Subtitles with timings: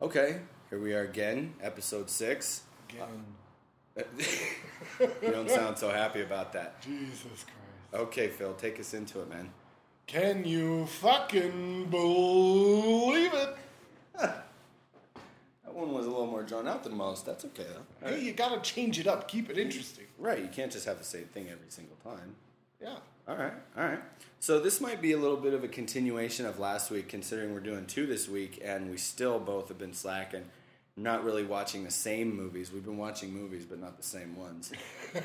[0.00, 2.64] Okay, here we are again, episode six.
[2.90, 3.24] Again.
[3.98, 4.02] Uh,
[5.22, 6.82] you don't sound so happy about that.
[6.82, 7.46] Jesus Christ.
[7.94, 9.48] Okay, Phil, take us into it, man.
[10.06, 13.56] Can you fucking believe it?
[15.64, 17.26] That one was a little more drawn out than most.
[17.26, 18.08] That's okay, though.
[18.08, 19.28] Hey, you gotta change it up.
[19.28, 20.04] Keep it interesting.
[20.16, 22.36] Right, you can't just have the same thing every single time.
[22.80, 22.96] Yeah.
[23.28, 23.98] All right, all right.
[24.38, 27.60] So this might be a little bit of a continuation of last week, considering we're
[27.60, 30.44] doing two this week, and we still both have been slacking,
[30.96, 32.70] not really watching the same movies.
[32.72, 34.70] We've been watching movies, but not the same ones.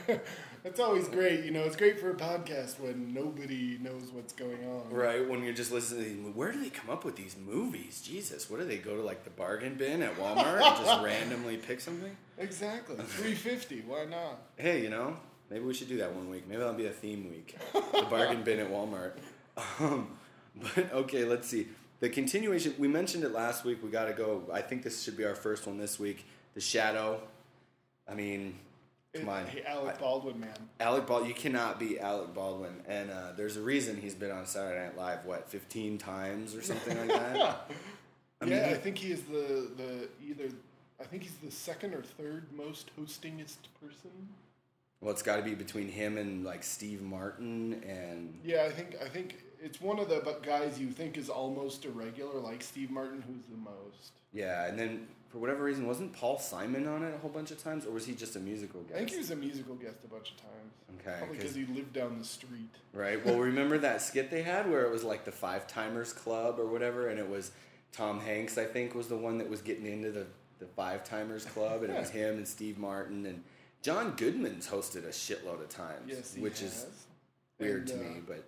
[0.64, 1.44] That's always great.
[1.44, 4.90] You know, it's great for a podcast when nobody knows what's going on.
[4.90, 8.02] Right, when you're just listening where do they come up with these movies?
[8.04, 11.58] Jesus, what do they go to like the bargain bin at Walmart and just randomly
[11.58, 12.18] pick something?
[12.40, 12.96] Exactly.
[12.96, 13.84] 350.
[13.86, 14.42] Why not?
[14.58, 15.18] Hey, you know,
[15.52, 16.48] maybe we should do that one week.
[16.48, 17.56] Maybe that'll be a theme week.
[17.74, 19.12] the bargain bin at Walmart.
[19.80, 20.08] Um,
[20.56, 21.68] but okay, let's see.
[22.00, 23.84] The continuation, we mentioned it last week.
[23.84, 24.44] We got to go.
[24.52, 26.26] I think this should be our first one this week.
[26.56, 27.22] The Shadow.
[28.10, 28.56] I mean,
[29.14, 29.46] come on.
[29.46, 30.56] Hey, Alec Baldwin, man.
[30.80, 34.46] Alec Baldwin, you cannot beat Alec Baldwin, and uh, there's a reason he's been on
[34.48, 35.26] Saturday Night Live.
[35.26, 37.70] What, 15 times or something like that?
[38.42, 40.50] I mean, yeah, he- I think he is the, the either.
[41.00, 44.12] I think he's the second or third most hostingest person.
[45.02, 48.96] Well, it's got to be between him and like Steve Martin and Yeah, I think
[49.04, 52.92] I think it's one of the guys you think is almost a regular, like Steve
[52.92, 54.12] Martin, who's the most.
[54.34, 57.62] yeah, and then for whatever reason, wasn't Paul Simon on it a whole bunch of
[57.64, 58.96] times, or was he just a musical guest?
[58.96, 61.00] I think he was a musical guest a bunch of times.
[61.00, 62.70] Okay, Probably 'cause- because he lived down the street.
[62.94, 63.24] Right.
[63.26, 66.66] Well, remember that skit they had where it was like the Five Timers Club or
[66.66, 67.52] whatever, and it was
[67.94, 70.26] Tom Hanks, I think, was the one that was getting into the,
[70.60, 73.42] the Five Timers Club, and it was him and Steve Martin and
[73.82, 76.74] John Goodman's hosted a shitload of times, Yes, he which has.
[76.84, 76.86] is
[77.60, 78.44] weird And, to uh, me, but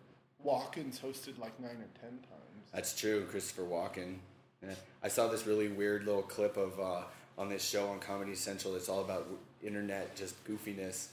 [0.45, 2.69] Walken's hosted like nine or ten times.
[2.73, 3.25] that's true.
[3.29, 4.17] Christopher Walken.
[4.61, 4.75] Yeah.
[5.01, 7.01] I saw this really weird little clip of uh,
[7.37, 8.75] on this show on Comedy Central.
[8.75, 9.27] It's all about
[9.63, 11.07] internet just goofiness.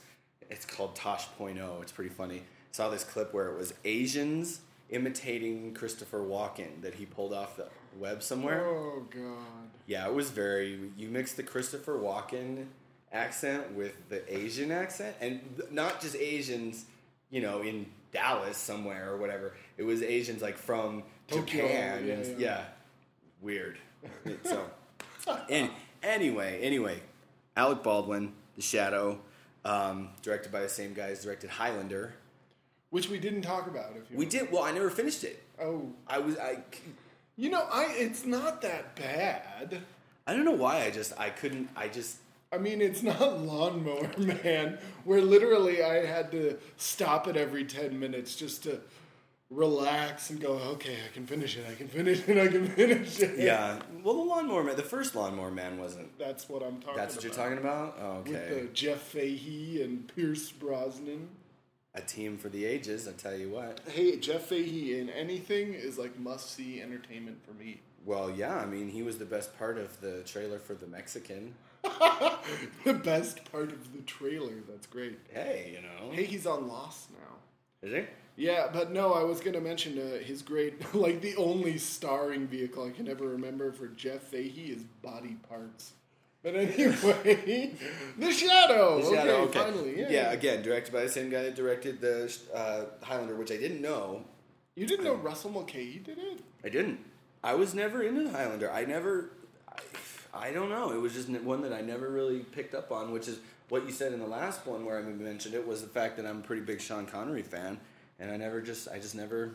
[0.49, 1.81] It's called Tosh.0.
[1.81, 2.43] It's pretty funny.
[2.71, 7.67] Saw this clip where it was Asians imitating Christopher Walken that he pulled off the
[7.97, 8.65] web somewhere.
[8.65, 9.69] Oh God!
[9.87, 10.79] Yeah, it was very.
[10.97, 12.65] You mix the Christopher Walken
[13.11, 16.85] accent with the Asian accent, and th- not just Asians,
[17.29, 19.53] you know, in Dallas somewhere or whatever.
[19.77, 22.07] It was Asians like from Tokyo, Japan.
[22.07, 22.35] yeah, yeah.
[22.37, 22.63] yeah,
[23.41, 23.77] weird.
[24.43, 24.65] so,
[25.49, 25.69] and,
[26.03, 27.01] anyway, anyway,
[27.55, 29.19] Alec Baldwin, The Shadow,
[29.65, 32.13] um, directed by the same guys, directed Highlander.
[32.89, 33.91] Which we didn't talk about.
[33.95, 34.63] If you We did well.
[34.63, 35.41] I never finished it.
[35.61, 36.57] Oh, I was I.
[37.37, 39.81] you know, I it's not that bad.
[40.27, 40.83] I don't know why.
[40.83, 41.69] I just I couldn't.
[41.73, 42.17] I just
[42.53, 47.97] I mean, it's not Lawnmower Man, where literally I had to stop it every 10
[47.97, 48.81] minutes just to
[49.49, 53.19] relax and go, okay, I can finish it, I can finish it, I can finish
[53.19, 53.39] it.
[53.39, 53.79] Yeah.
[54.03, 56.17] Well, the lawnmower man, the first lawnmower man wasn't.
[56.19, 57.43] That's what I'm talking That's what you're about.
[57.43, 57.97] talking about.
[58.01, 58.61] Oh, With okay.
[58.61, 61.29] the Jeff Fahey and Pierce Brosnan.
[61.93, 63.07] A team for the ages.
[63.07, 63.81] I tell you what.
[63.89, 67.81] Hey, Jeff Fahey in anything is like must see entertainment for me.
[68.05, 68.55] Well, yeah.
[68.57, 71.53] I mean, he was the best part of the trailer for the Mexican.
[72.83, 74.61] the best part of the trailer.
[74.69, 75.19] That's great.
[75.31, 76.11] Hey, you know.
[76.11, 77.37] Hey, he's on Lost now.
[77.87, 78.03] Is he?
[78.37, 82.47] Yeah, but no, I was going to mention uh, his great, like the only starring
[82.47, 85.93] vehicle I can ever remember for Jeff Fahey is Body Parts.
[86.43, 87.73] But anyway,
[88.17, 89.01] The Shadow.
[89.01, 90.31] The Shadow, okay, finally, yeah.
[90.31, 94.23] again, directed by the same guy that directed the uh, Highlander, which I didn't know.
[94.75, 96.39] You didn't know Russell Mulcahy did it?
[96.63, 96.99] I didn't.
[97.43, 98.71] I was never into the Highlander.
[98.71, 99.31] I never.
[100.33, 100.91] I, don't know.
[100.91, 103.91] It was just one that I never really picked up on, which is what you
[103.91, 106.41] said in the last one where I mentioned it was the fact that I'm a
[106.41, 107.79] pretty big Sean Connery fan,
[108.19, 109.51] and I never just I just never.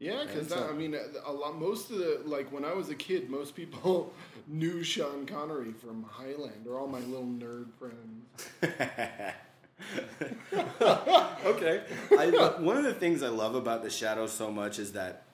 [0.00, 1.58] Yeah, because I mean, uh, a lot.
[1.58, 4.12] Most of the like when I was a kid, most people
[4.48, 6.78] knew Sean Connery from Highlander.
[6.78, 8.48] All my little nerd friends.
[11.44, 11.82] okay.
[12.12, 15.24] I, one of the things I love about The Shadow so much is that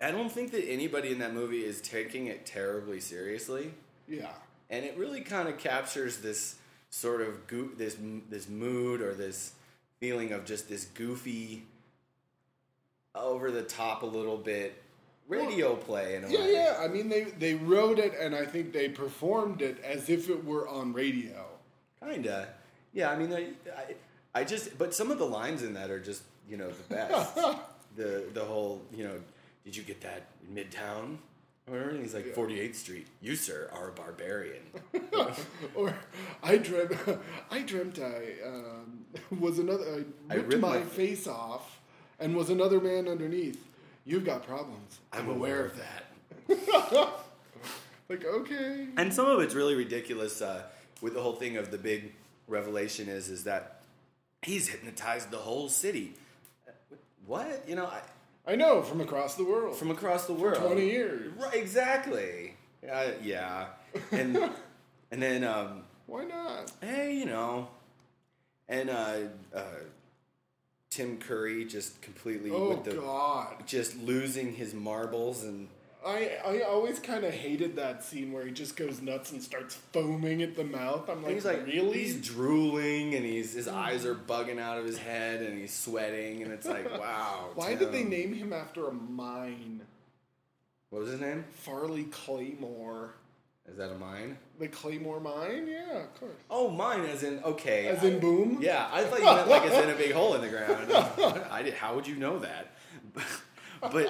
[0.00, 3.72] I don't think that anybody in that movie is taking it terribly seriously.
[4.08, 4.30] Yeah.
[4.70, 6.56] and it really kind of captures this
[6.90, 7.96] sort of goo- this
[8.30, 9.52] this mood or this
[10.00, 11.62] feeling of just this goofy,
[13.14, 14.82] over the top a little bit
[15.28, 16.52] radio play in a Yeah, way.
[16.52, 16.76] yeah.
[16.80, 20.44] I mean, they they wrote it, and I think they performed it as if it
[20.44, 21.44] were on radio.
[22.00, 22.48] Kinda.
[22.92, 23.94] Yeah, I mean, I, I,
[24.40, 27.34] I just, but some of the lines in that are just, you know, the best.
[27.96, 29.18] the the whole, you know,
[29.66, 31.16] did you get that in Midtown?
[31.68, 33.08] Or he's like, 48th Street.
[33.20, 34.62] You, sir, are a barbarian.
[35.74, 35.92] or
[36.40, 36.92] I dreamt,
[37.50, 39.04] I dreamt I um,
[39.40, 40.04] was another.
[40.30, 41.80] I I ripped, ripped my, my- face off,
[42.20, 43.66] and was another man underneath.
[44.04, 45.00] You've got problems.
[45.12, 46.04] I'm aware of that.
[48.08, 48.86] Like, okay.
[48.96, 50.40] And some of it's really ridiculous.
[50.40, 50.62] Uh,
[51.02, 52.12] with the whole thing of the big
[52.46, 53.82] revelation is is that
[54.42, 56.12] he's hypnotized the whole city.
[57.26, 57.86] What you know?
[57.86, 58.00] I,
[58.46, 59.76] I know from across the world.
[59.76, 60.58] from across the world.
[60.64, 61.32] 20 years.
[61.36, 62.54] Right, exactly.
[62.90, 63.66] Uh, yeah.
[64.12, 64.36] And
[65.10, 66.70] and then um, Why not?
[66.80, 67.68] hey, you know,
[68.68, 69.16] and uh,
[69.54, 69.62] uh,
[70.90, 73.64] Tim Curry just completely Oh with the God.
[73.66, 75.68] just losing his marbles and
[76.06, 79.74] I, I always kind of hated that scene where he just goes nuts and starts
[79.92, 81.08] foaming at the mouth.
[81.08, 81.98] I'm like, he's like really?
[81.98, 86.42] he's drooling and he's his eyes are bugging out of his head and he's sweating
[86.42, 87.50] and it's like wow.
[87.54, 89.82] Why did they name him after a mine?
[90.90, 91.44] What was his name?
[91.50, 93.14] Farley Claymore.
[93.68, 94.38] Is that a mine?
[94.60, 95.66] The Claymore mine?
[95.68, 96.36] Yeah, of course.
[96.48, 97.88] Oh, mine as in okay.
[97.88, 98.58] As in boom?
[98.60, 100.92] Yeah, I thought you meant like it's in a big hole in the ground.
[101.50, 101.74] I did.
[101.74, 102.76] How would you know that?
[103.78, 104.06] But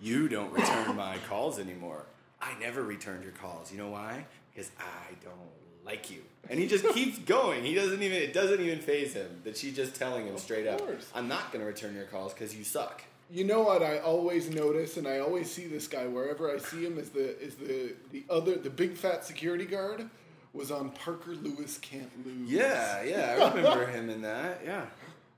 [0.00, 2.04] you don't return my calls anymore.
[2.40, 3.72] I never returned your calls.
[3.72, 4.26] You know why?
[4.54, 5.34] Because I don't
[5.84, 6.22] like you.
[6.50, 7.64] And he just keeps going.
[7.64, 8.18] He doesn't even.
[8.18, 10.80] It doesn't even phase him that she's just telling him straight up.
[10.80, 11.10] course.
[11.14, 13.02] I'm not going to return your calls because you suck.
[13.28, 16.84] You know what I always notice, and I always see this guy wherever I see
[16.84, 16.98] him.
[16.98, 20.08] Is the is the the other the big fat security guard
[20.52, 22.48] was on Parker Lewis Can't Lose.
[22.50, 24.60] Yeah, yeah, I remember him in that.
[24.64, 24.86] Yeah,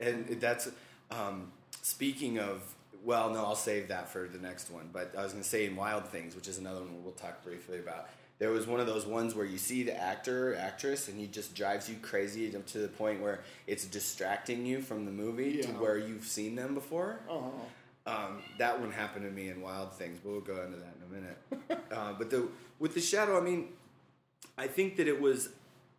[0.01, 0.69] and that's
[1.11, 1.53] um,
[1.83, 2.75] speaking of.
[3.05, 4.91] Well, no, I'll save that for the next one.
[4.93, 7.43] But I was going to say in Wild Things, which is another one we'll talk
[7.45, 8.09] briefly about.
[8.39, 11.27] There was one of those ones where you see the actor, or actress, and he
[11.27, 15.69] just drives you crazy to the point where it's distracting you from the movie to
[15.73, 17.19] where you've seen them before.
[17.29, 17.53] Oh.
[18.07, 21.03] Um, that one happened to me in Wild Things, but we'll go into that in
[21.03, 21.85] a minute.
[21.93, 22.49] uh, but the
[22.79, 23.69] with the Shadow, I mean,
[24.57, 25.51] I think that it was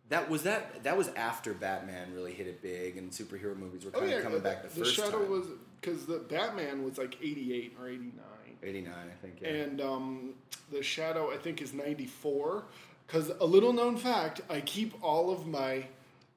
[0.08, 3.92] that was that that was after Batman really hit it big, and superhero movies were
[3.94, 5.30] Oh kind yeah, of coming back the, the first Shadow time.
[5.30, 5.46] was
[5.80, 8.56] because the Batman was like eighty eight or eighty nine.
[8.62, 9.40] eighty nine, I think.
[9.40, 9.48] Yeah.
[9.48, 10.34] and um,
[10.70, 12.64] the shadow I think is 94
[13.06, 15.84] because a little known fact I keep all of my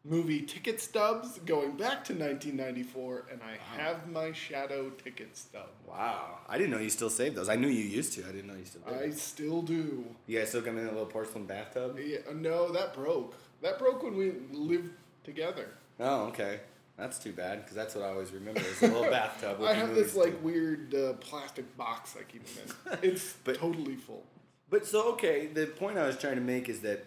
[0.06, 6.40] movie ticket stubs going back to 1994 and I have my shadow ticket stub wow,
[6.50, 7.48] I didn't know you still saved those.
[7.50, 8.24] I knew you used to.
[8.28, 8.94] I didn't know you still did.
[9.02, 11.98] I still do you guys still come in a little porcelain bathtub?
[12.04, 14.92] yeah, no that broke that broke when we lived
[15.24, 15.70] together
[16.00, 16.60] Oh, okay.
[16.98, 19.62] That's too bad because that's what I always remember is a little bathtub.
[19.64, 23.96] I have this like weird uh, plastic box I keep them in it's But- totally
[23.96, 24.24] full
[24.70, 27.06] But so okay, the point I was trying to make is that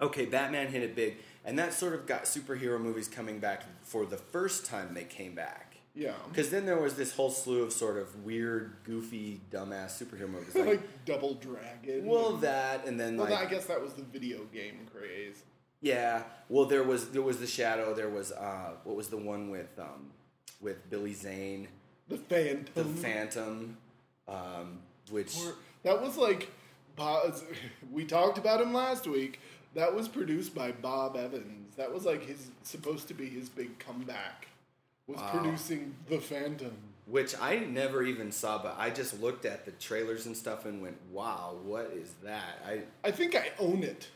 [0.00, 4.06] okay, Batman hit it big, and that sort of got superhero movies coming back for
[4.06, 5.76] the first time they came back.
[5.94, 10.28] yeah Because then there was this whole slew of sort of weird, goofy, dumbass superhero
[10.30, 10.54] movies.
[10.56, 14.02] like, Like, double dragon well, that, and then well like, I guess that was the
[14.02, 15.42] video game craze
[15.80, 16.22] yeah.
[16.48, 17.94] Well, there was there was the Shadow.
[17.94, 20.10] There was uh, what was the one with um,
[20.60, 21.68] with Billy Zane,
[22.08, 23.76] the Phantom the Phantom,
[24.28, 24.78] um,
[25.10, 25.54] which Or-
[25.84, 26.48] That was like,
[27.92, 29.40] we talked about him last week.
[29.74, 31.76] That was produced by Bob Evans.
[31.76, 34.48] That was like his supposed to be his big comeback.
[35.06, 35.30] Was Wow.
[35.40, 36.72] producing the Phantom.
[37.06, 40.80] which I never even saw, but I just looked at the trailers and stuff and
[40.82, 44.08] went, "Wow, what is that?" I I think I own it,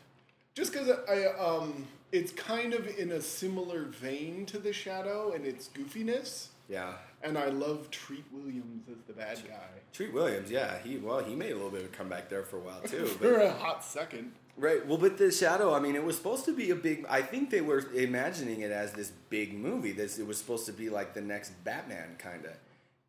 [0.54, 5.46] just because I um, it's kind of in a similar vein to The Shadow and
[5.46, 6.94] its goofiness, yeah.
[7.22, 11.36] and I love Treat Williams as the bad guy Treat Williams, yeah, he well, he
[11.36, 13.06] made a little bit of a comeback there for a while too.
[13.20, 14.32] for a hot second.
[14.56, 17.06] right, well, but the Shadow, I mean, it was supposed to be a big.
[17.08, 19.92] I think they were imagining it as this big movie.
[19.92, 22.54] This it was supposed to be like the next Batman, kind of,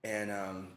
[0.04, 0.68] and um,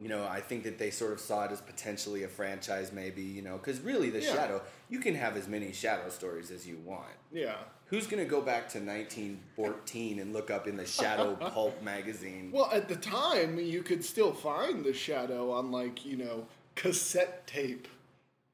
[0.00, 3.22] you know, I think that they sort of saw it as potentially a franchise, maybe,
[3.22, 4.32] you know, because really, the Yeah.
[4.34, 7.16] Shadow, you can have as many Shadow stories as you want.
[7.32, 7.56] Yeah.
[7.86, 12.50] Who's gonna go back to 1914 and look up in the Shadow Pulp magazine?
[12.52, 17.46] Well, at the time, you could still find the shadow on like you know cassette
[17.46, 17.88] tape.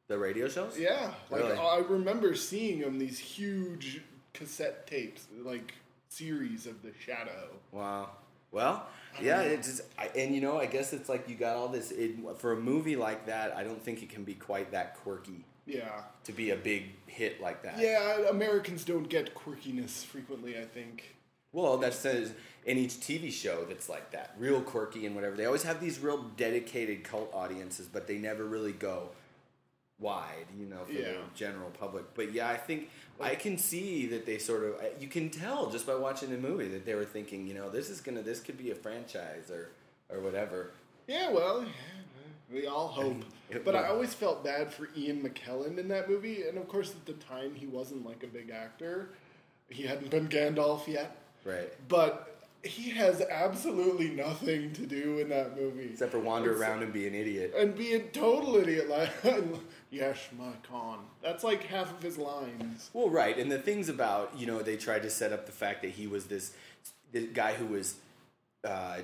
[0.06, 0.78] The radio shows?
[0.78, 1.58] Yeah, like Really?
[1.58, 4.02] I remember seeing them these huge
[4.34, 5.74] cassette tapes, like
[6.08, 7.48] series of the shadow.
[7.72, 8.10] Wow.
[8.52, 8.86] Well,
[9.22, 11.90] yeah, it's just, I, and you know, I guess it's like you got all this
[11.90, 13.56] it, for a movie like that.
[13.56, 17.40] I don't think it can be quite that quirky Yeah, to be a big hit
[17.40, 17.78] like that.
[17.78, 18.28] yeah.
[18.28, 20.58] Americans don't get quirkiness frequently.
[20.58, 21.14] I think.
[21.52, 22.32] Well, that says
[22.66, 25.36] in each TV show that's like that, real quirky and whatever.
[25.36, 29.10] They always have these real dedicated cult audiences, but they never really go
[30.00, 32.12] wide, you know, for the general public.
[32.14, 32.90] But yeah, I think
[33.20, 36.68] I can see that they sort of you can tell just by watching the movie
[36.68, 39.70] that they were thinking, you know, this is gonna this could be a franchise or
[40.08, 40.70] or whatever.
[41.06, 41.64] Yeah, well,
[42.52, 43.22] we all hope.
[43.64, 47.04] But I always felt bad for Ian McKellen in that movie, and of course, at
[47.06, 49.10] the time, he wasn't like a big actor.
[49.68, 51.16] He hadn't been Gandalf yet.
[51.44, 51.72] Right.
[51.88, 52.30] But
[52.62, 57.06] he has absolutely nothing to do in that movie Except for wander around and be
[57.06, 57.52] an idiot.
[57.56, 58.88] and be a total idiot.
[58.88, 59.10] Like,
[59.94, 60.98] yes, my Khan.
[61.22, 62.90] That's like half of his lines.
[62.92, 65.82] Well, right, and the things about you know they tried to set up the fact
[65.82, 66.52] that he was this,
[67.12, 67.96] this guy who was
[68.64, 68.96] uh,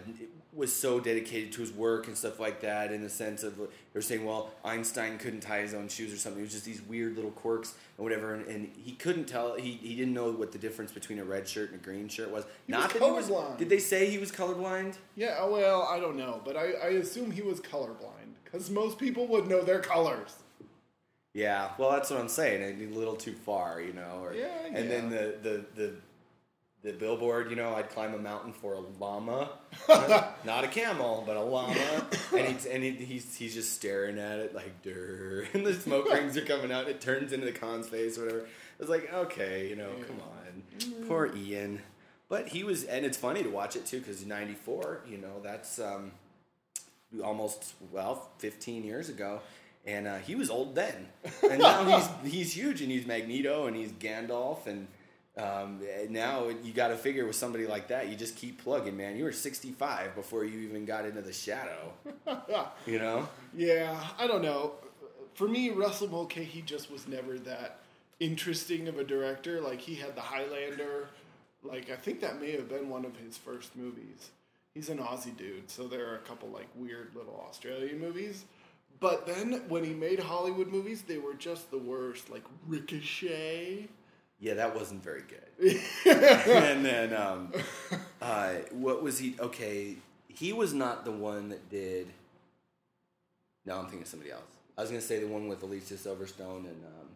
[0.54, 2.92] was so dedicated to his work and stuff like that.
[2.92, 3.60] In the sense of
[3.92, 6.40] they're saying, well, Einstein couldn't tie his own shoes or something.
[6.40, 9.54] It was just these weird little quirks and whatever, and, and he couldn't tell.
[9.56, 12.30] He, he didn't know what the difference between a red shirt and a green shirt
[12.30, 12.44] was.
[12.66, 13.28] He Not was that he was.
[13.28, 13.58] colorblind.
[13.58, 14.96] Did they say he was colorblind?
[15.14, 18.98] Yeah, oh, well, I don't know, but I, I assume he was colorblind because most
[18.98, 20.36] people would know their colors.
[21.32, 22.80] Yeah, well, that's what I'm saying.
[22.82, 24.20] A little too far, you know.
[24.22, 25.92] Or, Yeah, And then the, the the
[26.82, 29.50] the billboard, you know, I'd climb a mountain for a llama,
[30.44, 32.06] not a camel, but a llama.
[32.36, 36.10] and he's and he, he's he's just staring at it like, "Durr," and the smoke
[36.12, 36.88] rings are coming out.
[36.88, 38.46] It turns into the Khan's face, or whatever.
[38.78, 41.82] It's like, okay, you know, come on, poor Ian.
[42.30, 45.78] But he was, and it's funny to watch it too because '94, you know, that's
[45.78, 46.12] um,
[47.22, 49.40] almost well 15 years ago
[49.86, 51.08] and uh, he was old then
[51.50, 51.84] and now
[52.22, 54.86] he's he's huge and he's magneto and he's gandalf and
[55.38, 58.96] um, and now you got to figure with somebody like that you just keep plugging
[58.96, 61.92] man you were 65 before you even got into the shadow
[62.86, 64.72] you know Yeah, I don't know.
[65.34, 67.78] For me, Russell Mulcahy he just was never that
[68.18, 69.60] interesting of a director.
[69.60, 71.08] Like he had the Highlander.
[71.62, 74.30] Like I think that may have been one of his first movies.
[74.74, 78.44] He's an Aussie dude, so there are a couple like weird little Australian movies.
[79.00, 82.30] But then when he made Hollywood movies, they were just the worst.
[82.30, 83.88] Like Ricochet.
[84.38, 87.52] yeah that wasn't very good and then um,
[88.22, 89.96] uh, what was he okay
[90.28, 92.06] he was not the one that did
[93.66, 95.94] no i'm thinking of somebody else i was going to say the one with alicia
[95.94, 97.08] silverstone and um,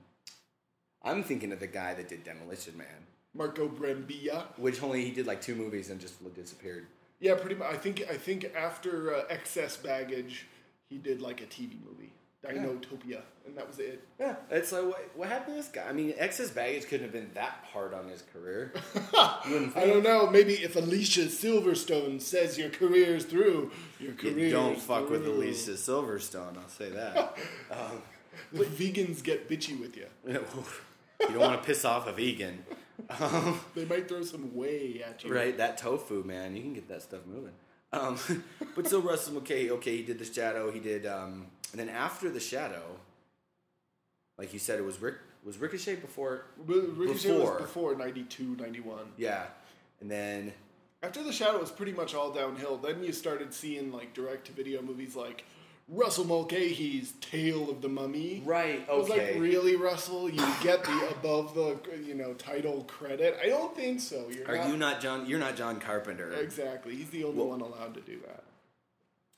[1.02, 2.86] i'm thinking of the guy that did demolition man
[3.32, 4.44] Marco Brambilla.
[4.58, 6.86] which only he did like two movies and just disappeared
[7.20, 7.72] Yeah, pretty much.
[7.72, 10.46] I think I think after uh, Excess Baggage,
[10.94, 12.12] he did like a TV movie,
[12.44, 14.06] Dinotopia, and that was it.
[14.20, 17.12] yeah it's like what, what happened to this guy i mean excess baggage couldn't have
[17.12, 18.72] been that hard on his career
[19.16, 20.28] I don't know.
[20.30, 23.70] Maybe if Alicia Silverstone says your career's through,
[24.00, 24.38] your career.
[24.38, 26.56] You don't fuck with Alicia Silverstone.
[26.58, 27.36] I'll say that.
[27.70, 28.02] um,
[28.52, 30.06] But vegans get bitchy with you.
[30.26, 30.34] you
[31.20, 32.64] don't want to piss off a vegan,
[33.20, 35.34] um, They might throw some whey at you.
[35.34, 35.56] right?
[35.56, 37.52] That tofu, man, you can get that stuff moving.
[37.94, 38.18] Um,
[38.74, 40.70] but so Russell Mulcahy, okay, he did the Shadow.
[40.70, 42.82] He did, um, and then after the Shadow,
[44.38, 45.16] like you said, it was Rick.
[45.44, 46.46] Was Ricochet before?
[46.66, 47.52] Ricochet Before.
[47.52, 48.98] was before 92, 91.
[49.18, 49.44] Yeah,
[50.00, 50.54] and then
[51.02, 52.78] After The Shadow was pretty much all downhill.
[52.78, 55.44] Then you started seeing like direct to video movies like
[55.88, 58.42] Russell Mulcahy's Tale of the Mummy.
[58.44, 60.30] right, I was like, really, Russell?
[60.30, 61.76] You get the above the
[62.06, 63.36] you know title credit?
[63.42, 64.26] I don't think so.
[64.30, 65.26] You're Are not, you not John?
[65.26, 66.32] You're not John Carpenter.
[66.34, 66.94] exactly?
[66.96, 68.44] He's the only Well- one allowed to do that.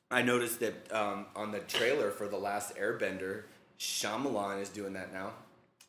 [0.09, 3.43] I noticed that um, on the trailer for the last Airbender,
[3.81, 5.33] Shyamalan is doing that now.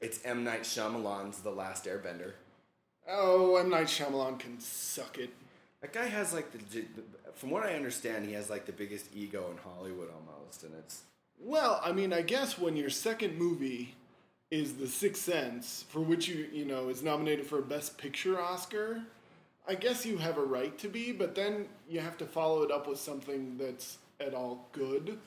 [0.02, 2.32] It's M Night Shyamalan's The Last Airbender.
[3.08, 5.30] Oh, M Night Shyamalan can suck it.
[5.82, 6.84] That guy has like the,
[7.36, 11.04] from what I understand, he has like the biggest ego in Hollywood almost, and it's
[11.39, 13.96] Well, I mean, I guess when your second movie
[14.50, 18.39] is The Sixth Sense, for which you you know is nominated for a Best Picture
[18.39, 19.04] Oscar,
[19.68, 22.72] I guess you have a right to be, but then you have to follow it
[22.72, 25.18] up with something that's at all good.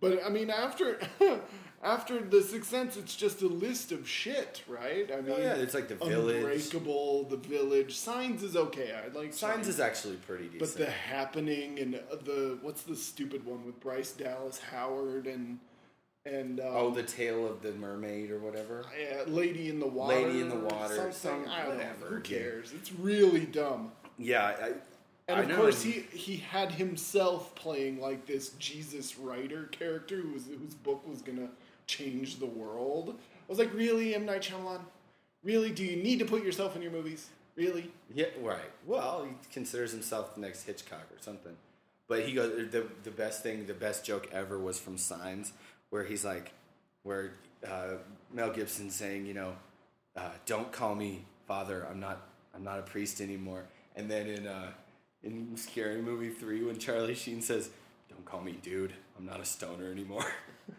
[0.00, 0.98] But I mean, after
[1.82, 5.10] after The Sixth Sense, it's just a list of shit, right?
[5.12, 6.36] I mean, yeah, it's like The Village.
[6.36, 8.92] Unbreakable, The Village, Signs is okay.
[8.92, 10.60] I like Signs is actually pretty decent.
[10.60, 11.94] but the happening and
[12.24, 15.58] the what's the stupid one with Bryce Dallas Howard and
[16.26, 18.84] and um, oh, the Tale of the Mermaid or whatever.
[19.00, 21.12] yeah, Lady in the Water, Lady in the Water, something.
[21.12, 22.06] some- I don't know.
[22.08, 22.72] Who cares?
[22.74, 23.92] It's really dumb.
[24.18, 24.72] Yeah, I,
[25.32, 25.56] And of know.
[25.56, 31.08] course, he he had himself playing like this Jesus writer character who was, whose book
[31.08, 31.48] was gonna
[31.90, 33.16] change the world.
[33.18, 34.80] I was like, really, M Night Shyamalan?
[35.42, 35.70] Really?
[35.70, 37.28] Do you need to put yourself in your movies?
[37.56, 37.90] Really?
[38.14, 38.70] Yeah, right.
[38.86, 41.56] Well, he considers himself the next Hitchcock or something.
[42.08, 45.52] But he goes the the best thing, the best joke ever was from Signs,
[45.90, 46.52] where he's like,
[47.02, 47.32] where
[47.66, 47.94] uh,
[48.32, 49.52] Mel Gibson saying, you know,
[50.16, 51.86] uh, don't call me father.
[51.90, 52.26] I'm not.
[52.54, 53.64] I'm not a priest anymore.
[53.94, 54.72] And then in uh,
[55.22, 57.70] in Scary Movie three, when Charlie Sheen says,
[58.08, 58.92] "Don't call me dude.
[59.18, 60.26] I'm not a stoner anymore."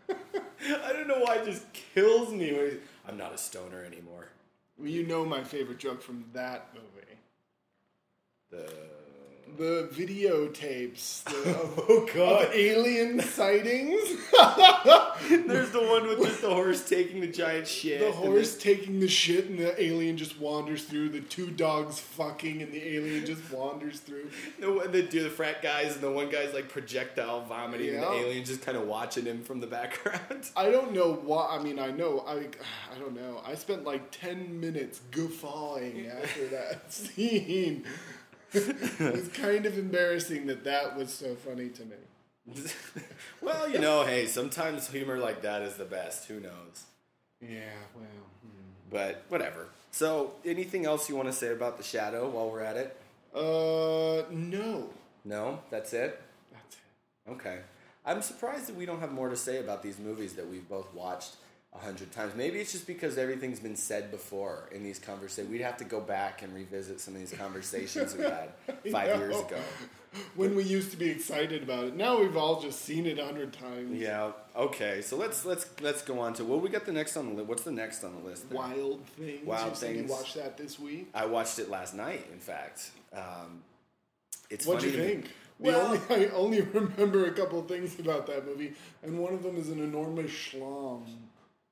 [0.84, 2.54] I don't know why it just kills me.
[2.54, 4.30] When I'm not a stoner anymore.
[4.78, 7.18] Well, you know my favorite joke from that movie.
[8.50, 8.72] The
[9.58, 12.46] the videotapes the, of, Oh, God.
[12.46, 14.02] of alien sightings.
[15.30, 18.00] There's the one with just the horse taking the giant shit.
[18.02, 21.10] the horse taking the shit and the alien just wanders through.
[21.10, 24.30] The two dogs fucking and the alien just wanders through.
[24.60, 28.44] The, the, the frat guys and the one guy's like projectile vomiting and the alien
[28.46, 30.46] just kind of watching him from the background.
[30.56, 31.58] I don't know why.
[31.60, 32.24] I mean, I know.
[32.28, 32.34] I
[32.94, 33.42] I don't know.
[33.46, 37.86] I spent like ten minutes guffawing after that scene.
[39.00, 41.96] it was kind of embarrassing that that was so funny to me.
[43.42, 46.28] well, you know, hey, sometimes humor like that is the best.
[46.28, 46.86] Who knows?
[47.40, 47.70] Yeah.
[47.96, 48.06] Well.
[48.42, 48.50] hmm.
[48.90, 49.68] But whatever.
[49.92, 52.98] So, anything else you want to say about the shadow while we're at it?
[53.34, 54.90] Uh, no.
[55.24, 56.20] No, that's it.
[56.52, 57.32] That's it.
[57.32, 57.60] Okay.
[58.06, 60.92] I'm surprised that we don't have more to say about these movies that we've both
[60.94, 61.36] watched
[61.74, 62.36] a hundred times.
[62.36, 65.50] Maybe it's just because everything's been said before in these conversations.
[65.52, 68.50] We'd have to go back and revisit some of these conversations we had
[68.92, 69.58] five years ago.
[70.36, 73.24] When we used to be excited about it, now we've all just seen it a
[73.26, 73.98] hundred times.
[73.98, 74.34] Yeah.
[74.56, 75.02] Okay.
[75.02, 77.48] So let's let's let's go on to what we got the next on the list.
[77.48, 78.50] What's the next on the list?
[78.50, 78.58] there?
[78.60, 79.46] Wild things.
[79.48, 80.02] Wild you Things.
[80.10, 81.10] You watched that this week.
[81.14, 82.28] I watched it last night.
[82.34, 83.64] In fact, um,
[84.50, 85.26] it's What'd you funny me- think?
[85.62, 88.74] The Well- only, I only remember a couple things about that movie,
[89.04, 91.04] and one of them is an enormous schlong.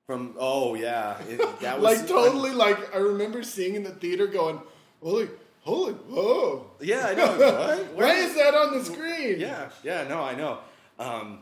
[0.10, 4.26] From oh yeah, it, that was Like totally, like I remember seeing in the theater,
[4.26, 4.60] going,
[5.04, 5.30] "Holy,
[5.62, 6.66] holy, whoa!
[6.82, 7.38] Yeah, I know.
[7.94, 7.94] What?
[7.94, 10.58] Why is that on the screen?" Yeah, yeah, no, I know.
[10.98, 11.42] Um,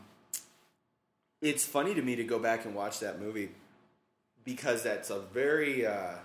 [1.42, 3.52] it's funny to me to go back and watch that movie
[4.44, 6.16] because that's a very, uh,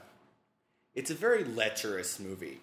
[0.97, 2.59] it's a very lecherous movie.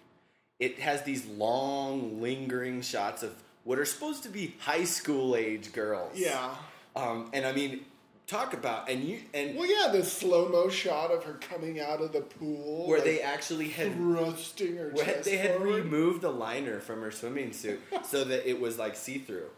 [0.58, 3.32] It has these long, lingering shots of
[3.64, 6.12] what are supposed to be high school age girls.
[6.18, 6.54] yeah.
[6.94, 7.86] Um, and I mean,
[8.30, 12.00] talk about and you and Well, yeah, the slow mo shot of her coming out
[12.00, 15.84] of the pool, where like, they actually had thrusting her chest they had forward.
[15.84, 19.48] removed the liner from her swimming suit so that it was like see through,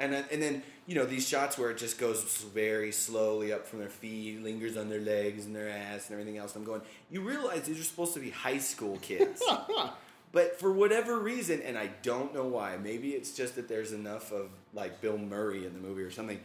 [0.00, 2.22] and then, and then you know these shots where it just goes
[2.54, 6.38] very slowly up from their feet, lingers on their legs and their ass and everything
[6.38, 6.56] else.
[6.56, 6.82] I'm going.
[7.10, 9.40] You realize these are supposed to be high school kids,
[10.32, 12.76] but for whatever reason, and I don't know why.
[12.76, 16.40] Maybe it's just that there's enough of like Bill Murray in the movie or something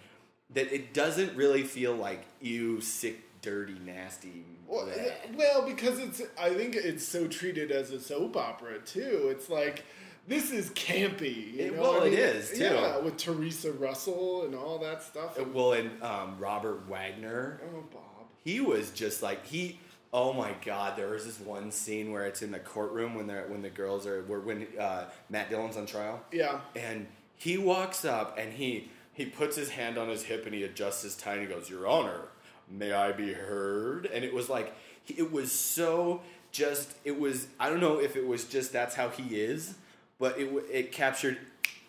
[0.54, 4.44] that it doesn't really feel like you sick, dirty, nasty.
[4.68, 4.88] Well,
[5.36, 9.28] well, because it's I think it's so treated as a soap opera too.
[9.32, 9.84] It's like
[10.28, 11.54] this is campy.
[11.54, 11.82] You It- know?
[11.82, 12.63] well, I mean, is, too.
[12.63, 15.39] Yeah, with Theresa Russell and all that stuff.
[15.39, 18.02] Uh, Well, and um, Robert Wagner, oh, Bob.
[18.43, 19.80] he was just like he.
[20.13, 20.96] Oh my God!
[20.98, 24.08] There was this one scene where it's in the courtroom when they're when the girls
[24.08, 26.62] are where when uh, Matt Dillon's on trial, Yeah.
[26.76, 30.63] and he walks up and he he puts his hand on his hip and he
[30.63, 32.21] adjusts his tie and he goes, "Your Honor,
[32.69, 34.73] may I be heard?" And it was like
[35.08, 39.10] it was so just it was I don't know if it was just that's how
[39.10, 39.75] he is,
[40.19, 41.38] but it it captured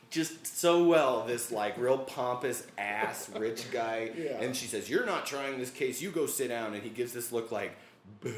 [0.08, 4.40] just so well this like real pompous ass rich guy Yeah.
[4.40, 7.12] and she says you're not trying this case you go sit down and he gives
[7.12, 7.76] this look like
[8.22, 8.30] "Buh?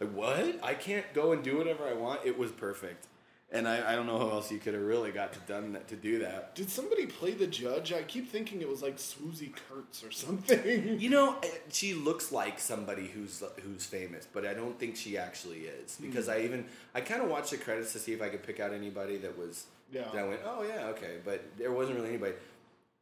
[0.00, 3.06] like what i can't go and do whatever i want it was perfect
[3.52, 5.86] and i, I don't know how else you could have really got to done that
[5.88, 7.92] to do that Did somebody play the judge?
[7.92, 10.98] I keep thinking it was like Swoozie Kurtz or something.
[11.00, 11.36] you know
[11.70, 16.06] she looks like somebody who's who's famous but i don't think she actually is hmm.
[16.06, 18.58] because i even i kind of watched the credits to see if i could pick
[18.60, 20.04] out anybody that was Yeah.
[20.12, 22.34] that i went oh yeah okay but there wasn't really anybody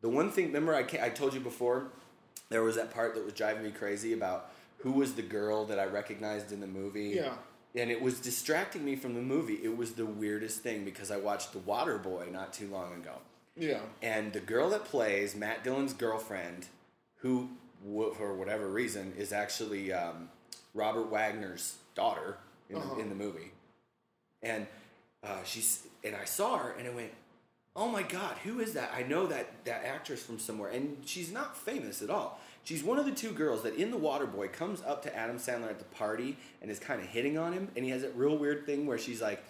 [0.01, 1.89] the one thing remember i, I told you before
[2.49, 5.79] there was that part that was driving me crazy about who was the girl that
[5.79, 7.35] i recognized in the movie Yeah.
[7.75, 11.17] And it was distracting me from the movie it was the weirdest thing because i
[11.17, 13.15] watched the water boy not too long ago
[13.57, 13.81] Yeah.
[14.03, 16.67] and the girl that plays Matt Dillon's girlfriend,
[17.17, 17.49] who,
[18.17, 20.29] for whatever reason, is actually um,
[20.75, 22.39] Robert Wagner's daughter
[22.71, 22.95] in, Uh-huh.
[22.95, 23.51] the, in the movie.
[24.43, 24.67] And
[25.23, 27.13] uh, she's and I saw her and I went,
[27.77, 28.91] "Oh my God, who is that?
[28.97, 32.39] I know that that actress from somewhere." And she's not famous at all.
[32.64, 35.70] She's one of the two girls that in The Waterboy comes up to Adam Sandler
[35.70, 38.37] at the party and is kind of hitting on him, and he has that real
[38.37, 39.42] weird thing where she's like,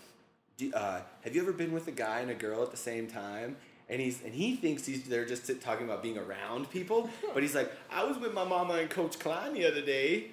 [0.74, 3.56] uh, "Have you ever been with a guy and a girl at the same time?"
[3.88, 7.54] And he's and he thinks he's they're just talking about being around people, but he's
[7.54, 10.28] like, "I was with my mama and Coach Klein the other day."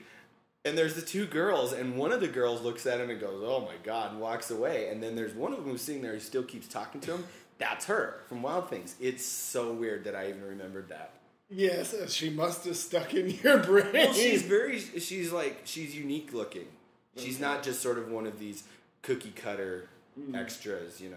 [0.65, 3.41] And there's the two girls, and one of the girls looks at him and goes,
[3.43, 4.89] "Oh my god," and walks away.
[4.89, 7.23] And then there's one of them who's sitting there, who still keeps talking to him.
[7.57, 8.95] That's her from Wild Things.
[8.99, 11.16] It's so weird that I even remembered that.
[11.49, 13.87] Yes, uh, she must have stuck in your brain.
[13.93, 16.67] Well, she's very, she's like, she's unique looking.
[17.15, 18.63] She's not just sort of one of these
[19.01, 19.87] cookie cutter
[20.35, 21.15] extras, you know.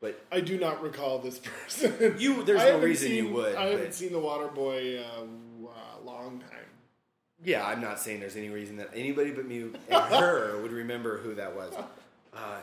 [0.00, 2.16] But I do not recall this person.
[2.18, 5.22] You- there's I no reason you would, I haven't but- seen The Waterboy uh,
[5.66, 6.66] a long time.
[7.44, 11.18] yeah, I'm not saying there's any reason that anybody but me and her would remember
[11.18, 11.72] who that was.
[12.34, 12.58] Uh,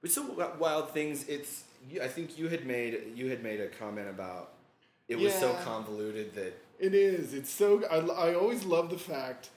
[0.00, 1.64] but so Wild Things, it's
[2.02, 4.51] I think you had made you had made a comment about
[5.12, 7.34] it was so convoluted that It is.
[7.34, 7.82] It's so.
[7.90, 7.98] I,
[8.30, 9.50] I always love the fact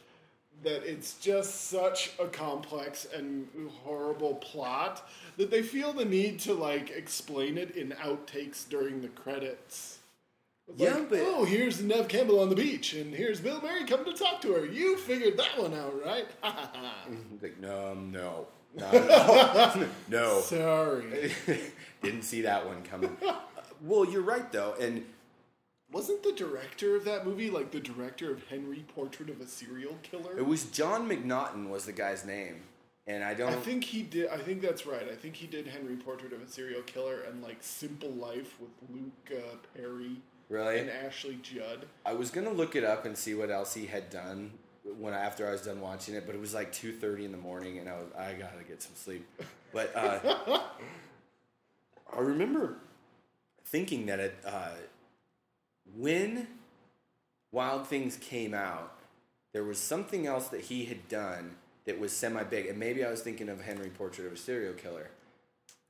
[0.63, 3.48] that it's just such a complex and
[3.84, 9.10] horrible plot that they feel the need to like explain it in outtakes during the
[9.10, 10.00] credits.
[10.68, 13.86] It's Yeah, like, but- oh, here's Neve Campbell on the beach, and here's Bill Murray
[13.86, 14.65] coming to talk to her.
[14.65, 16.28] You figured that one out, right?
[17.08, 17.36] Mm-hmm.
[17.44, 21.32] like no no no no Sorry.
[22.02, 23.15] didn't see that one coming.
[23.82, 25.06] well, you're right though, and
[25.96, 29.96] Wasn't the director of that movie like the director of Henry Portrait of a Serial
[30.04, 30.38] Killer?
[30.38, 32.64] it was John McNaughton was the guy's name,
[33.08, 33.54] and I don't.
[33.54, 34.28] I think he did.
[34.28, 35.08] I think that's right.
[35.10, 38.72] I think he did Henry Portrait of a Serial Killer and like Simple Life with
[38.94, 40.18] Luke uh, Perry
[40.50, 40.80] Really?
[40.80, 41.86] and Ashley Judd.
[42.06, 44.52] I was gonna look it up and see what else he had done
[45.00, 47.38] when after I was done watching it, but it was like two thirty in the
[47.38, 49.26] morning, and I was I gotta get some sleep.
[49.72, 50.60] But uh,
[52.14, 52.80] I remember
[53.64, 54.72] thinking that it uh,
[55.98, 56.48] when
[57.52, 58.94] Wild Things came out,
[59.54, 61.56] there was something else that he had done
[61.86, 64.74] that was semi big, and maybe I was thinking of Henry Portrait of a Serial
[64.74, 65.10] Killer,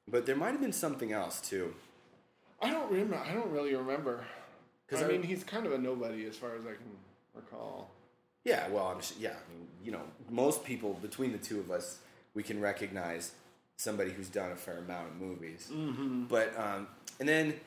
[0.07, 1.73] but there might have been something else too.
[2.61, 3.15] I don't remember.
[3.17, 4.25] I don't really remember.
[4.87, 6.95] 'Cause I I- mean, he's kind of a nobody as far as I can
[7.33, 7.89] recall.
[8.43, 9.31] Yeah, well, I'm yeah.
[9.31, 11.97] I mean, you know, most people between the two of us,
[12.35, 13.31] we can recognize
[13.77, 15.69] somebody who's done a fair amount of movies.
[15.73, 16.25] Mm-hmm.
[16.25, 16.87] But um,
[17.19, 17.59] and then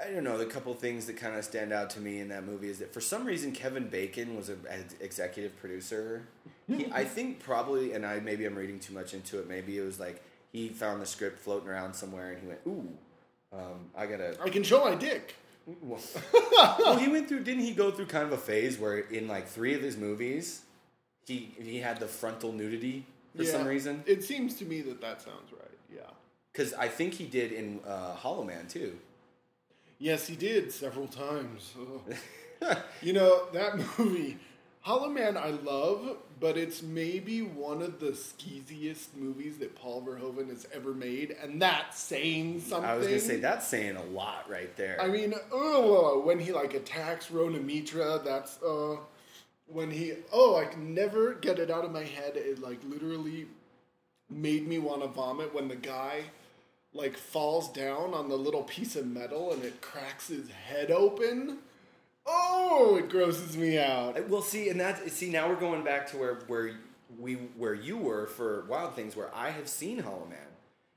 [0.00, 0.38] I don't know.
[0.38, 2.92] The couple things that kind of stand out to me in that movie is that
[2.92, 4.58] for some reason Kevin Bacon was an
[5.00, 6.26] executive producer.
[6.66, 9.48] He, I think probably, and I maybe I'm reading too much into it.
[9.48, 12.88] Maybe it was like he found the script floating around somewhere, and he went, "Ooh,
[13.52, 15.34] um, I gotta." I can show my dick.
[15.82, 16.00] Well,
[16.78, 17.44] well, he went through.
[17.44, 20.62] Didn't he go through kind of a phase where in like three of his movies,
[21.26, 23.04] he he had the frontal nudity
[23.36, 24.02] for some reason?
[24.06, 25.78] It seems to me that that sounds right.
[25.92, 26.10] Yeah.
[26.52, 28.96] Because I think he did in uh, Hollow Man too.
[30.00, 31.74] Yes, he did several times.
[33.00, 34.36] You know that movie,
[34.82, 35.38] Hollow Man.
[35.38, 40.92] I love, but it's maybe one of the skeeziest movies that Paul Verhoeven has ever
[40.92, 42.84] made, and that's saying something.
[42.88, 45.00] I was gonna say that's saying a lot right there.
[45.00, 48.96] I mean, oh, when he like attacks Rona Mitra, that's uh,
[49.66, 50.12] when he.
[50.30, 52.36] Oh, I can never get it out of my head.
[52.36, 53.46] It like literally
[54.28, 56.24] made me want to vomit when the guy
[56.92, 61.58] like falls down on the little piece of metal and it cracks his head open.
[62.26, 64.18] Oh, it grosses me out.
[64.18, 66.72] Uh, well, see, and that's see now we're going back to where where
[67.18, 70.38] we where you were for Wild Things, where I have seen Hollow Man.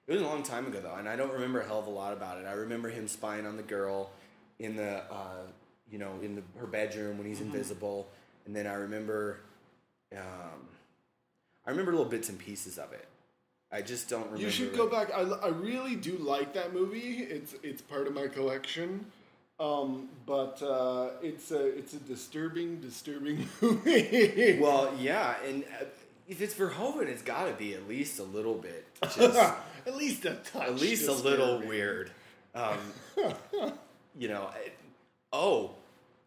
[0.06, 1.92] It was a long time ago though, and I don't remember a hell of a
[1.92, 2.46] lot about it.
[2.46, 4.12] I remember him spying on the girl
[4.60, 5.48] in the uh,
[5.90, 8.08] you know in the, her bedroom when he's invisible,
[8.46, 9.40] and then I remember
[10.12, 10.68] um,
[11.66, 13.08] I remember little bits and pieces of it.
[13.74, 14.42] I just don't remember.
[14.44, 15.12] You should go back.
[15.14, 17.26] I, I really do like that movie.
[17.30, 19.06] It's it's part of my collection.
[19.60, 24.60] Um, but uh, it's a it's a disturbing, disturbing movie.
[24.62, 25.86] Well, yeah, and uh,
[26.28, 29.38] if it's Verhoeven, it's got to be at least a little bit, just
[29.88, 30.68] at least a touch.
[30.68, 32.12] at least a little weird.
[32.56, 32.78] Um,
[34.18, 34.78] you know, it-
[35.32, 35.72] oh,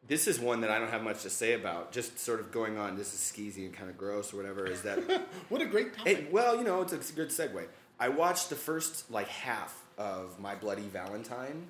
[0.09, 1.93] this is one that I don't have much to say about.
[1.93, 2.97] Just sort of going on.
[2.97, 4.67] This is skeezy and kind of gross or whatever.
[4.67, 4.99] Is that?
[5.49, 6.19] What a great topic.
[6.19, 7.65] it, well, you know, it's a good segue.
[7.99, 11.67] I watched the first like half of My Bloody Valentine.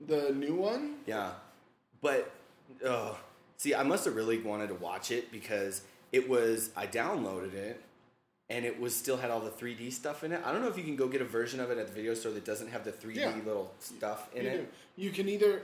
[0.00, 0.96] the new one.
[1.06, 1.32] Yeah,
[2.00, 2.30] but
[2.86, 3.14] uh,
[3.56, 6.70] see, I must have really wanted to watch it because it was.
[6.76, 7.82] I downloaded it,
[8.48, 10.40] and it was still had all the 3D stuff in it.
[10.44, 12.14] I don't know if you can go get a version of it at the video
[12.14, 13.32] store that doesn't have the 3D Yeah.
[13.44, 14.56] little stuff in You, it.
[14.96, 15.02] do.
[15.02, 15.62] you can either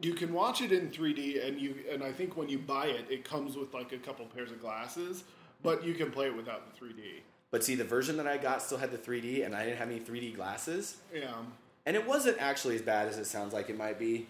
[0.00, 3.06] you can watch it in 3D, and you and I think when you buy it,
[3.10, 5.24] it comes with like a couple pairs of glasses,
[5.62, 7.20] but you can play it without the 3D.
[7.50, 9.90] But see, the version that I got still had the 3D, and I didn't have
[9.90, 10.96] any 3D glasses.
[11.14, 11.34] Yeah.
[11.84, 14.26] And it wasn't actually as bad as it sounds like it might be,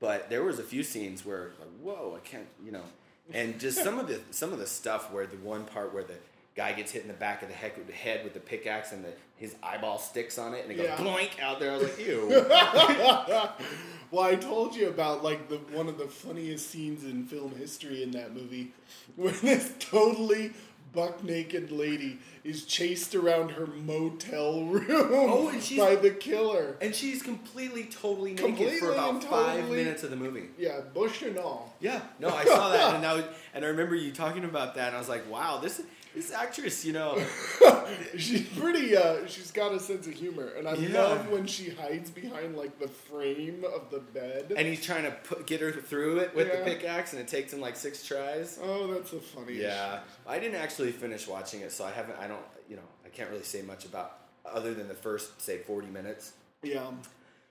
[0.00, 2.84] but there was a few scenes where like, whoa, I can't, you know,
[3.32, 6.16] and just some of the some of the stuff where the one part where the
[6.56, 8.92] guy gets hit in the back of the heck with the head with the pickaxe
[8.92, 10.96] and the, his eyeball sticks on it and it goes Yeah.
[10.96, 11.72] bloink out there.
[11.72, 12.28] I was like, ew.
[14.10, 18.04] Well, I told you about like the one of the funniest scenes in film history
[18.04, 18.72] in that movie,
[19.16, 20.52] where this totally
[20.92, 26.76] buck naked lady is chased around her motel room Oh, and she's- by the killer.
[26.82, 30.50] and she's completely, totally naked Completely for about five totally- minutes of the movie.
[30.58, 31.74] Yeah, bush and all.
[31.80, 34.88] Yeah, no, I saw that, and I was, and I remember you talking about that,
[34.88, 35.80] and I was like, wow, this
[36.14, 37.20] this actress, you know,
[38.16, 38.96] She's pretty.
[38.96, 41.02] Uh, she's got a sense of humor, and I Yeah.
[41.02, 44.52] love when she hides behind like the frame of the bed.
[44.56, 46.58] and he's trying to put, get her through it with Yeah.
[46.60, 48.58] the pickaxe, and it takes him like six tries.
[48.62, 49.54] oh, that's the funny.
[49.54, 52.16] Yeah, I didn't actually finish watching it, so I haven't.
[52.18, 52.33] I don't.
[52.68, 56.32] You know, I can't really say much about other than the first say forty minutes.
[56.62, 56.90] Yeah.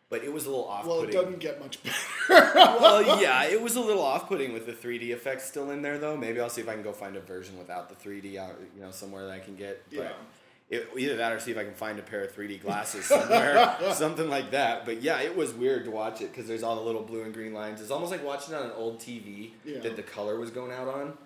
[0.10, 0.86] but it was a little off.
[0.86, 2.52] Well, it doesn't get much better.
[2.56, 6.16] well, yeah, it was a little off-putting with the 3D effects still in there, though.
[6.18, 8.82] Maybe I'll see if I can go find a version without the 3D out, you
[8.82, 9.84] know, somewhere that I can get.
[9.90, 10.12] But Yeah.
[10.80, 13.76] it, either that or see if I can find a pair of 3D glasses somewhere,
[13.94, 14.86] something like that.
[14.86, 17.34] But yeah, it was weird to watch it because there's all the little blue and
[17.34, 17.82] green lines.
[17.82, 19.80] It's almost like watching on an old TV Yeah.
[19.82, 21.18] that the color was going out on.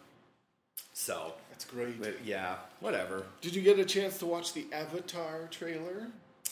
[0.93, 1.99] So, That's great.
[1.99, 3.23] but yeah, whatever.
[3.41, 6.05] Did you get a chance to watch the Avatar trailer?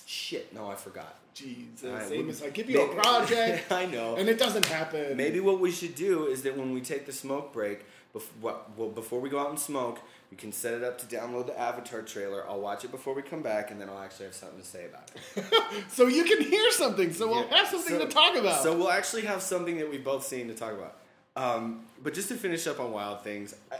[0.07, 1.13] Shit, no, I forgot.
[1.35, 4.15] Jesus, I Amos, I give you a project, I know.
[4.15, 5.15] and it doesn't happen.
[5.15, 8.89] Maybe what we should do is that when we take the smoke break, bef- well,
[8.95, 9.99] before we go out and smoke,
[10.31, 12.43] we can set it up to download the Avatar trailer.
[12.49, 14.85] I'll watch it before we come back, and then I'll actually have something to say
[14.85, 15.83] about it.
[15.91, 17.13] so you can hear something.
[17.13, 17.57] So we'll Yeah.
[17.57, 18.63] have something So- to talk about.
[18.63, 20.97] So we'll actually have something that we've both seen to talk about.
[21.37, 23.75] Um, but just to finish up on Wild Things, I,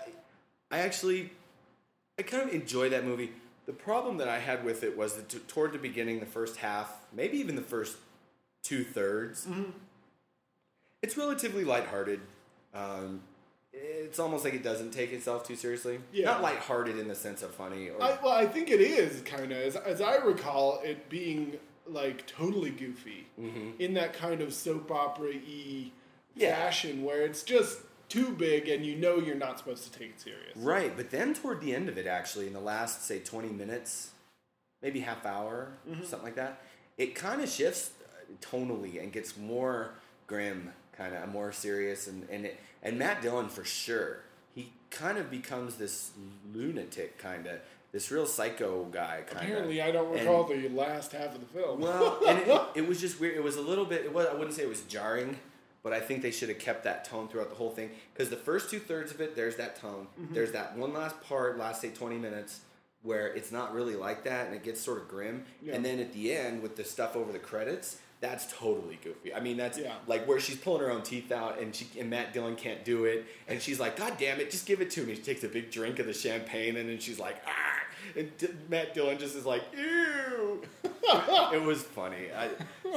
[0.71, 1.31] I actually,
[2.19, 3.31] I kind of enjoy that movie.
[3.65, 6.57] The problem that I had with it was that t- toward the beginning, the first
[6.57, 7.97] half, maybe even the first
[8.63, 9.71] two thirds, Mm-hmm.
[11.01, 12.19] it's relatively lighthearted.
[12.73, 13.21] Um,
[13.73, 15.99] it's almost like it doesn't take itself too seriously.
[16.13, 16.25] Yeah.
[16.25, 17.89] Not lighthearted in the sense of funny.
[17.89, 21.57] Or, I, well, I think it is kind of as, as I recall it being
[21.87, 23.27] like totally goofy
[23.77, 25.91] in that kind of soap opera y
[26.35, 26.55] Yeah.
[26.55, 30.21] fashion where it's just too big and you know you're not supposed to take it
[30.21, 30.55] serious.
[30.55, 34.11] Right, but then toward the end of it, actually, in the last say twenty minutes,
[34.81, 36.61] maybe half hour, something like that,
[36.97, 39.91] it kind of shifts uh, tonally and gets more
[40.27, 44.21] grim, kind of more serious, and and it, and Matt Dillon for sure,
[44.53, 46.11] he kind of becomes this
[46.53, 47.59] lunatic, kind of
[47.95, 49.43] this real psycho guy, kind of.
[49.43, 51.79] Apparently, I don't recall the last half of the film.
[51.79, 53.37] Well, and it, it was just weird.
[53.37, 54.03] It was a little bit.
[54.03, 54.27] It was.
[54.27, 55.37] I wouldn't say it was jarring,
[55.85, 57.91] but I think they should have kept that tone throughout the whole thing.
[58.11, 60.07] Because the first two thirds of it, there's that tone.
[60.19, 60.33] Mm-hmm.
[60.33, 62.61] There's that one last part, last say twenty minutes,
[63.03, 65.45] where it's not really like that, and it gets sort of grim.
[65.61, 65.75] Yeah.
[65.75, 69.31] And then at the end, with the stuff over the credits, that's totally goofy.
[69.31, 69.93] I mean, that's Yeah.
[70.07, 73.05] like where she's pulling her own teeth out, and she and Matt Dillon can't do
[73.05, 75.47] it, and she's like, "God damn it, just give it to me." She takes a
[75.49, 77.84] big drink of the champagne, and then she's like, "Ah!"
[78.15, 80.61] And D- Matt Dillon just is like, "Ew."
[81.53, 82.27] it was funny.
[82.35, 82.49] I,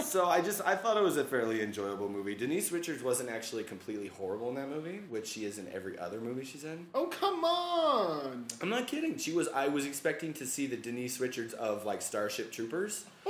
[0.02, 2.34] so I just I thought it was a fairly enjoyable movie.
[2.34, 6.20] Denise Richards wasn't actually completely horrible in that movie, which she is in every other
[6.20, 6.86] movie she's in.
[6.94, 8.46] oh come on!
[8.62, 9.18] I'm not kidding.
[9.18, 9.48] She was.
[9.48, 13.04] I was expecting to see the Denise Richards of like Starship Troopers,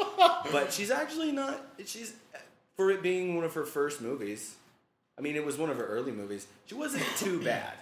[0.53, 1.61] but she's actually not.
[1.85, 2.15] She's
[2.77, 4.55] for it being one of her first movies.
[5.19, 6.47] I mean, it was one of her early movies.
[6.67, 7.73] She wasn't too bad.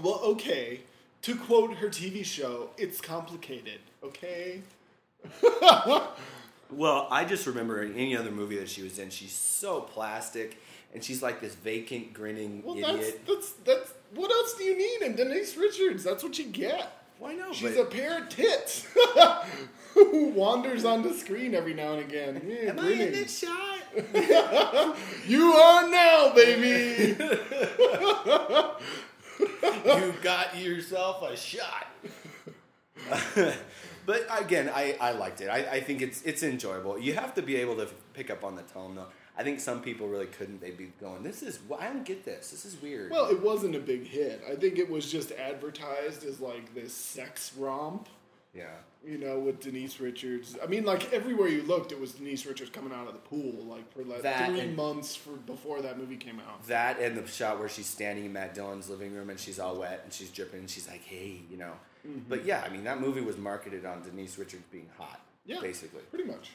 [0.00, 0.80] Well, okay.
[1.22, 3.80] To quote her TV show, it's complicated.
[4.02, 4.62] Okay.
[6.72, 10.56] Well, I just remember in any other movie that she was in, she's so plastic,
[10.94, 13.22] and she's like this vacant, grinning Well, idiot.
[13.26, 16.04] that's that's what else do you need in Denise Richards?
[16.04, 16.92] That's what you get.
[17.18, 17.52] Why no?
[17.52, 18.86] She's a pair of tits
[19.94, 22.40] who wanders on the screen every now and again.
[22.46, 23.80] Yeah, Am I in this shot?
[25.26, 27.16] You are now, baby.
[29.40, 31.86] You got yourself a shot.
[34.06, 35.48] but again, I, I liked it.
[35.48, 36.98] I, I think it's it's enjoyable.
[36.98, 39.06] You have to be able to pick up on the tone, though.
[39.36, 40.60] I think some people really couldn't.
[40.60, 42.50] They'd be going, "This is I don't get this.
[42.50, 44.42] This is weird." well, it wasn't a big hit.
[44.50, 48.08] I think it was just advertised as like this sex romp.
[48.54, 48.64] Yeah.
[49.06, 50.56] You know, with Denise Richards.
[50.62, 53.64] I mean, like everywhere you looked, it was Denise Richards coming out of the pool,
[53.64, 56.66] like for like That three months for before that movie came out.
[56.66, 59.76] That and the shot where she's standing in Matt Dillon's living room and she's all
[59.76, 61.72] wet and she's dripping and she's like, "Hey," you know.
[62.28, 66.02] But yeah, I mean that movie was marketed on Denise Richards being hot, Yeah, basically.
[66.10, 66.50] pretty much.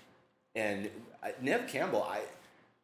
[0.55, 0.89] And
[1.23, 2.21] uh, Neve Campbell, I,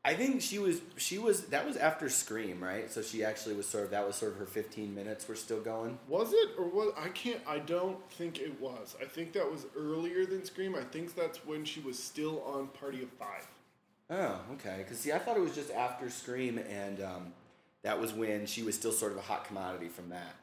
[0.03, 2.91] I think she was she was that was after Scream, right?
[2.91, 5.61] So she actually was sort of that was sort of her fifteen minutes were still
[5.61, 5.99] going.
[6.07, 7.41] Was it or was I can't?
[7.47, 8.95] I don't think it was.
[8.99, 10.75] I think that was earlier than Scream.
[10.75, 13.47] I think that's when she was still on Party of Five.
[14.09, 14.77] Oh, okay.
[14.79, 17.33] Because see, I thought it was just after Scream, and um,
[17.83, 20.35] that was when she was still sort of a hot commodity from that.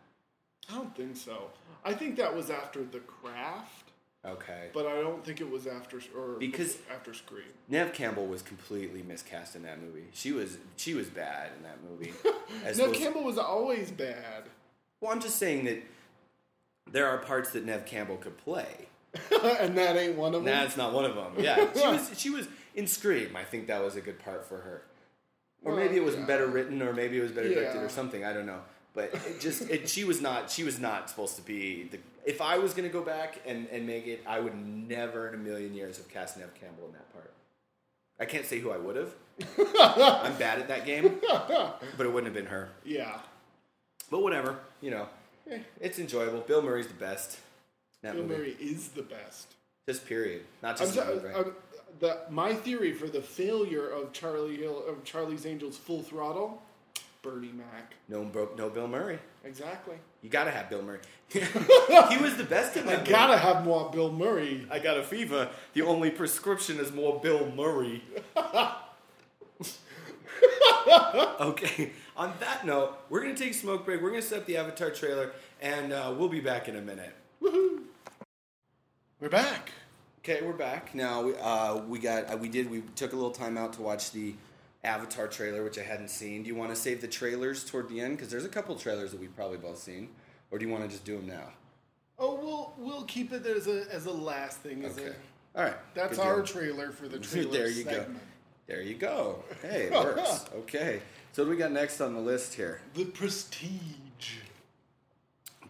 [0.71, 1.51] I don't think so.
[1.85, 3.88] I think that was after The Craft,
[4.27, 4.69] Okay.
[4.75, 7.45] but I don't think it was after or Because- after Scream.
[7.69, 10.07] Neve Campbell was completely miscast in that movie.
[10.13, 12.13] She was she was bad in that movie.
[12.77, 14.45] Neve Campbell was always bad,
[15.01, 15.83] Well, I'm just saying that
[16.91, 18.89] there are parts that Neve Campbell could play.
[19.61, 20.53] and that ain't one of them.
[20.53, 21.33] That's not one of them.
[21.39, 23.37] Yeah, she was she was in Scream.
[23.37, 24.83] I think that was a good part for her.
[25.65, 26.25] Or Well, maybe it oh, was yeah.
[26.27, 27.85] better written, or maybe it was better directed, Yeah.
[27.85, 28.25] or something.
[28.25, 28.61] I don't know.
[28.95, 31.99] But it just it, she was not she was not supposed to be the.
[32.29, 35.39] If I was gonna go back and, and make it, I would never in a
[35.39, 37.33] million years have cast Neve Campbell in that part.
[38.21, 39.15] I can't say who I would have.
[39.59, 42.69] I'm bad at that game, but it wouldn't have been her.
[42.85, 43.21] yeah.
[44.11, 45.07] But whatever, you know,
[45.51, 46.41] Eh, it's enjoyable.
[46.41, 47.39] Bill Murray's the best.
[48.03, 48.29] Bill movie.
[48.37, 49.55] Murray is the best.
[49.89, 50.43] Just period.
[50.63, 51.29] Not just the movie.
[51.29, 51.55] I'm-
[52.01, 56.63] the, my theory for the failure of Charlie Hill of Charlie's Angels Full Throttle,
[57.23, 57.95] Bernie Mac.
[58.09, 58.25] No,
[58.57, 59.19] no Bill Murray.
[59.45, 59.97] Exactly.
[60.23, 60.99] You gotta have Bill Murray.
[61.29, 62.99] he was the best in I that.
[63.01, 63.11] movie.
[63.11, 64.67] gotta have more Bill Murray.
[64.71, 65.49] I got a fever.
[65.75, 68.03] The only prescription is more Bill Murray.
[71.41, 71.93] okay.
[72.17, 74.03] On that note, we're gonna take a smoke break.
[74.03, 77.15] We're gonna set up the Avatar trailer, and uh, we'll be back in a minute.
[79.21, 79.71] We're back.
[80.25, 81.23] Okay, we're back now.
[81.23, 84.11] We, uh, we got uh, we did we took a little time out to watch
[84.13, 84.35] the
[84.85, 86.43] Avatar trailer, which I hadn't seen.
[86.43, 89.11] Do you want to save the trailers toward the end because there's a couple trailers
[89.11, 90.09] that we've probably both seen,
[90.51, 91.49] or do you want to just do them now?
[92.19, 94.85] Oh, we'll we'll keep it as a as a last thing.
[94.85, 95.09] As Okay.
[95.55, 95.77] a, All right.
[95.95, 96.45] that's good our deal.
[96.47, 98.15] trailer for the trailer there you segment.
[98.15, 98.21] go.
[98.69, 99.45] There you go.
[99.63, 100.45] Hey, it works.
[100.59, 101.01] okay.
[101.33, 102.81] So what do we got next on the list here?
[102.95, 103.71] The Prestige.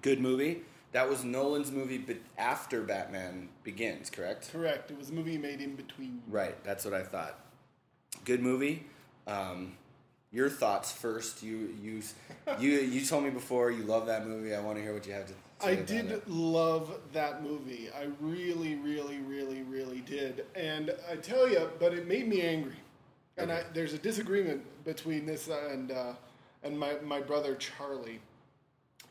[0.02, 0.62] Good movie.
[0.92, 4.50] That was Nolan's movie, but after Batman Begins, correct?
[4.50, 4.90] Correct.
[4.90, 6.22] It was a movie made in between.
[6.28, 6.62] Right.
[6.64, 7.38] That's what I thought.
[8.24, 8.86] Good movie.
[9.28, 9.72] Um,
[10.32, 11.42] your thoughts first.
[11.42, 12.02] You you
[12.58, 14.54] you you told me before you love that movie.
[14.54, 15.32] I want to hear what you have to.
[15.32, 16.28] say I did it.
[16.28, 17.88] love that movie.
[17.96, 20.46] I really, really, really, really did.
[20.54, 22.76] And I tell you, but it made me angry.
[23.36, 26.12] And I, there's a disagreement between this and uh,
[26.62, 28.20] and my, my brother Charlie,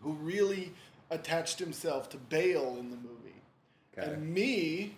[0.01, 0.73] who really
[1.09, 3.41] attached himself to Bale in the movie.
[3.97, 4.11] Okay.
[4.11, 4.95] And me,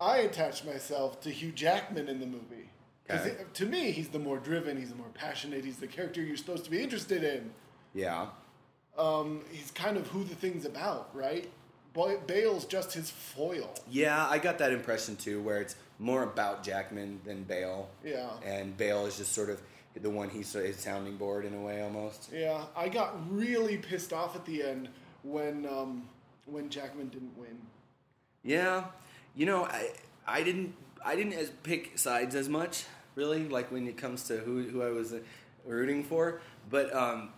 [0.00, 2.68] I attached myself to Hugh Jackman in the movie.
[3.08, 3.44] 'Cause Okay.
[3.54, 6.64] to me, he's the more driven, he's the more passionate, he's the character you're supposed
[6.64, 7.52] to be interested in
[7.94, 8.28] Yeah.
[8.96, 11.50] um, he's kind of who the thing's about, right?
[11.94, 13.74] Bale's just his foil.
[13.88, 17.88] Yeah, I got that impression too, where it's more about Jackman than Bale.
[18.04, 18.30] Yeah.
[18.44, 19.60] And Bale is just sort of
[19.94, 22.30] the one he's his sounding board in a way almost.
[22.32, 24.88] Yeah, I got really pissed off at the end
[25.22, 26.08] when um,
[26.46, 27.60] when Jackman didn't win.
[28.42, 28.84] Yeah,
[29.34, 29.90] you know, I
[30.26, 32.84] I didn't I didn't as pick sides as much
[33.14, 35.18] really, like when it comes to who who I was uh,
[35.66, 36.40] rooting for.
[36.70, 37.30] But um,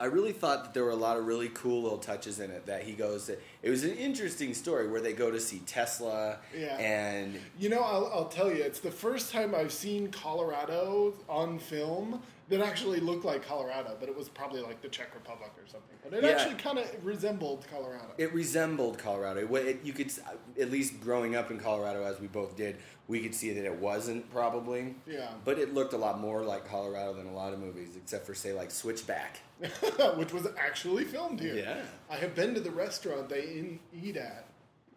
[0.00, 2.66] I really thought that there were a lot of really cool little touches in it.
[2.66, 6.38] That he goes, to, it was an interesting story where they go to see Tesla,
[6.58, 6.76] Yeah.
[6.78, 11.58] and You know, I'll, I'll tell you, it's the first time I've seen Colorado on
[11.60, 12.20] film
[12.52, 15.96] that actually looked like Colorado, but it was probably like the Czech Republic or something.
[16.04, 16.30] But it Yeah.
[16.30, 18.12] actually kind of resembled Colorado.
[18.18, 19.40] it resembled Colorado.
[19.56, 20.12] It, it, you could,
[20.60, 22.76] at least growing up in Colorado, as we both did,
[23.08, 24.94] we could see that it wasn't probably.
[25.06, 25.30] Yeah.
[25.44, 28.34] But it looked a lot more like Colorado than a lot of movies, except for
[28.34, 29.38] say like Switchback.
[30.16, 31.54] Which was actually filmed here.
[31.56, 31.82] Yeah.
[32.10, 34.46] I have been to the restaurant they in, eat at.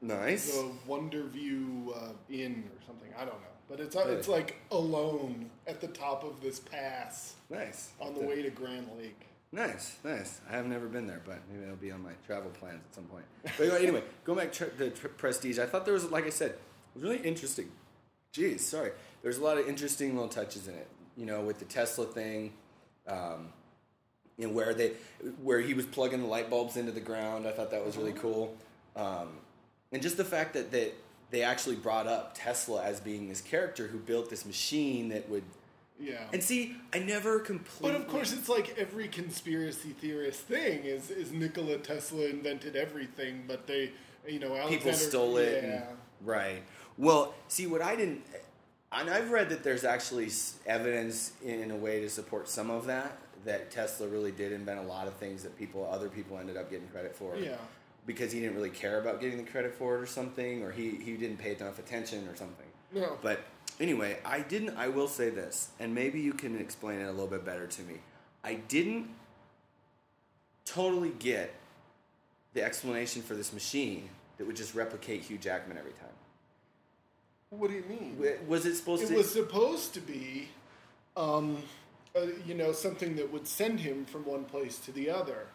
[0.01, 0.51] Nice.
[0.53, 3.09] the Wonder View uh, Inn or something.
[3.17, 7.35] I don't know, but it's uh, it's like alone at the top of this pass
[7.49, 7.91] Nice.
[7.99, 9.19] on the way to Grand Lake.
[9.51, 10.41] Nice, nice.
[10.49, 13.05] I have never been there, but maybe it'll be on my travel plans at some
[13.05, 13.23] point.
[13.43, 16.51] But anyway, anyway going back to the Prestige, I thought there was, like I said,
[16.51, 16.59] it
[16.95, 17.69] was really interesting.
[18.33, 18.91] Jeez, sorry.
[19.23, 20.87] There's a lot of interesting little touches in it.
[21.15, 22.51] You know, with the Tesla thing,
[23.07, 23.53] um,
[24.37, 24.91] and where they,
[25.41, 27.47] where he was plugging the light bulbs into the ground.
[27.47, 28.57] I thought that was really cool.
[28.97, 29.29] Um,
[29.93, 30.93] and just the fact that that
[31.35, 35.43] they actually brought up Tesla as being this character who built this machine that would.
[35.99, 36.23] Yeah.
[36.31, 37.91] And see, I never completely.
[37.91, 43.43] but of course, it's like every conspiracy theorist thing is is Nikola Tesla invented everything,
[43.49, 43.91] but they,
[44.25, 45.61] you know, Alexander, people stole it.
[45.61, 45.69] Yeah.
[45.69, 45.83] and-
[46.23, 46.63] right.
[46.97, 48.21] Well, see, what I didn't,
[48.93, 50.29] and I've read that there's actually
[50.65, 53.17] evidence in a way to support some of that.
[53.43, 56.71] That Tesla really did invent a lot of things that people, other people, ended up
[56.71, 57.35] getting credit for.
[57.35, 57.57] Yeah.
[58.05, 60.91] Because he didn't really care about getting the credit for it or something, or he,
[60.91, 62.67] he didn't pay enough attention or something.
[62.93, 63.17] No.
[63.21, 63.41] But
[63.79, 64.77] anyway, I didn't.
[64.77, 67.81] I will say this, and maybe you can explain it a little bit better to
[67.81, 67.95] me.
[68.43, 69.09] I didn't
[70.65, 71.53] totally get
[72.53, 76.09] the explanation for this machine that would just replicate Hugh Jackman every time.
[77.49, 78.17] What do you mean?
[78.47, 79.13] Was it supposed It to?
[79.13, 80.49] It was supposed to be,
[81.15, 81.57] um,
[82.15, 85.47] uh, you know, something that would send him from one place to the other,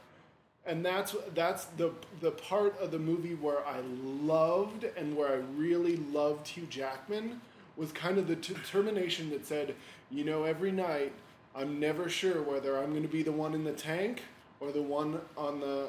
[0.66, 5.40] and that's that's the the part of the movie where I loved and where I
[5.56, 7.40] really loved Hugh Jackman
[7.76, 9.74] was kind of the determination that said,
[10.10, 11.12] you know, every night
[11.54, 14.22] I'm never sure whether I'm going to be the one in the tank
[14.60, 15.88] or the one on the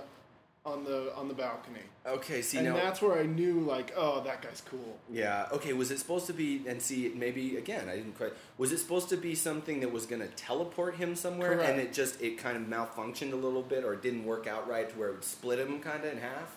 [0.66, 1.80] on the on the balcony.
[2.06, 2.76] okay, see and now.
[2.76, 5.00] that's where I knew, like, oh, that guy's cool.
[5.10, 5.48] Yeah.
[5.52, 5.74] Okay.
[5.74, 6.64] Was it supposed to be?
[6.68, 8.34] And see, maybe again, I didn't quite.
[8.58, 11.70] Was it supposed to be something that was going to teleport him somewhere, Correct.
[11.70, 14.70] and it just it kind of malfunctioned a little bit, or it didn't work out
[14.70, 16.56] right to where it would split him kind of in half?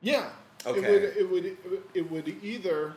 [0.00, 0.30] Yeah.
[0.64, 0.80] Okay.
[0.80, 2.94] It would it would it would either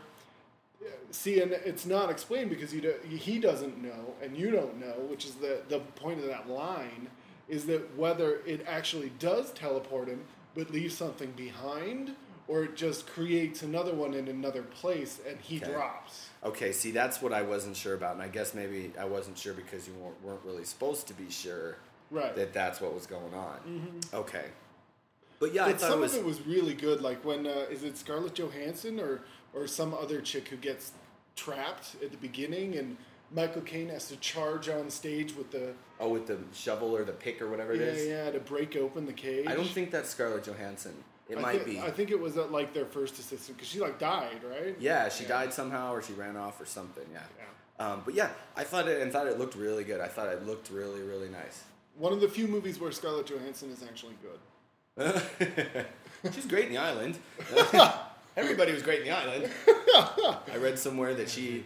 [1.10, 4.94] see, and it's not explained because you do, he doesn't know and you don't know,
[5.10, 7.08] which is the the point of that line,
[7.50, 10.22] is that whether it actually does teleport him
[10.56, 12.12] but leaves something behind,
[12.48, 15.72] or it just creates another one in another place and he Okay.
[15.72, 16.30] drops.
[16.44, 19.54] Okay, see, that's what I wasn't sure about, and I guess maybe I wasn't sure
[19.54, 21.78] because you weren't, weren't really supposed to be sure
[22.12, 22.26] Right.
[22.32, 22.40] Mm-hmm.
[22.40, 24.02] that that's what was going on.
[24.14, 24.46] Okay,
[25.40, 26.14] but yeah, I but thought some it was.
[26.14, 27.02] of it was really good.
[27.02, 29.22] Like when uh, is it Scarlett Johansson or
[29.54, 30.92] or some other chick who gets
[31.36, 32.98] trapped at the beginning and
[33.34, 37.12] Michael Caine has to charge on stage with the oh, with the shovel or the
[37.12, 38.08] pick or whatever it yeah is.
[38.08, 39.48] yeah to break open the cage.
[39.48, 40.94] I don't think that's Scarlett Johansson.
[41.30, 41.80] It I might thi- be.
[41.80, 44.76] I think it was uh, like their first assistant because she like died, right?
[44.80, 47.06] yeah, she died somehow, or she ran off, or something.
[47.12, 47.22] Yeah.
[47.38, 47.86] Yeah.
[47.86, 50.00] Um, but yeah, I thought it and thought it looked really good.
[50.00, 51.64] I thought it looked really, really nice.
[51.98, 54.40] One of the few movies where Scarlett Johansson is actually good.
[56.34, 57.18] She's great in the island.
[58.38, 59.50] Everybody was great in the island.
[60.52, 61.64] I read somewhere that she,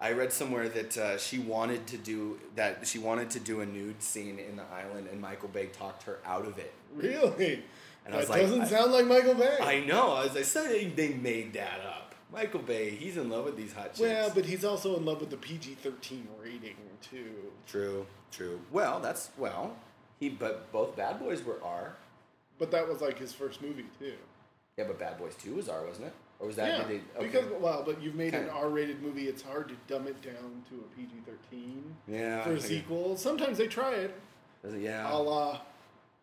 [0.00, 2.86] I read somewhere that uh, she wanted to do that.
[2.86, 6.18] She wanted to do a nude scene in the island, and Michael Bay talked her
[6.26, 6.72] out of it.
[6.94, 7.62] Really?
[8.04, 9.56] And I that was like, doesn't I- sound like Michael Bay.
[9.60, 10.18] I know.
[10.18, 12.14] As I said, they- they made that up.
[12.32, 14.00] Michael Bay, he's in love with these hot chicks.
[14.00, 17.52] well, but he's also in love with the PG thirteen rating too.
[17.66, 18.60] true, true.
[18.72, 19.76] Well, that's well.
[20.20, 21.94] He, but both Bad Boys were R.
[22.58, 24.14] But that was like his first movie too.
[24.76, 26.14] Yeah, but Bad Boys Two was R, wasn't it?
[26.38, 26.78] Or was that?
[26.78, 27.26] yeah, they, okay.
[27.26, 28.52] because well, but you've made an Kinda.
[28.54, 29.26] R-rated movie.
[29.28, 33.16] It's hard to dumb it down to a PG-13 yeah, for a sequel.
[33.16, 34.14] Sometimes they try it,
[34.62, 35.10] it- yeah.
[35.10, 35.60] a la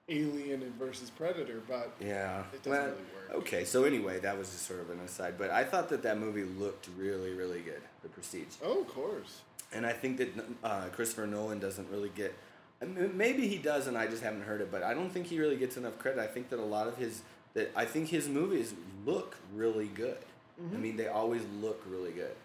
[0.10, 2.44] Alien and versus Predator, but Yeah.
[2.54, 2.96] It doesn't well, really
[3.30, 3.44] work.
[3.46, 6.20] Okay, so anyway, that was just sort of an aside, but I thought that that
[6.20, 9.42] movie looked really, really good, The Prestige, oh, of course.
[9.72, 10.30] and I think that
[10.64, 12.36] uh, Christopher Nolan doesn't really get.
[12.82, 14.70] I mean, maybe he does, and I just haven't heard it.
[14.70, 16.20] But I don't think he really gets enough credit.
[16.20, 17.22] I think that a lot of his
[17.54, 18.74] that I think his movies
[19.06, 20.18] look really good.
[20.62, 20.76] Mm-hmm.
[20.76, 22.36] I mean, they always look really good.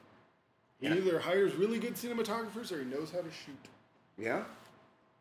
[0.81, 0.95] He Yeah.
[0.95, 3.57] either hires really good cinematographers or he knows how to shoot.
[4.17, 4.45] Yeah.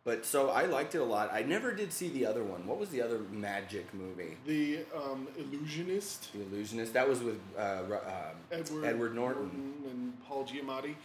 [0.03, 1.29] But so I liked it a lot.
[1.33, 2.65] I never did see the other one.
[2.65, 4.37] What was the other magic movie?
[4.45, 6.93] The um, Illusionist, The Illusionist.
[6.93, 9.73] That was with uh, Ru- um, Edward, Edward Norton.
[9.89, 10.95] and Paul Giamatti.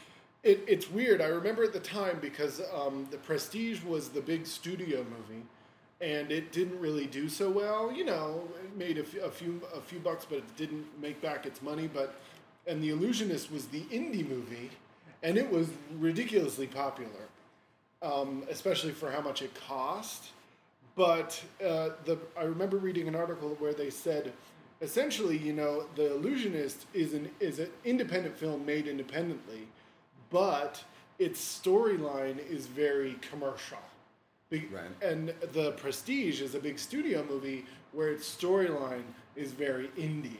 [0.45, 1.20] It, it's weird.
[1.20, 5.43] I remember at the time because um, The Prestige was the big studio movie,
[6.03, 7.92] and it didn't really do so well.
[7.92, 11.22] You know, it made a few, a few a few bucks, but it didn't make
[11.22, 11.88] back its money.
[11.92, 12.16] But
[12.66, 14.70] and The Illusionist was the indie movie,
[15.22, 17.28] and it was ridiculously popular,
[18.03, 20.30] um, especially for how much it cost.
[20.96, 24.32] But uh, the I remember reading an article where they said,
[24.80, 29.68] essentially, you know, The Illusionist is an is an independent film made independently,
[30.30, 30.82] but
[31.20, 33.78] its storyline is very commercial.
[34.53, 34.84] Be- Right.
[35.03, 39.03] And The Prestige is a big studio movie where its storyline
[39.34, 40.36] is very indie.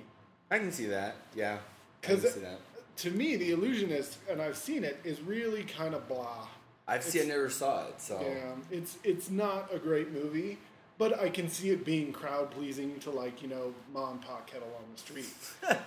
[0.51, 1.17] I can see that.
[1.35, 1.55] Yeah.
[2.03, 2.61] I can Because see that.
[2.99, 6.47] to me, The Illusionist, and I've seen it, is really kind of blah.
[6.87, 7.23] I've seen.
[7.23, 8.01] I never saw it.
[8.01, 8.21] So.
[8.21, 10.59] Yeah, it's it's not a great movie,
[10.99, 14.47] but I can see it being crowd pleasing to like you know mom and pop
[14.51, 15.33] kettle on the street.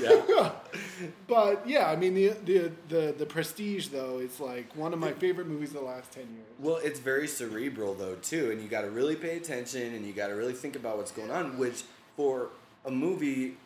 [0.00, 0.52] Yeah.
[1.28, 5.12] But yeah, I mean the the the, the Prestige though is like one of my
[5.12, 6.46] favorite movies of the last ten years.
[6.58, 10.12] well, it's very cerebral though too, and you got to really pay attention, and you
[10.12, 11.56] got to really think about what's going on.
[11.56, 11.84] Which
[12.16, 12.48] for
[12.84, 13.56] a movie,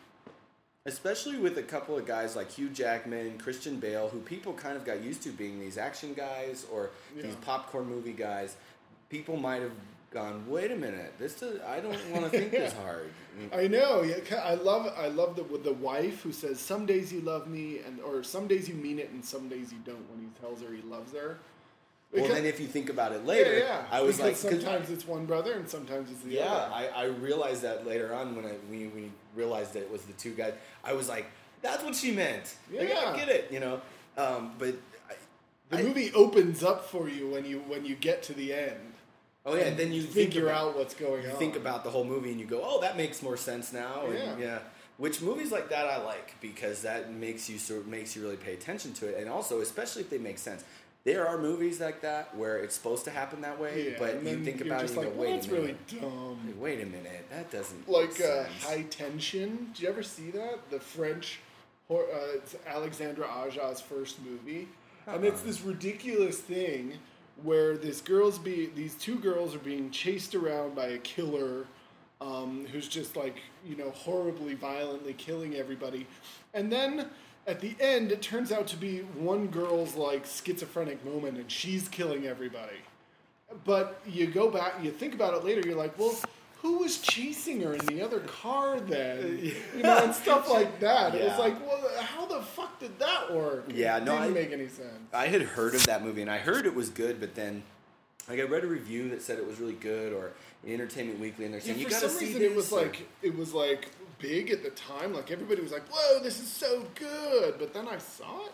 [0.85, 4.85] especially with a couple of guys like Hugh Jackman, Christian Bale, who people kind of
[4.85, 8.55] got used to being these action guys or these popcorn movie guys,
[9.09, 9.71] people might have
[10.13, 13.09] gone, "Wait a minute, this is, I don't want to think this hard."
[13.51, 14.03] I know.
[14.03, 17.79] Yeah, I love I love the the wife who says some days you love me
[17.85, 20.61] and or some days you mean it and some days you don't when he tells
[20.61, 21.39] her he loves her.
[22.13, 23.85] Well, then if you think about it later, yeah, yeah.
[23.91, 26.71] I was because like, sometimes it's one brother and sometimes it's the Yeah, other.
[26.71, 30.13] I, I realized that later on when I when you realized that it was the
[30.13, 30.53] two guys.
[30.83, 31.25] I was like,
[31.63, 32.55] that's what she meant.
[32.71, 33.15] Like, I Yeah.
[33.17, 33.81] get it, you know.
[34.15, 34.75] Um, but
[35.09, 35.15] I,
[35.71, 38.92] The I- movie opens up for you when you when you get to the end.
[39.45, 41.23] Oh yeah, and then you figure about, out what's going on.
[41.23, 41.37] you on.
[41.37, 44.05] think about the whole movie and you go, oh, that makes more sense now.
[44.05, 44.37] And, Yeah.
[44.37, 44.59] yeah.
[44.97, 48.37] Which movies like that I like because that makes you sort of makes you really
[48.37, 50.63] pay attention to it, and also especially if they make sense.
[51.03, 54.41] There are movies like that where it's supposed to happen that way, Yeah, but you
[54.45, 55.77] think about it and you like, go, well, wait that's a minute.
[55.91, 56.53] really dumb.
[56.59, 58.45] Wait a minute, that doesn't Like uh.
[58.61, 59.71] High Tension.
[59.73, 60.59] Did you ever see that?
[60.71, 61.39] The French,
[61.91, 61.95] uh,
[62.35, 64.69] it's Alexandre Aja's first movie,
[65.05, 65.47] and it's Uh-uh.
[65.47, 66.93] this ridiculous thing
[67.41, 71.65] where this girls be these two girls are being chased around by a killer.
[72.21, 76.07] Um, who's just like you know horribly violently killing everybody,
[76.53, 77.09] and then
[77.47, 81.89] at the end it turns out to be one girl's like schizophrenic moment and she's
[81.89, 82.77] killing everybody.
[83.65, 86.15] But you go back, you think about it later, you're like, well,
[86.63, 89.39] who was chasing her in the other car then?
[89.75, 91.13] You know, and stuff like that.
[91.13, 91.37] It's Yeah.
[91.37, 93.65] like, well, how the fuck did that work?
[93.71, 94.89] Yeah, it no, didn't I- make any sense.
[95.13, 97.61] I had heard of that movie and I heard it was good, but then
[98.29, 100.31] like I read a review that said it was really good or
[100.65, 102.51] Entertainment Weekly and they're Yeah, saying you gotta see reason, this.
[102.51, 103.89] it was or- like it was like
[104.19, 105.13] big at the time.
[105.13, 108.45] Like everybody was like, "Whoa, this is so good!" But then I saw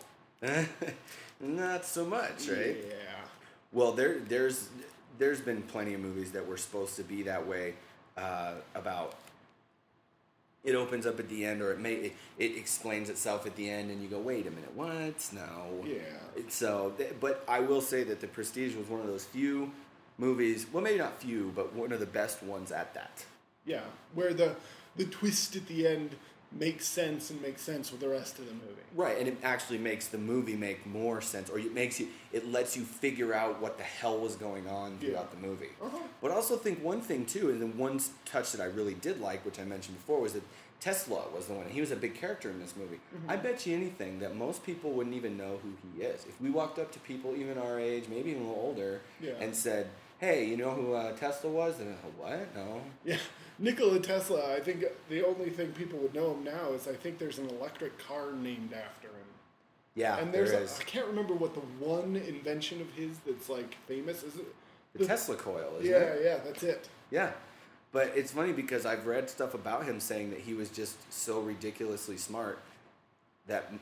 [0.42, 0.66] it.
[1.40, 2.76] Not so much, right?
[2.88, 2.94] Yeah.
[3.72, 4.68] Well, there, there's,
[5.18, 7.74] there's been plenty of movies that were supposed to be that way
[8.16, 9.14] uh, about.
[10.62, 13.70] It opens up at the end, or it may it, it explains itself at the
[13.70, 15.30] end, and you go, "Wait a minute, what?
[15.32, 16.00] No." Yeah.
[16.48, 19.72] So, but I will say that The Prestige was one of those few
[20.18, 20.66] movies.
[20.70, 23.24] Well, maybe not few, but one of the best ones at that.
[23.64, 23.80] Yeah,
[24.14, 24.54] where the
[24.96, 26.16] the twist at the end
[26.52, 28.66] makes sense and makes sense with the rest of the movie.
[28.96, 32.50] Right, and it actually makes the movie make more sense, or it makes you, it
[32.50, 35.40] lets you figure out what the hell was going on throughout Yeah.
[35.40, 35.68] the movie.
[35.80, 35.96] Uh-huh.
[36.20, 39.20] But I also think one thing too, and then one touch that I really did
[39.20, 40.42] like, which I mentioned before, was that
[40.80, 41.66] Tesla was the one.
[41.68, 43.00] He was a big character in this movie.
[43.14, 43.30] Mm-hmm.
[43.30, 46.24] I bet you anything that most people wouldn't even know who he is.
[46.26, 49.32] If we walked up to people even our age, maybe even a little older, Yeah.
[49.40, 49.88] and said,
[50.18, 52.54] "Hey, you know who uh, Tesla was?" And what?
[52.56, 52.80] No.
[53.04, 53.18] Yeah,
[53.60, 54.54] Nikola Tesla.
[54.56, 57.48] I think the only thing people would know him now is I think there's an
[57.50, 59.14] electric car named after him.
[59.94, 60.78] Yeah, and there's there a, is.
[60.80, 64.36] I can't remember what the one invention of his that's like famous is.
[64.36, 64.46] It
[64.94, 66.22] the Tesla coil, isn't yeah, it?
[66.24, 66.88] yeah, that's it.
[67.10, 67.30] Yeah.
[67.92, 71.40] But it's funny because I've read stuff about him saying that he was just so
[71.40, 72.60] ridiculously smart
[73.46, 73.72] that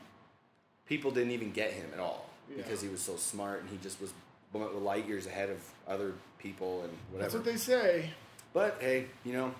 [0.87, 2.57] people didn't even get him at all Yeah.
[2.57, 4.11] because he was so smart and he just was
[4.53, 7.31] light years ahead of other people and whatever.
[7.31, 8.09] That's what they say.
[8.51, 9.53] but hey, you know,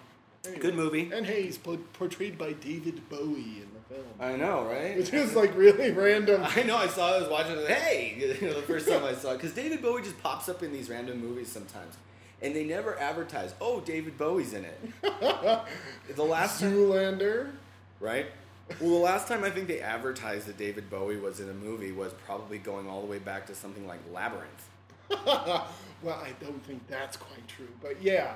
[0.46, 0.62] Anyway.
[0.62, 1.12] good movie.
[1.14, 4.98] And hey, he's portrayed by David Bowie in the film, I know, right?
[4.98, 6.44] which is like really random.
[6.46, 6.78] I know.
[6.78, 7.16] I saw.
[7.16, 7.58] I was watching.
[7.58, 10.48] it, Hey, you know, the first time I saw it, because David Bowie just pops
[10.48, 11.98] up in these random movies sometimes,
[12.42, 13.54] and they never advertise.
[13.60, 14.80] Oh, David Bowie's in it.
[16.16, 17.52] the last time, Zoolander.
[18.00, 18.28] right?
[18.80, 21.92] Well, the last time I think they advertised that David Bowie was in a movie
[21.92, 24.70] was probably going all the way back to something like Labyrinth.
[25.10, 25.68] well,
[26.06, 28.36] I don't think that's quite true, but yeah.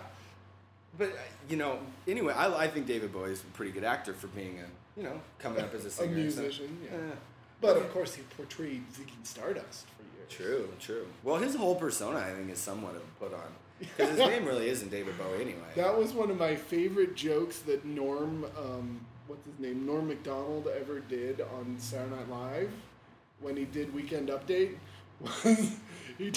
[0.98, 1.16] But uh,
[1.50, 4.60] you know, anyway, I, I think David Bowie is a pretty good actor for being
[4.60, 6.30] a you know coming up as a A singer.
[6.30, 6.44] stuff.
[6.44, 6.91] musician, yeah.
[6.98, 7.14] Yeah.
[7.62, 10.30] But of course, he portrayed Ziggy Stardust for years.
[10.30, 11.08] True, true.
[11.24, 13.39] Well, his whole persona, I think, is somewhat of a put on.
[13.80, 15.60] Because his name really isn't David Bowie anyway.
[15.76, 20.68] That was one of my favorite jokes that Norm, um, what's his name, Norm Macdonald
[20.80, 22.72] ever did on Saturday Night Live
[23.41, 24.76] when he did Weekend Update.
[25.22, 25.72] Was
[26.18, 26.32] he?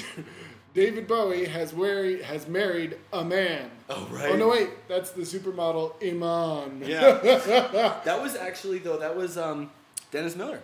[0.77, 3.71] David Bowie has wear, has married a man.
[3.89, 4.33] Oh, right.
[4.33, 6.83] Oh no, wait, that's the supermodel Iman.
[6.87, 7.13] Yeah.
[8.05, 8.99] that was actually though.
[8.99, 9.71] That was um,
[10.11, 10.61] Dennis Miller.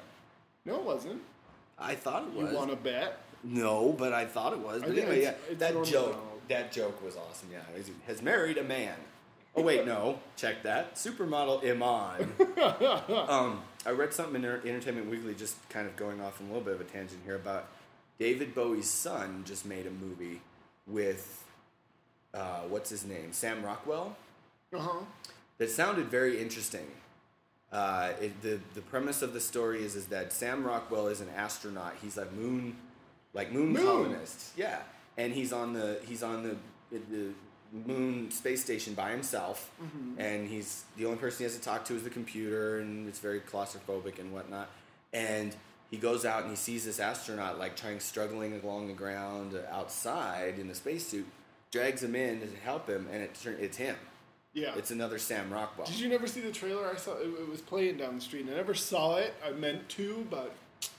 [0.67, 1.23] no, it wasn't.
[1.79, 2.53] I thought it was.
[2.53, 3.21] You want to bet?
[3.43, 4.83] No, but I thought it was.
[4.83, 6.17] But think anyway, yeah, it's- it's that joke.
[6.49, 7.49] That joke was awesome.
[7.51, 8.95] Yeah, he has married a man.
[9.57, 10.19] Oh wait, no.
[10.37, 10.97] Check that.
[10.97, 12.33] Supermodel Iman.
[13.31, 16.65] um, I read something in Entertainment Weekly, just kind of going off on a little
[16.65, 17.69] bit of a tangent here about
[18.23, 20.41] David Bowie's son just made a movie
[20.87, 21.43] with
[22.33, 24.15] uh, what's his name, Sam Rockwell.
[24.73, 24.99] Uh huh.
[25.59, 26.87] that sounded very interesting.
[27.73, 31.31] Uh, it, the the premise of the story is is that Sam Rockwell is an
[31.37, 31.95] astronaut.
[32.01, 32.77] He's a moon,
[33.35, 33.83] like moon, Moon.
[33.85, 34.53] colonist.
[34.57, 34.79] Yeah,
[35.19, 36.55] and he's on the he's on the
[37.11, 37.31] the
[37.73, 39.69] moon space station by himself,
[40.17, 43.19] and he's the only person he has to talk to is the computer, and it's
[43.19, 44.69] very claustrophobic and whatnot.
[45.13, 45.57] And
[45.93, 50.59] he goes out and he sees this astronaut like trying struggling along the ground outside
[50.59, 51.27] in the spacesuit,
[51.71, 53.95] drags him in to help him, and it it's him.
[54.55, 54.75] Yeah.
[54.77, 55.87] It's another Sam Rockwell.
[55.87, 56.91] Did you never see the trailer?
[56.91, 58.47] I saw it, it was playing down the street.
[58.47, 59.35] and I never saw it.
[59.47, 60.55] I meant to, but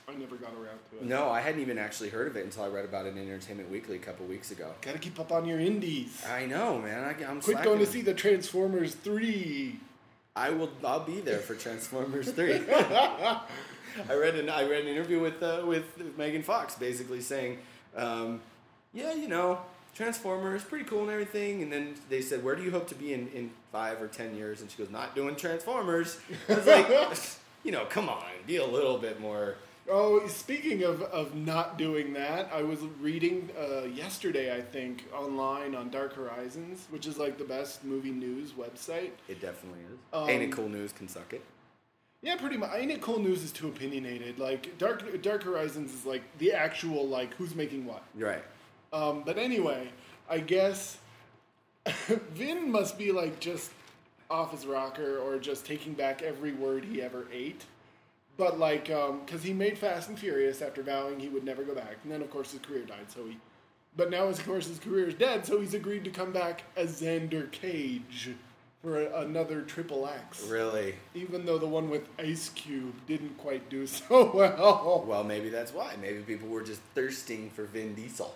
[0.08, 1.02] I never got around to it.
[1.04, 3.70] No, I hadn't even actually heard of it until I read about it in Entertainment
[3.70, 4.72] Weekly a couple weeks ago.
[4.80, 6.24] Gotta keep up on your indies.
[6.28, 7.04] I know, man.
[7.04, 7.64] I, I'm Quit slacking.
[7.64, 9.78] going to see the Transformers 3.
[10.36, 10.70] I will.
[10.84, 12.60] I'll be there for Transformers Three.
[14.08, 17.58] I read an I read an interview with uh, with Megan Fox, basically saying,
[17.96, 18.40] um,
[18.92, 19.60] "Yeah, you know,
[19.94, 23.12] Transformers, pretty cool and everything." And then they said, "Where do you hope to be
[23.12, 26.18] in, in five or ten years?" And she goes, "Not doing Transformers."
[26.48, 26.88] I was like,
[27.64, 32.14] "You know, come on, be a little bit more." Oh, speaking of, of not doing
[32.14, 37.36] that, I was reading uh, yesterday, I think, online on Dark Horizons, which is like
[37.36, 39.10] the best movie news website.
[39.28, 39.98] It definitely is.
[40.14, 40.92] Um, Ain't it cool news?
[40.92, 41.42] Can suck it.
[42.24, 42.70] Yeah, pretty much.
[42.74, 44.38] Ain't it cool news is too opinionated.
[44.38, 48.02] Like Dark Dark Horizons is like the actual like who's making what.
[48.14, 48.42] Right.
[48.94, 49.90] Um, but anyway,
[50.28, 50.96] I guess
[52.32, 53.70] Vin must be like just
[54.30, 57.66] off his rocker or just taking back every word he ever ate.
[58.38, 61.98] But like, because he made Fast and Furious after vowing he would never go back,
[62.02, 63.12] and then of course his career died.
[63.14, 63.36] So he,
[63.96, 65.44] but now of course his career is dead.
[65.44, 68.30] So he's agreed to come back as Xander Cage
[68.84, 70.46] for another Triple X.
[70.46, 70.94] Really?
[71.14, 75.04] Even though the one with Ice Cube didn't quite do so well.
[75.06, 75.94] Well, maybe that's why.
[76.00, 78.34] Maybe people were just thirsting for Vin Diesel.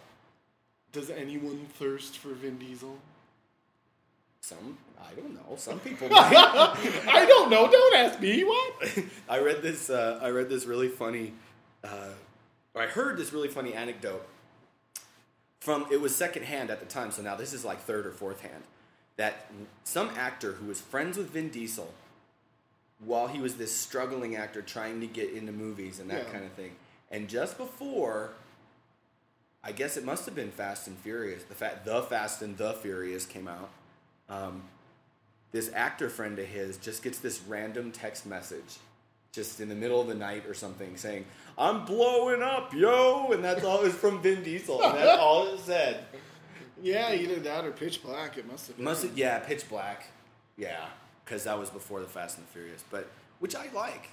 [0.90, 2.96] Does anyone thirst for Vin Diesel?
[4.40, 5.57] Some I don't know.
[5.57, 6.09] Some people.
[6.12, 7.70] I don't know.
[7.70, 8.42] Don't ask me.
[8.42, 9.05] What?
[9.28, 9.90] I read this.
[9.90, 11.34] Uh, I read this really funny.
[11.84, 12.12] Uh,
[12.74, 14.26] or I heard this really funny anecdote
[15.61, 15.86] from.
[15.90, 18.64] It was secondhand at the time, so now this is like third or fourth hand.
[19.18, 19.50] That
[19.84, 21.92] some actor who was friends with Vin Diesel,
[23.04, 26.32] while he was this struggling actor trying to get into movies and that Yeah.
[26.32, 26.74] kind of thing,
[27.10, 28.32] and just before.
[29.62, 31.42] I guess it must have been Fast and Furious.
[31.42, 33.68] The fa- the Fast and the Furious came out.
[34.28, 34.62] Um,
[35.50, 38.76] this actor friend of his just gets this random text message
[39.32, 41.24] just in the middle of the night or something saying
[41.58, 45.46] i'm blowing up yo and that's all it was from vin diesel and that's all
[45.46, 46.04] it said
[46.82, 48.36] Yeah, either that or Pitch Black.
[48.38, 48.84] It must have been.
[48.84, 50.10] must have, yeah pitch black
[50.56, 50.86] yeah
[51.24, 53.08] because that was before the fast and the furious but
[53.38, 54.08] which i like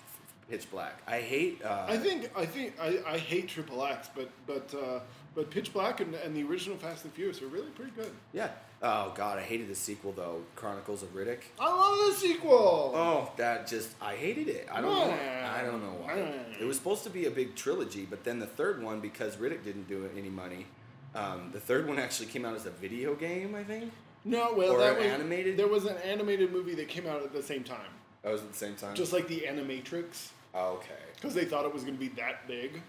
[0.49, 4.30] pitch black i hate uh, I think I think I, I hate Triple X, but
[4.47, 4.99] but uh,
[5.34, 8.11] but Pitch Black and, and the original Fast and Furious are really pretty good.
[8.34, 8.49] yeah
[8.84, 12.91] oh god i hated the sequel though chronicles of riddick I love the sequel.
[12.95, 14.68] Oh, that just I hated it.
[14.72, 15.18] I don't know.
[15.57, 16.16] I don't know why.
[16.16, 16.59] Nah.
[16.61, 19.63] It was supposed to be a big trilogy, but then the third one, because Riddick
[19.63, 20.68] didn't do any money,
[21.16, 23.55] um, the third one actually came out as a video game.
[23.55, 23.91] I think
[24.26, 25.55] no, well, or that was animated?
[25.55, 27.91] There was an animated movie that came out at the same time,
[28.24, 28.95] that was at the same time.
[28.95, 30.89] just like the Animatrix, oh, okay.
[31.16, 32.82] because they thought it was going to be that big.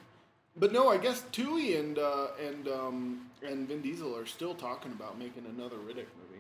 [0.56, 4.92] But no, I guess Twohy and uh, and um, and Vin Diesel are still talking
[4.92, 6.35] about making another Riddick movie.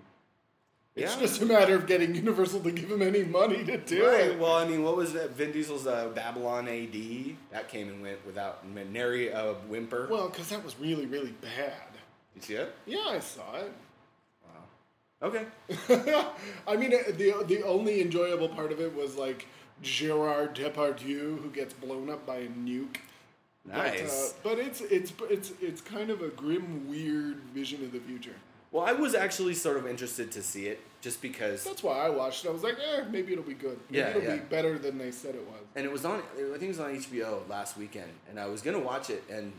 [0.96, 1.20] It's Yeah.
[1.20, 4.30] just a matter of getting Universal to give him any money to do Right.
[4.30, 4.38] it.
[4.38, 5.30] Well, I mean, what was that?
[5.32, 10.08] Vin Diesel's uh, Babylon AD that came and went without nary a whimper.
[10.10, 11.72] Well, because that was really really bad.
[12.34, 12.74] you see it?
[12.86, 13.72] Yeah, I saw it.
[14.42, 15.28] Wow.
[15.28, 15.46] Okay.
[16.66, 19.46] I mean, uh, the the only enjoyable part of it was like
[19.82, 22.96] Gerard Depardieu who gets blown up by a nuke.
[23.66, 24.32] Nice.
[24.42, 28.00] But, uh, but it's it's it's it's kind of a grim, weird vision of the
[28.00, 28.36] future.
[28.76, 32.10] Well, I was actually sort of interested to see it just because That's why I
[32.10, 32.48] watched it.
[32.48, 33.78] I was like, eh, maybe it'll be good.
[33.88, 34.34] Maybe Yeah, it'll yeah.
[34.34, 35.62] be better than they said it was.
[35.76, 38.60] and it was on i think it was on hbo last weekend and i was
[38.60, 39.50] gonna watch it and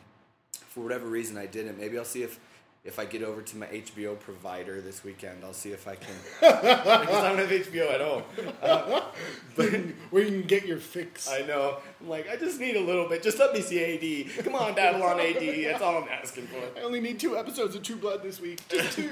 [0.52, 2.40] for whatever reason i didn't maybe i'll see if
[2.88, 6.16] if i get over to my hbo provider this weekend i'll see if i can
[6.40, 6.64] because
[7.24, 8.24] i don't have hbo at home
[8.62, 9.02] Uh,
[9.56, 9.72] But
[10.12, 11.30] where you can get your fix.
[11.30, 14.44] i know i'm like i just need a little bit just let me see ad
[14.44, 17.84] come on babylon ad that's all i'm asking for I only need two episodes of
[17.84, 18.60] True Blood this week.
[18.70, 19.10] Just two.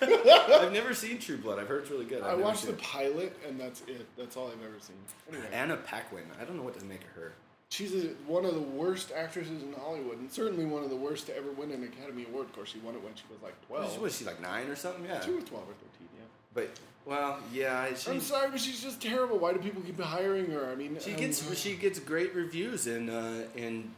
[0.02, 2.78] i've never seen true blood i've heard it's really good I've I watched the it.
[2.80, 4.06] pilot, and that's it.
[4.16, 4.96] That's all I've ever seen.
[5.30, 7.32] Anyway, anna paquin i don't know what to make of her
[7.72, 11.26] she's a, one of the worst actresses in Hollywood, and certainly one of the worst
[11.26, 12.46] to ever win an Academy Award.
[12.46, 13.98] Of course, she won it when she was like twelve.
[14.00, 16.08] was she like nine or something yeah She was twelve or thirteen.
[16.18, 16.24] Yeah.
[16.54, 16.70] but
[17.06, 19.38] well yeah she, I'm sorry, but she's just terrible.
[19.38, 20.70] Why do people keep hiring her?
[20.70, 23.90] I mean, She um, gets she gets great reviews in uh, in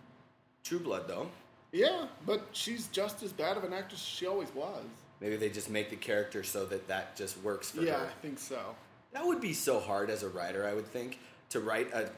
[0.62, 1.28] True Blood though.
[1.72, 4.84] yeah, but she's just as bad of an actress as she always was.
[5.20, 8.04] Maybe they just make the character so that that just works for Yeah, her.
[8.04, 8.60] Yeah, I think so.
[9.12, 11.18] That would be so hard as a writer, I would think,
[11.50, 12.10] to write a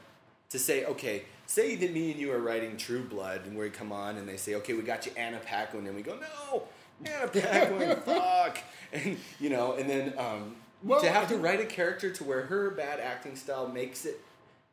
[0.49, 3.91] to say, okay, say that me and you are writing True Blood and we come
[3.91, 6.63] on and they say, okay, we got you Anna Paquin and we go, no,
[7.05, 8.59] Anna Paquin, fuck,
[8.93, 12.43] and you know, and then um, Well, to have to write a character to where
[12.43, 14.21] her bad acting style makes it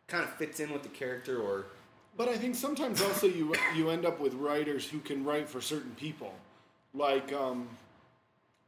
[0.06, 1.66] kind of fits in with the character or
[2.16, 5.60] But I think sometimes also you you end up with writers who can write for
[5.60, 6.32] certain people,
[6.94, 7.68] like um,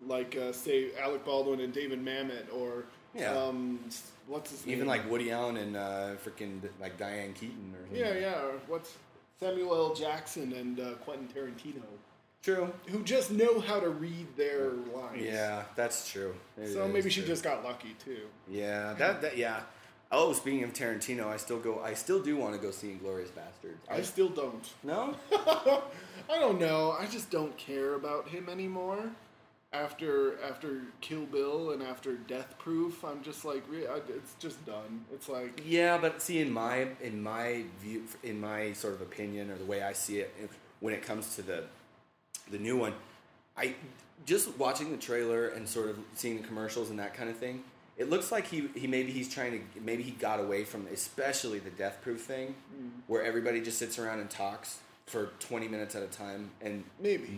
[0.05, 2.85] like uh, say Alec Baldwin and David Mamet, or
[3.17, 3.33] Yeah.
[3.37, 3.81] um,
[4.27, 4.75] what's his name?
[4.77, 7.99] Even like Woody Allen and uh, freaking like Diane Keaton or something.
[7.99, 8.97] yeah, yeah, or what's
[9.41, 9.95] Samuel L.
[9.95, 11.83] Jackson and uh, Quentin Tarantino,
[12.43, 12.73] True.
[12.89, 15.23] who just know how to read their lines.
[15.23, 16.35] Yeah, that's true.
[16.61, 17.29] It So is maybe she true.
[17.29, 18.23] just got lucky too.
[18.49, 19.61] Yeah, that that yeah.
[20.13, 21.81] Oh, speaking of Tarantino, I still go.
[21.81, 23.79] I still do want to go see Inglourious Basterds.
[23.91, 24.65] I still don't.
[24.85, 25.15] no.
[25.33, 26.93] I don't know.
[26.99, 28.99] I just don't care about him anymore.
[29.83, 35.05] After after Kill Bill and after Death Proof, I'm just like, it's just done.
[35.13, 39.51] It's like, Yeah, but see, in my in my view, in my sort of opinion,
[39.51, 40.35] or the way I see it,
[40.81, 41.65] when it comes to the
[42.51, 42.95] the new one,
[43.57, 43.75] I
[44.25, 47.63] just watching the trailer and sort of seeing the commercials and that kind of thing.
[47.99, 51.59] It looks like he, he maybe he's trying to maybe he got away from especially
[51.59, 52.91] the death proof thing, mm.
[53.07, 57.29] where everybody just sits around and talks for twenty minutes at a time and Maybe.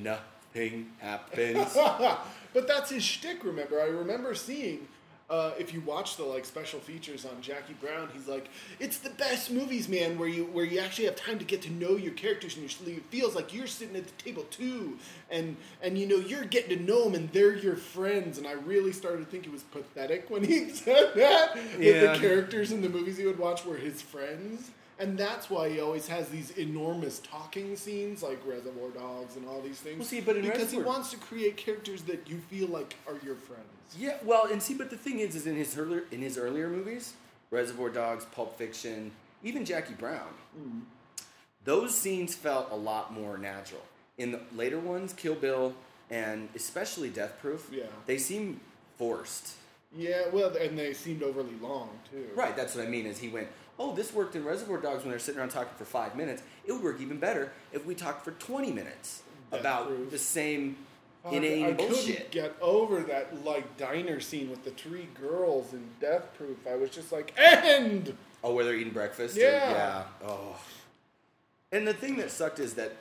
[0.55, 1.75] Nothing happens.
[2.55, 3.45] but that's his shtick.
[3.45, 4.89] Remember, I remember seeing.
[5.31, 8.49] Uh, if you watch the like special features on Jackie Brown, he's like,
[8.81, 11.71] "It's the best movies, man, where you where you actually have time to get to
[11.71, 14.97] know your characters, and you're, it feels like you're sitting at the table too,
[15.31, 18.53] and and you know you're getting to know them, and they're your friends." And I
[18.53, 21.55] really started to think it was pathetic when he said that.
[21.55, 24.71] That the characters in the movies he would watch were his friends.
[25.01, 29.61] And that's why he always has these enormous talking scenes like Reservoir Dogs and all
[29.61, 29.99] these things.
[29.99, 33.37] Well, see, but because he wants to create characters that you feel like are your
[33.37, 33.63] friends.
[33.97, 36.69] Yeah, well, and see, but the thing is, is in his earlier in his earlier
[36.69, 37.15] movies,
[37.51, 40.81] Reservoir Dogs, Pulp Fiction, even Jackie Brown, mm-hmm.
[41.65, 43.83] those scenes felt a lot more natural.
[44.19, 45.75] In the later ones, Kill Bill
[46.11, 47.85] and especially Death Proof, Yeah.
[48.07, 48.61] they seem
[48.97, 49.55] forced.
[49.97, 52.29] Yeah, well, and they seemed overly long too.
[52.35, 53.07] Right, that's what I mean.
[53.07, 53.49] Is he went,
[53.79, 56.43] oh, this worked in Reservoir Dogs when they're sitting around talking for five minutes.
[56.67, 60.11] It would work even better if we talked for twenty minutes Death about Proof.
[60.11, 60.77] the same
[61.23, 62.07] Fuck, inane I bullshit.
[62.17, 66.59] couldn't get over that like diner scene with the three girls in Death Proof.
[66.71, 68.17] I was just like, end.
[68.45, 69.37] Oh, where they're eating breakfast?
[69.37, 69.71] or- Yeah.
[69.71, 70.03] yeah.
[70.29, 70.57] Oh.
[71.73, 72.93] And the thing that sucked is that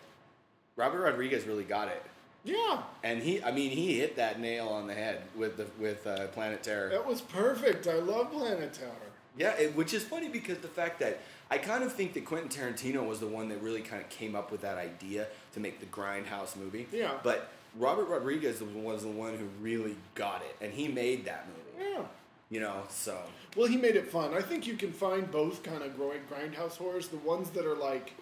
[0.75, 2.03] Robert Rodriguez really got it,
[2.43, 6.05] Yeah, and he, I mean, he hit that nail on the head with the with
[6.05, 6.89] uh, Planet Terror.
[6.89, 7.87] that was perfect.
[7.87, 8.91] I love Planet Terror.
[9.37, 11.19] Yeah, it, which is funny because the fact that
[11.49, 14.35] I kind of think that Quentin Tarantino was the one that really kind of came
[14.35, 16.87] up with that idea to make the Grindhouse movie.
[16.91, 17.13] Yeah.
[17.23, 21.89] But Robert Rodriguez was the one who really got it, and he made that movie.
[21.91, 22.03] Yeah.
[22.49, 23.17] You know, so
[23.55, 24.33] Well, he made it fun.
[24.33, 27.09] I think you can find both kind of growing grindhouse horrors.
[27.09, 28.13] The ones that are like,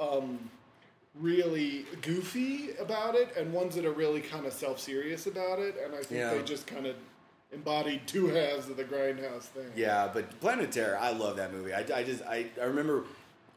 [0.00, 0.50] um,
[1.14, 5.76] really goofy about it, and ones that are really kind of self-serious about it.
[5.84, 6.34] And I think Yeah.
[6.34, 6.96] they just kind of
[7.52, 9.70] embodied two halves of the grindhouse thing.
[9.76, 11.72] Yeah, but Planet Terror, I love that movie.
[11.74, 13.04] I, I just I, I remember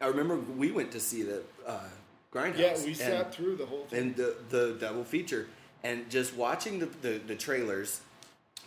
[0.01, 1.79] I remember we went to see the uh,
[2.33, 2.57] Grindhouse.
[2.59, 3.99] Yeah, we and- sat through the whole thing.
[3.99, 5.47] and the the double feature,
[5.83, 8.01] and just watching the, the the trailers,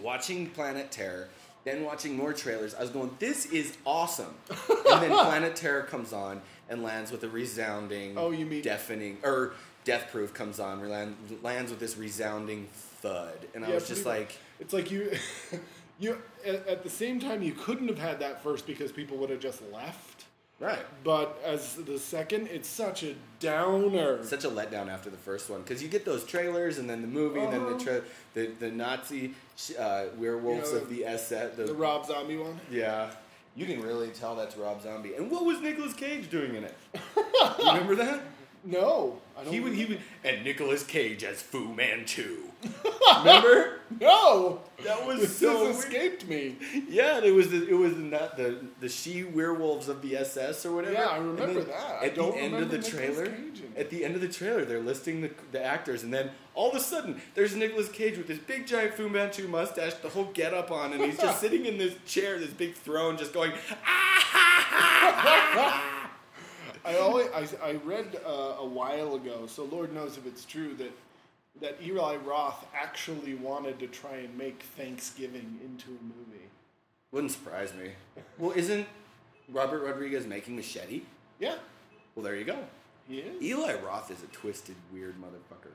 [0.00, 1.28] watching Planet Terror,
[1.64, 2.74] then watching more trailers.
[2.74, 4.34] I was going, this is awesome.
[4.68, 9.18] and then Planet Terror comes on and lands with a resounding, Oh, you mean- deafening
[9.22, 9.52] or
[9.84, 12.68] Death Proof comes on, land, lands with this resounding
[13.00, 14.32] thud, and I was just like.
[14.60, 15.12] It's like you,
[15.98, 19.30] you at, at the same time you couldn't have had that first because people would
[19.30, 20.24] have just left.
[20.60, 20.84] Right.
[21.04, 24.24] But as the second, it's such a downer.
[24.24, 27.06] such a letdown after the first one because you get those trailers and then the
[27.06, 27.78] movie and then the Uh-huh.
[27.84, 28.02] tra-
[28.34, 29.34] the, the Nazi
[29.78, 31.54] uh, werewolves You know, of the SS.
[31.56, 32.58] The, the Rob Zombie one.
[32.72, 33.10] yeah,
[33.54, 35.14] you can really tell that's Rob Zombie.
[35.14, 36.74] And what was Nicolas Cage doing in it?
[37.16, 38.20] you remember that?
[38.64, 39.52] No, I don't.
[39.52, 42.47] He would he would and Nicolas Cage as Fu Manchu.
[43.18, 43.80] remember?
[44.00, 45.74] No, That was this so weird.
[45.76, 46.56] escaped me.
[46.88, 50.72] Yeah, it was the it was not the the she werewolves of the SS or
[50.72, 50.94] whatever.
[50.94, 51.98] Yeah, I remember that.
[52.02, 54.28] I At don't the end of the Nicolas trailer, Cage at the end of the
[54.28, 58.18] trailer, they're listing the, the actors, and then all of a sudden, there's Nicolas Cage
[58.18, 61.40] with this big giant Fu Manchu mustache, the whole get up on, and he's just
[61.44, 63.52] sitting in this chair, this big throne, just going.
[64.30, 66.10] Ah!
[66.84, 70.74] I always I, I read uh, a while ago, so Lord knows if it's true
[70.74, 70.90] that
[71.60, 76.44] that Eli Roth actually wanted to try and make Thanksgiving into a movie.
[77.12, 77.90] Wouldn't surprise me.
[78.38, 78.86] Well, isn't
[79.50, 81.02] Robert Rodriguez making Machete?
[81.40, 81.56] Yeah,
[82.14, 82.58] Well, there you go.
[83.08, 83.42] he is.
[83.42, 85.72] Eli Roth is a twisted, weird motherfucker.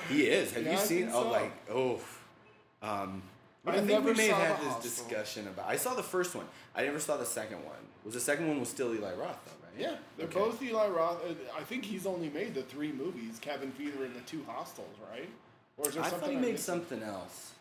[0.08, 0.52] he is.
[0.52, 1.08] Have Yeah, you seen?
[1.12, 1.30] Oh, so.
[1.30, 2.00] like oh.
[2.82, 3.22] Um,
[3.66, 4.82] I, I think we may have had this Hostel.
[4.82, 5.66] discussion about.
[5.68, 6.46] I saw the first one.
[6.76, 7.74] I never saw the second one.
[8.04, 9.57] Was the second one was still Eli Roth though?
[9.78, 10.38] Yeah, they're Okay.
[10.38, 11.22] both Eli Roth.
[11.56, 15.28] I think he's only made the three movies: Cabin Fever and the two Hostels, right?
[15.76, 17.52] Or is there I something thought he I'm made something else.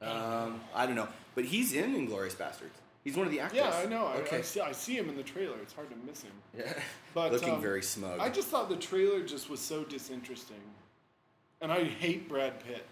[0.00, 2.74] Um, I don't know, but he's in Inglourious Basterds.
[3.04, 3.58] He's one of the actors.
[3.60, 4.06] Yeah, I know.
[4.06, 4.38] I, Okay.
[4.38, 5.56] I, see, I see him in the trailer.
[5.60, 6.32] It's hard to miss him.
[6.58, 6.72] yeah.
[7.14, 8.20] But, Looking um, very smug.
[8.20, 10.60] I just thought the trailer just was so disinteresting,
[11.60, 12.86] and I hate Brad Pitt.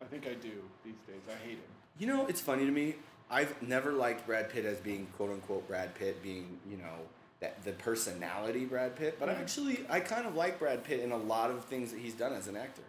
[0.00, 0.50] I think I do
[0.84, 1.20] these days.
[1.28, 1.72] I hate him.
[1.98, 2.94] You know, it's funny to me.
[3.32, 6.94] I've never liked Brad Pitt as being quote unquote Brad Pitt, being you know
[7.40, 9.16] that the personality Brad Pitt.
[9.18, 11.98] But I actually, I kind of like Brad Pitt in a lot of things that
[12.00, 12.82] he's done as an actor.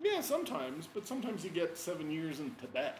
[0.00, 2.98] Yeah, sometimes, but sometimes you get seven years in Tibet.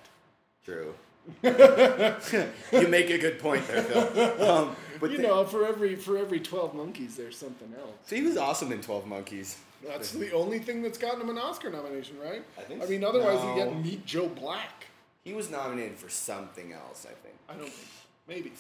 [0.65, 0.93] True.
[1.43, 4.51] you make a good point there, Phil.
[4.51, 7.93] Um, but you the- know, for every for every twelve monkeys, there's something else.
[8.05, 9.59] so he was awesome in Twelve Monkeys.
[9.87, 12.43] That's the only thing that's gotten him an Oscar nomination, right?
[12.59, 13.55] I think I mean, otherwise No.
[13.57, 14.87] you get Meet Joe Black.
[15.31, 17.37] He was nominated for something else, I think.
[17.49, 17.89] I don't think.
[18.27, 18.51] Maybe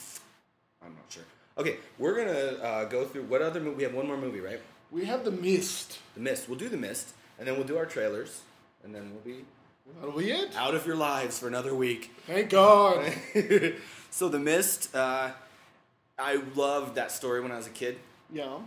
[0.80, 1.24] I'm not sure.
[1.58, 3.78] Okay, we're gonna uh, go through what other movie.
[3.78, 4.60] We have one more movie, right?
[4.92, 5.98] we have the Mist.
[6.14, 6.48] The Mist.
[6.48, 7.08] We'll do The Mist,
[7.40, 8.42] and then we'll do our trailers,
[8.84, 9.44] and then we'll be
[10.00, 10.54] That'll be it.
[10.54, 12.12] out of your lives for another week.
[12.28, 13.12] Thank God.
[14.12, 15.32] so The Mist, uh,
[16.20, 17.98] I loved that story when I was a kid.
[18.32, 18.58] yeah,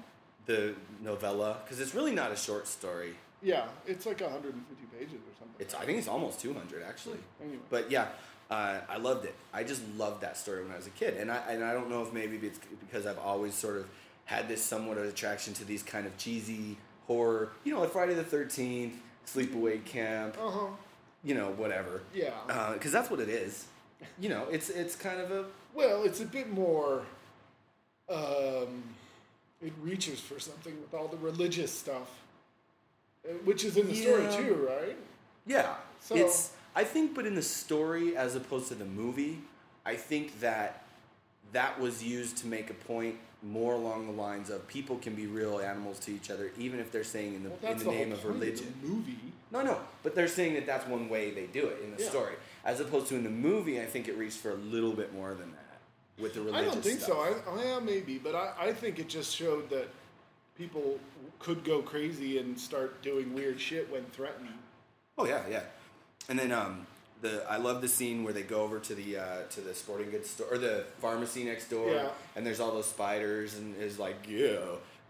[0.45, 3.13] The novella, because it's really not a short story.
[3.41, 3.67] yeah.
[3.87, 5.55] It's like 150 pages or something.
[5.65, 7.19] It's I think it's almost 200 actually.
[7.41, 7.59] Anyway.
[7.69, 8.07] But yeah,
[8.51, 9.35] uh, I loved it.
[9.53, 11.89] I just loved that story when I was a kid, and I and I don't
[11.89, 13.87] know if maybe it's because I've always sort of
[14.25, 16.77] had this somewhat of attraction to these kind of cheesy
[17.07, 18.93] horror, you know, like Friday the Thirteenth,
[19.27, 20.65] Sleepaway Camp, Uh huh.
[21.23, 22.01] you know, whatever.
[22.13, 22.31] Yeah.
[22.73, 23.65] Because that's what it is.
[24.19, 27.03] You know, it's it's kind of a Well, it's a bit more
[28.09, 28.83] um,
[29.61, 32.09] it reaches for something with all the religious stuff,
[33.27, 34.97] uh, which is in the story too, right?
[35.45, 35.75] Yeah.
[36.01, 39.39] So- it's I think but in the story as opposed to the movie,
[39.85, 40.83] I think that
[41.51, 45.27] that was used to make a point more along the lines of people can be
[45.27, 47.91] real animals to each other even if they're saying in the Well, in the the
[47.91, 48.73] name of religion.
[48.81, 49.17] the movie.
[49.51, 52.09] No, no, but they're saying that that's one way they do it in the Yeah.
[52.09, 52.35] story.
[52.65, 55.35] As opposed to in the movie, I think it reached for a little bit more
[55.35, 55.77] than that
[56.23, 56.69] with the religion.
[56.69, 57.17] I don't think stuff.
[57.45, 57.51] so.
[57.51, 59.89] I, I yeah, maybe, but I, I think it just showed that
[60.57, 60.99] people
[61.39, 64.49] could go crazy and start doing weird shit when threatened.
[65.17, 65.61] Oh yeah, yeah.
[66.29, 66.87] And then um,
[67.21, 70.09] the I love the scene where they go over to the uh, to the sporting
[70.11, 72.09] goods store or the pharmacy next door, Yeah.
[72.35, 74.57] and there's all those spiders, and is like yeah.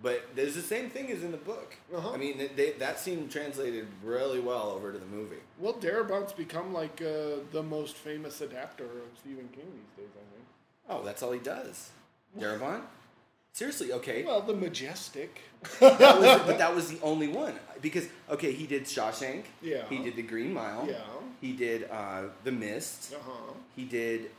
[0.02, 1.76] But there's the same thing as in the book.
[1.96, 2.12] Uh-huh.
[2.12, 5.38] I mean, they, that scene translated really well over to the movie.
[5.58, 10.14] Well, Darabont's become like uh, the most famous adapter of Stephen King these days.
[10.14, 10.46] I think.
[10.90, 11.92] Oh, that's all he does.
[12.38, 12.82] Darabont?
[13.54, 14.24] Seriously, okay.
[14.24, 15.40] Well, the majestic.
[15.80, 19.44] that was, but that was the only one because okay, he did Shawshank.
[19.62, 19.84] Yeah.
[19.90, 20.88] He did The Green Mile.
[20.90, 20.98] Yeah.
[21.40, 23.14] He did uh, The Mist.
[23.14, 23.54] Uh huh.
[23.76, 24.32] He did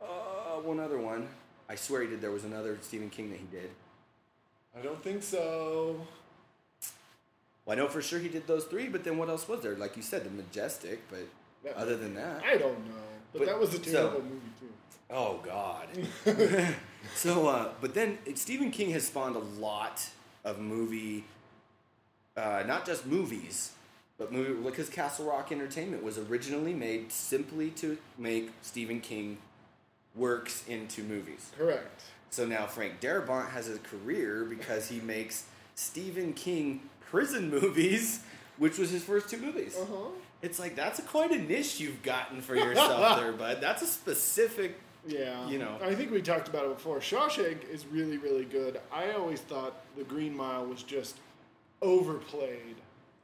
[0.00, 1.28] uh, one other one.
[1.68, 2.20] I swear he did.
[2.22, 3.70] There was another Stephen King that he did.
[4.76, 6.06] I don't think so.
[7.66, 9.74] Well, I know for sure he did those three, but then what else was there?
[9.76, 11.26] Like you said, The Majestic, but
[11.64, 11.72] Yeah.
[11.76, 12.94] other than that, I don't know,
[13.32, 14.72] but, But- that was a so- terrible movie too.
[15.10, 15.88] oh god.
[17.14, 20.08] so, uh, but then Stephen King has spawned a lot
[20.44, 21.24] of movie,
[22.36, 23.72] uh, not just movies,
[24.18, 29.38] but movie because Castle Rock Entertainment was originally made simply to make Stephen King
[30.14, 31.50] works into movies.
[31.56, 32.02] Correct.
[32.30, 35.44] So now Frank Darabont has a career because he makes
[35.74, 38.20] Stephen King prison movies,
[38.58, 39.76] which was his first two movies.
[39.76, 40.08] Uh huh.
[40.42, 43.58] It's like that's a quite a niche you've gotten for yourself there, bud.
[43.60, 44.78] That's a specific.
[45.06, 45.48] Yeah.
[45.48, 45.78] You know.
[45.82, 46.98] I think we talked about it before.
[46.98, 48.80] Shawshank is really, really good.
[48.92, 51.16] I always thought The Green Mile was just
[51.82, 52.76] overplayed.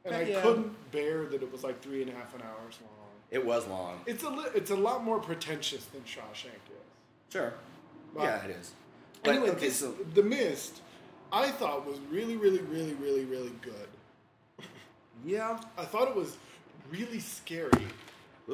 [0.05, 0.41] And I Yeah.
[0.41, 2.91] couldn't bear that it was like three and a half an hours long.
[3.29, 4.01] It was long.
[4.05, 6.85] It's a li- it's a lot more pretentious than Shawshank is.
[7.33, 7.53] Sure.
[8.13, 8.23] Wow.
[8.23, 8.71] Yeah, it is.
[9.23, 10.81] But anyway, okay, this, so The Mist,
[11.31, 14.65] I thought was really, really, really, really, really good.
[15.25, 16.37] yeah, I thought it was
[16.89, 17.87] really scary.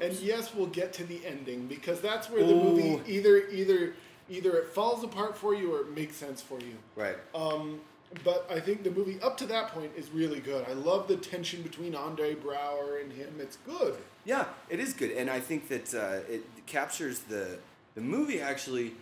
[0.01, 3.93] And yes, we'll get to the ending because that's where the movie either either
[4.29, 6.75] either it falls apart for you or it makes sense for you.
[6.95, 7.17] right.
[7.35, 7.81] Um,
[8.23, 10.65] but I think the movie up to that point is really good.
[10.69, 13.35] I love the tension between Andre Braugher and him.
[13.39, 13.95] It's good.
[14.23, 17.57] Yeah, it is good, and I think that uh, it captures the
[17.95, 18.93] the movie actually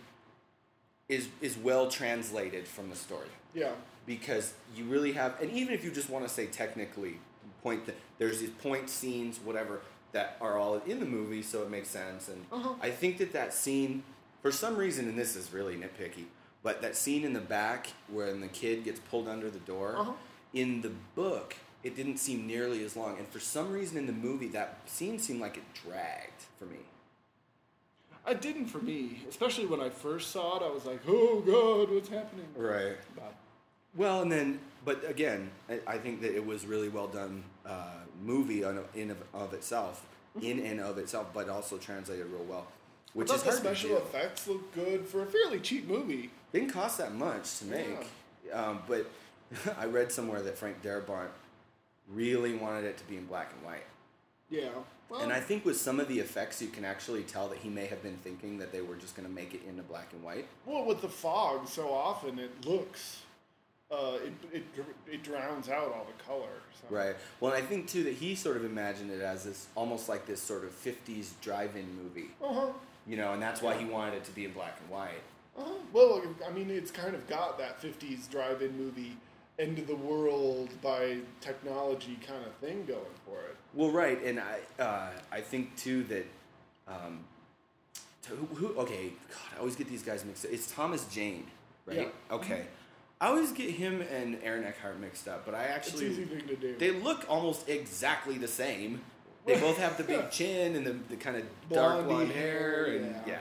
[1.08, 3.28] is is well translated from the story.
[3.54, 3.72] Yeah.
[4.06, 7.18] because you really have, and even if you just want to say technically,
[7.62, 9.82] point that there's these point scenes, whatever,
[10.12, 12.28] that are all in the movie, so it makes sense.
[12.28, 12.74] And Uh-huh.
[12.80, 14.02] I think that that scene,
[14.42, 16.26] for some reason, and this is really nitpicky,
[16.62, 20.12] but that scene in the back when the kid gets pulled under the door, Uh-huh.
[20.52, 24.12] in the book, it didn't seem nearly as long, and for some reason in the
[24.12, 26.78] movie, that scene seemed like it dragged for me.
[28.24, 30.62] It didn't for me, especially when I first saw it.
[30.62, 32.96] I was like, "Oh God, what's happening?" Right.
[33.16, 33.34] But
[33.96, 38.00] Well, and then, but again, I, I think that it was really well done uh,
[38.22, 40.04] movie on, in of, of itself,
[40.40, 42.66] in and of itself, but also translated real well,
[43.14, 43.96] which is the hard to special do.
[43.96, 46.30] effects look good for a fairly cheap movie.
[46.52, 48.06] Didn't cost that much to make,
[48.52, 49.06] um, but
[49.78, 51.28] I read somewhere that Frank Darabont
[52.12, 53.84] really wanted it to be in black and white.
[54.50, 54.68] Yeah.
[55.08, 57.68] Well, And I think with some of the effects, you can actually tell that he
[57.68, 60.22] may have been thinking that they were just going to make it into black and
[60.22, 60.46] white.
[60.66, 63.21] well, with the fog, so often it looks,
[63.92, 64.64] uh, it, it
[65.10, 66.48] it drowns out all the color.
[66.80, 66.94] So.
[66.94, 67.14] Right.
[67.40, 70.40] Well, I think too that he sort of imagined it as this almost like this
[70.40, 72.66] sort of '50s drive-in movie, Uh huh.
[73.06, 75.22] you know, and that's why he wanted it to be in black and white.
[75.58, 75.70] Uh-huh.
[75.92, 79.16] Well, I mean, it's kind of got that '50s drive-in movie,
[79.58, 83.56] end of the world by technology kind of thing going for it.
[83.74, 86.26] Well, right, and I uh, I think too that
[86.88, 87.24] um,
[88.22, 90.52] to who, who okay God I always get these guys mixed up.
[90.52, 91.46] It's Thomas Jane,
[91.84, 92.10] right?
[92.30, 92.34] Yeah.
[92.36, 92.62] Okay.
[93.22, 96.24] I always get him and Aaron Eckhart mixed up, but I It's actually an easy
[96.24, 96.76] thing to do.
[96.76, 99.00] they look almost exactly the same.
[99.46, 102.96] They both have the big chin and the, the kind of dark blonde hair, hair,
[102.96, 103.22] and yeah.
[103.34, 103.38] yeah.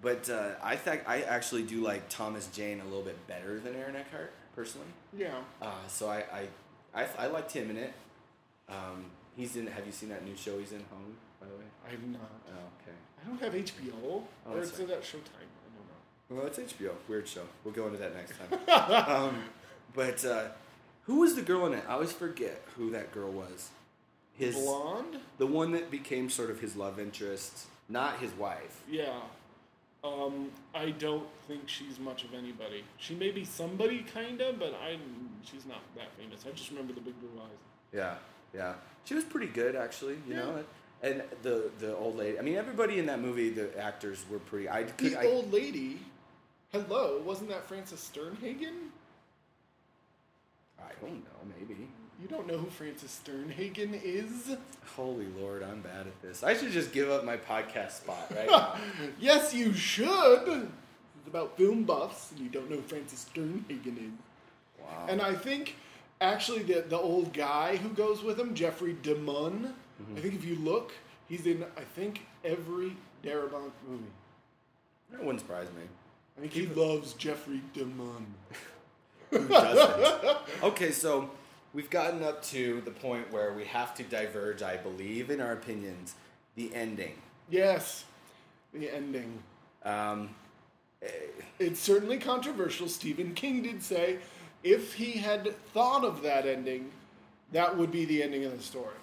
[0.00, 3.76] But uh, I think I actually do like Thomas Jane a little bit better than
[3.76, 4.86] Aaron Eckhart personally.
[5.14, 5.34] yeah.
[5.60, 7.92] Uh, so I, I, I, I liked him in it.
[8.66, 9.66] Um, he's in.
[9.66, 10.84] Have you seen that new show he's in?
[10.90, 11.68] Home, by the way.
[11.90, 12.30] I'm not.
[12.48, 12.96] Oh, okay.
[13.22, 13.92] I don't have HBO.
[14.46, 15.48] Oh, or is it at Showtime?
[16.30, 16.44] I don't know.
[16.44, 16.90] Well, it's HBO.
[17.08, 17.42] Weird show.
[17.64, 19.08] We'll go into that next time.
[19.28, 19.44] um,
[19.94, 20.48] but uh,
[21.04, 21.84] who was the girl in it?
[21.88, 23.70] I always forget who that girl was.
[24.34, 25.16] His Blonde?
[25.38, 28.82] the one that became sort of his love interest, not his wife.
[28.88, 29.18] Yeah.
[30.04, 32.84] Um, I don't think she's much of anybody.
[32.98, 34.96] She may be somebody, kinda, but I
[35.44, 36.44] she's not that famous.
[36.46, 37.48] I just remember the big blue eyes.
[37.92, 38.14] Yeah,
[38.54, 38.74] yeah.
[39.04, 40.36] She was pretty good actually, you Yeah.
[40.36, 40.64] know.
[41.02, 42.38] And the the old lady.
[42.38, 44.68] I mean, everybody in that movie, the actors were pretty.
[44.68, 45.12] I could.
[45.12, 45.98] The I, old lady.
[46.72, 48.90] Hello, wasn't that Frances Sternhagen?
[50.78, 51.54] I don't know.
[51.58, 51.88] Maybe.
[52.20, 54.56] You don't know who Frances Sternhagen is?
[54.96, 56.42] Holy Lord, I'm bad at this.
[56.42, 58.76] I should just give up my podcast spot right now.
[59.18, 60.68] yes, you should.
[61.18, 64.12] It's about film buffs, and you don't know who Frances Sternhagen is.
[64.80, 65.06] Wow.
[65.08, 65.76] And I think
[66.20, 69.72] actually the the old guy who goes with him, Jeffrey DeMunn.
[70.02, 70.16] Mm-hmm.
[70.16, 70.92] I think if you look,
[71.28, 74.04] he's in I think every Darabont movie.
[75.12, 75.82] that wouldn't surprise me.
[76.38, 78.24] I think he loves Jeffrey DeMunn.
[79.30, 80.38] Who doesn't?
[80.62, 81.30] okay, so
[81.74, 85.52] we've gotten up to the point where we have to diverge, I believe, in our
[85.52, 86.14] opinions.
[86.54, 87.14] The ending.
[87.50, 88.04] Yes,
[88.72, 89.38] the ending.
[89.84, 90.30] Um,
[91.58, 92.88] It's certainly controversial.
[92.88, 94.18] Stephen King did say
[94.62, 96.90] if he had thought of that ending,
[97.52, 98.94] that would be the ending of the story.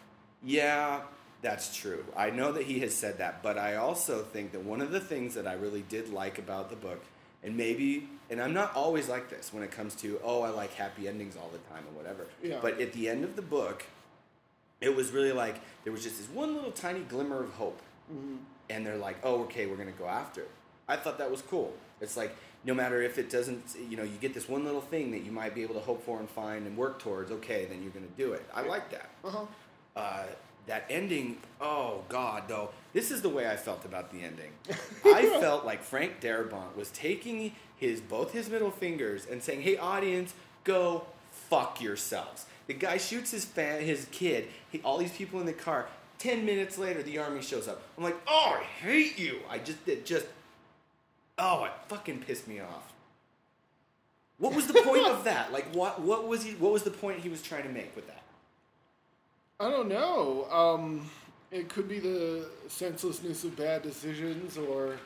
[0.43, 1.01] Yeah,
[1.41, 2.05] that's true.
[2.15, 4.99] I know that he has said that, but I also think that one of the
[4.99, 7.03] things that I really did like about the book,
[7.45, 10.73] and maybe, and I'm not always like this when it comes to, oh, I like
[10.73, 12.25] happy endings all the time or whatever.
[12.43, 12.57] Yeah.
[12.61, 13.85] But at the end of the book,
[14.81, 17.81] it was really like there was just this one little tiny glimmer of hope.
[18.69, 20.51] And they're like, oh, okay, we're to go after it.
[20.87, 21.73] I thought that was cool.
[22.01, 25.11] It's like, no matter if it doesn't, you know, you get this one little thing
[25.11, 27.81] that you might be able to hope for and find and work towards, okay, then
[27.83, 28.43] you're to do it.
[28.53, 29.45] I like that Uh-huh.
[29.95, 30.23] uh,
[30.67, 34.51] that ending, oh God, though, this is the way I felt about the ending.
[35.05, 39.77] I felt like Frank Darabont was taking his both his middle fingers and saying, "Hey,
[39.77, 44.47] audience, go fuck yourselves." The guy shoots his fan, his kid.
[44.71, 45.87] He, all these people in the car.
[46.17, 47.81] Ten minutes later, the army shows up.
[47.97, 50.25] I'm like, "Oh, I hate you!" I just, it just,
[51.37, 52.93] oh, it fucking pissed me off.
[54.37, 55.53] What was the point of that?
[55.53, 56.53] Like, what, what was he?
[56.53, 58.21] What was the point he was trying to make with that?
[59.59, 60.47] I don't know.
[60.51, 61.09] Um,
[61.51, 64.97] it could be the senselessness of bad decisions, or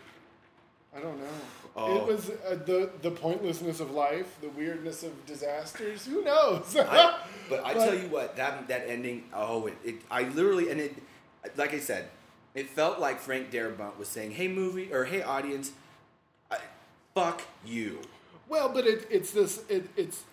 [0.95, 1.28] I don't know.
[1.76, 1.97] Oh.
[1.97, 6.06] It was uh, the the pointlessness of life, the weirdness of disasters.
[6.08, 6.76] Who knows?
[6.76, 10.82] I, but I tell you what, that that ending, oh, it, it, I literally, and
[10.82, 10.95] it,
[11.56, 12.10] like I said,
[12.56, 15.74] it felt like Frank Darabont was saying, "Hey, movie, or hey, audience,
[16.50, 16.58] I,
[17.14, 18.02] fuck you."
[18.47, 19.64] Well, but it, it's this.
[19.70, 20.24] It, it's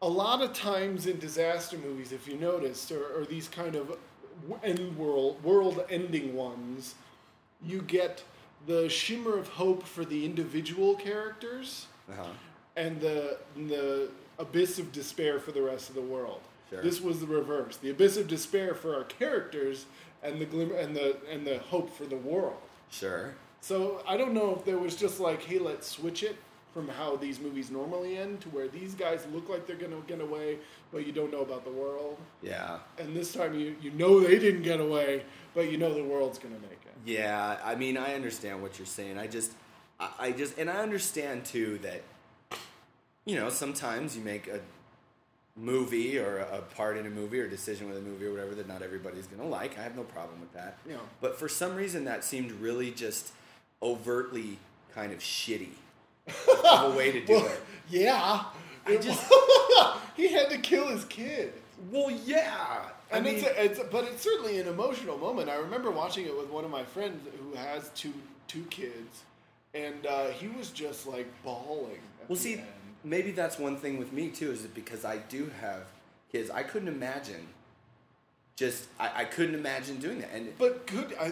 [0.00, 3.96] a lot of times in disaster movies, if you noticed, or, or these kind of
[4.62, 6.94] end world world ending ones,
[7.64, 8.22] you get
[8.66, 12.24] the shimmer of hope for the individual characters Uh-huh.
[12.76, 16.40] and the the abyss of despair for the rest of the world.
[16.70, 16.82] Sure.
[16.82, 17.76] This was the reverse.
[17.78, 19.86] The abyss of despair for our characters
[20.22, 22.56] and the glimmer and the and the hope for the world.
[22.90, 23.34] Sure.
[23.60, 26.36] So I don't know if there was just like, hey, let's switch it
[26.72, 30.20] from how these movies normally end to where these guys look like they're gonna get
[30.20, 30.58] away,
[30.92, 32.18] but you don't know about the world.
[32.42, 32.78] Yeah.
[32.98, 36.38] And this time you, you know they didn't get away, but you know the world's
[36.38, 36.94] gonna make it.
[37.04, 37.58] Yeah.
[37.64, 39.18] I mean, I understand what you're saying.
[39.18, 39.52] I just,
[39.98, 42.02] I, I just, and I understand too that,
[43.24, 44.60] you know, sometimes you make a
[45.56, 48.54] movie or a part in a movie or a decision with a movie or whatever
[48.54, 49.78] that not everybody's gonna like.
[49.78, 50.78] I have no problem with that.
[50.88, 50.96] Yeah.
[51.20, 53.32] But for some reason, that seemed really just
[53.82, 54.58] overtly
[54.94, 55.70] kind of shitty
[56.64, 57.60] of a way to do Well, it.
[57.88, 58.44] yeah.
[58.86, 59.30] I just-
[60.16, 61.52] he had to kill his kid.
[61.90, 62.56] Well, yeah.
[63.12, 65.48] I And mean, it's, a, it's a- but it's certainly an emotional moment.
[65.48, 68.12] I remember watching it with one of my friends who has two
[68.48, 69.22] two kids,
[69.74, 72.00] and uh, he was just like bawling.
[72.28, 72.62] Well, see, end.
[73.04, 75.82] maybe that's one thing with me too, is it because I do have
[76.32, 77.46] kids, I couldn't imagine.
[78.56, 81.30] Just, I, I couldn't imagine doing that, and But could I?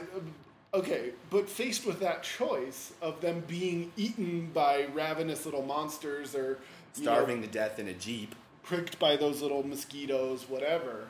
[0.75, 6.59] Okay, but faced with that choice of them being eaten by ravenous little monsters or
[6.97, 8.35] you know, starving to death in a jeep.
[8.63, 11.07] pricked by those little mosquitoes, whatever,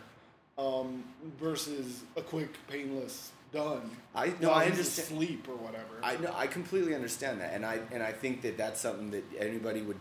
[0.59, 1.03] um,
[1.41, 3.91] versus a quick, painless done.
[4.15, 5.85] I- no, I understand- sleep or whatever.
[6.03, 9.25] I know, I completely understand that, and I and I think that that's something that
[9.39, 9.99] anybody would,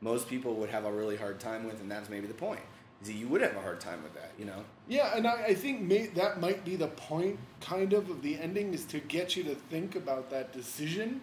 [0.00, 2.60] most people would have a really hard time with, and that's maybe the point.
[3.02, 4.64] Is that you would have a hard time with that, you know?
[4.88, 8.38] Yeah, and I, I think may, that might be the point, kind of, of the
[8.38, 11.20] ending is to get you to think about that decision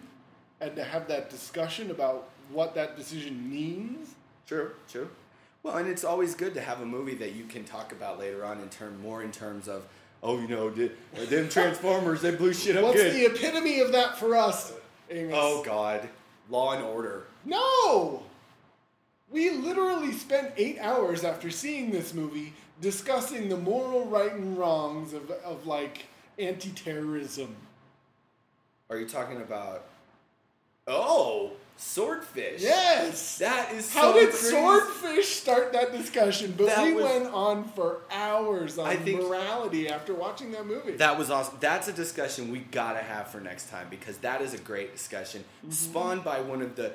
[0.60, 4.14] and to have that discussion about what that decision means.
[4.46, 5.08] True, true.
[5.62, 8.44] Well, and it's always good to have a movie that you can talk about later
[8.44, 9.86] on in term more in terms of,
[10.22, 13.14] oh, you know, did, them Transformers they blew shit up What's good.
[13.14, 14.74] the epitome of that for us,
[15.10, 15.34] Amos?
[15.34, 16.06] oh God,
[16.50, 17.24] Law and Order.
[17.46, 18.23] No!
[19.34, 25.12] We literally spent eight hours after seeing this movie discussing the moral right and wrongs
[25.12, 26.06] of, of like
[26.38, 27.56] anti terrorism.
[28.88, 29.86] Are you talking about?
[30.86, 32.60] Oh, swordfish.
[32.62, 33.38] Yes.
[33.38, 34.50] That is How did crazy.
[34.50, 36.54] Swordfish start that discussion?
[36.56, 40.64] But That we was- went on for hours on I think- morality after watching that
[40.64, 40.92] movie.
[40.92, 41.56] That was awesome.
[41.58, 45.42] That's a discussion we gotta have for next time because that is a great discussion
[45.64, 45.72] Mm-hmm.
[45.72, 46.92] spawned by one of the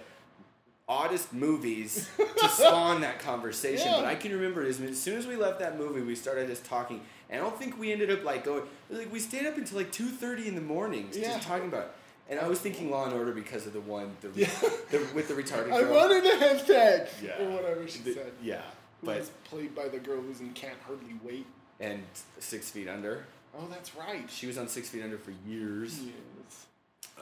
[0.89, 3.87] oddest movies to spawn that conversation.
[3.87, 3.97] Yeah.
[3.97, 6.65] But I can remember as, as soon as we left that movie, we started just
[6.65, 8.63] talking, and I don't think we ended up like going.
[8.89, 11.35] Like we stayed up until like two thirty in the mornings Yeah.
[11.35, 11.83] just talking about.
[11.83, 11.91] it.
[12.31, 14.49] And I was thinking Law and Order because of the one the, Yeah.
[14.91, 15.95] the with the retarded I girl.
[15.95, 17.41] wanted a hashtag Yeah.
[17.43, 18.31] or whatever she The- said.
[18.41, 18.61] Yeah,
[19.01, 21.45] Who but was played by the girl who's in Can't Hardly Wait.
[21.79, 22.03] and
[22.39, 23.25] Six Feet Under.
[23.57, 24.29] Oh, that's right.
[24.29, 25.99] She was on Six Feet Under for years.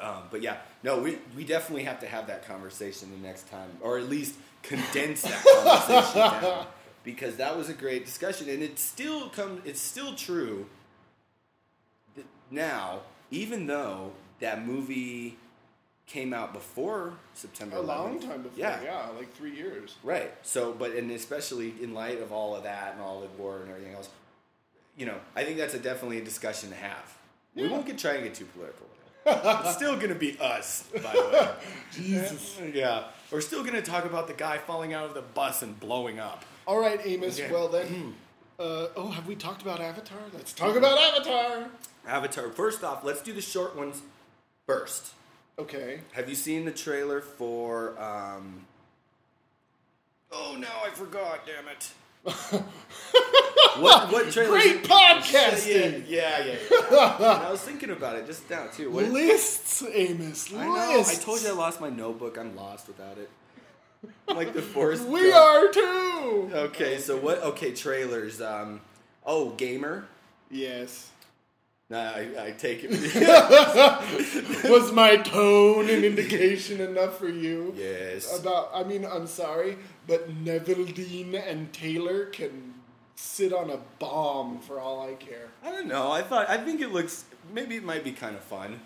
[0.02, 3.70] Um, but yeah, no, we, we definitely have to have that conversation the next time,
[3.82, 5.44] or at least condense that
[5.88, 6.68] conversation down,
[7.04, 10.68] because that was a great discussion, and it still come it's still true.
[12.16, 15.38] that Now, even though that movie
[16.06, 18.58] came out before September, A long time before.
[18.60, 19.08] yeah, Yeah.
[19.18, 19.96] like three years.
[20.04, 20.32] Right.
[20.44, 23.70] So, but and especially in light of all of that and all the war and
[23.70, 24.08] everything else,
[24.96, 27.14] you know, I think that's a definitely a discussion to have.
[27.56, 28.86] We won't get try and get too political.
[29.28, 31.52] It's still going to be us, by the way.
[31.92, 32.60] Jesus.
[32.74, 35.80] Yeah, we're still going to talk about the guy falling out of the bus and
[35.80, 36.46] blowing up.
[36.66, 37.40] All right, Amos.
[37.40, 37.52] Okay.
[37.52, 38.16] Well then.
[38.60, 40.18] Uh, oh, have we talked about Avatar?
[40.34, 41.70] Let's talk about Avatar.
[42.08, 42.50] Avatar.
[42.50, 44.02] First off, let's do the short ones
[44.66, 45.14] first.
[45.60, 46.02] Okay.
[46.14, 48.00] Have you seen the trailer for?
[48.02, 48.66] Um...
[50.32, 51.46] Oh no, I forgot.
[51.46, 51.92] Damn it.
[53.78, 54.50] what what trailer?
[54.50, 56.04] Great podcasting.
[56.08, 56.56] Yeah, yeah.
[56.92, 57.46] yeah.
[57.48, 58.92] I was thinking about it just now too.
[58.92, 60.54] What, Lists, Amos.
[60.54, 61.04] I know.
[61.08, 62.38] I told you I lost my notebook.
[62.38, 63.30] I'm lost without it.
[64.28, 65.06] I'm like the forest.
[65.08, 66.50] We are too.
[66.54, 67.42] Okay, so what?
[67.44, 68.42] Okay, trailers.
[68.42, 68.82] Um.
[69.26, 70.06] Oh, gamer.
[70.50, 71.10] Yes.
[71.90, 72.92] Nah, I, I take it.
[74.70, 77.74] Was my tone an indication enough for you?
[77.78, 78.38] yes.
[78.38, 82.74] About, I mean, I'm sorry, but Neveldine and Taylor can
[83.16, 85.48] sit on a bomb for all I care.
[85.64, 86.12] I don't know.
[86.12, 86.50] I thought.
[86.50, 87.24] I think it looks.
[87.54, 88.82] Maybe it might be kind of fun.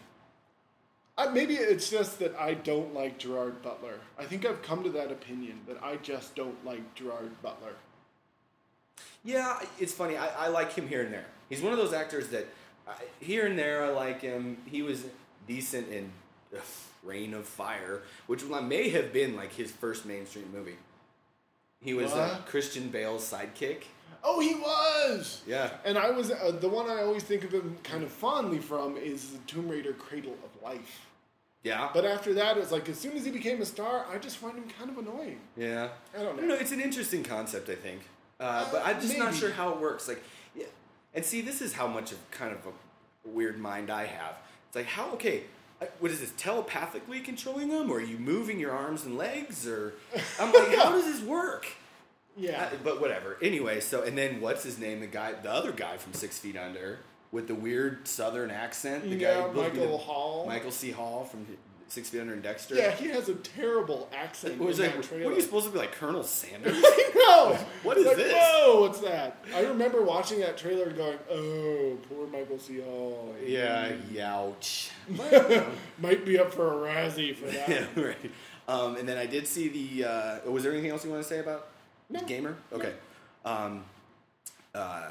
[1.18, 3.99] Uh, maybe it's just that I don't like Gerard Butler.
[4.18, 7.74] I think I've come to that opinion that I just don't like Gerard Butler.
[9.24, 10.18] Yeah, it's funny.
[10.18, 11.26] I, I like him here and there.
[11.49, 12.47] He's one of those actors that
[12.88, 14.58] I, here and there I like him.
[14.66, 15.06] He was
[15.48, 16.12] decent in
[16.56, 16.62] ugh,
[17.04, 20.78] Reign of Fire, which may have been like his first mainstream movie.
[21.82, 23.84] He was uh, Christian Bale's sidekick.
[24.24, 25.42] Oh, he was.
[25.48, 25.72] Yeah.
[25.84, 28.98] And I was uh, the one I always think of him kind of fondly from
[28.98, 31.08] is the Tomb Raider Cradle of Life.
[31.64, 31.90] Yeah.
[31.92, 34.56] But after that, it's like as soon as he became a star, I just find
[34.56, 35.40] him kind of annoying.
[35.58, 35.90] yeah.
[36.18, 36.48] I don't know.
[36.50, 38.02] No, it's an interesting concept, I think.
[38.40, 40.08] Uh, but I'm just not sure how it works.
[40.08, 40.22] Like.
[41.14, 44.36] And see, this is how much of kind of a weird mind I have.
[44.68, 45.43] It's like, how, okay,
[45.82, 47.91] uh, what is this, telepathically controlling them?
[47.91, 49.68] Or are you moving your arms and legs?
[49.68, 49.93] Or,
[50.39, 51.66] I'm like, how does this work?
[52.38, 52.70] Yeah.
[52.72, 53.38] Uh, but whatever.
[53.41, 55.01] Anyway, so, and then what's his name?
[55.01, 56.99] The guy, the other guy from Six Feet Under
[57.34, 59.03] with the weird southern accent.
[59.03, 60.45] The Yeah, guy, who supposed to be Michael the- Hall.
[60.47, 60.91] Michael C.
[60.91, 61.45] Hall from
[61.92, 62.76] Six Feet Under and Dexter.
[62.76, 64.54] yeah, he has a terrible accent.
[64.54, 66.82] It was in like, what are you supposed to be like, Colonel Sanders?
[67.16, 67.58] Know.
[67.84, 68.34] What is like, this?
[68.34, 69.44] Whoa, what's that?
[69.54, 72.80] I remember watching that trailer and going, "Oh, poor Michael C.
[72.80, 73.36] Hall.
[73.46, 74.89] yeah, youch.
[76.00, 78.32] might be up for a Razzie for that." yeah, right.
[78.68, 80.08] Um, and then I did see the.
[80.08, 81.68] Uh, was there anything else you want to say about
[82.10, 82.22] No.
[82.22, 82.56] Gamer?
[82.74, 82.94] Okay.
[83.46, 83.84] Um,
[84.74, 85.10] uh,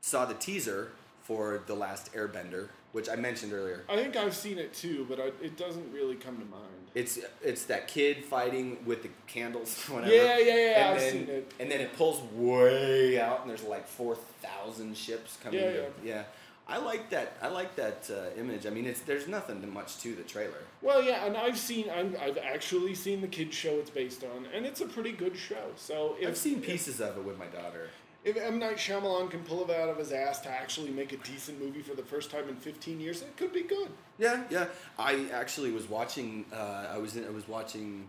[0.00, 0.90] saw the teaser
[1.26, 3.82] for the last Airbender, which I mentioned earlier.
[3.88, 6.62] I think I've seen it too, but I, it doesn't really come to mind.
[6.94, 10.14] It's it's that kid fighting with the candles, whatever.
[10.14, 11.52] Yeah, yeah, yeah, And I've then, seen it.
[11.60, 15.60] And then it pulls way out, and there's like four thousand ships coming.
[15.60, 15.88] Yeah, to- yeah.
[16.04, 16.22] yeah.
[16.68, 17.36] I like that.
[17.40, 18.66] I like that uh, image.
[18.66, 20.62] I mean, it's there's nothing much to the trailer.
[20.82, 24.46] Well, yeah, and I've seen, I'm, I've actually seen the kids show it's based on,
[24.52, 25.70] and it's a pretty good show.
[25.76, 27.90] So if, I've seen pieces of it with my daughter.
[28.26, 31.16] If M Night Shyamalan can pull it out of his ass to actually make a
[31.18, 33.88] decent movie for the first time in 15 years, it could be good.
[34.18, 34.66] Yeah, yeah.
[34.98, 36.44] I actually was watching.
[36.52, 38.08] Uh, I was in, I was watching.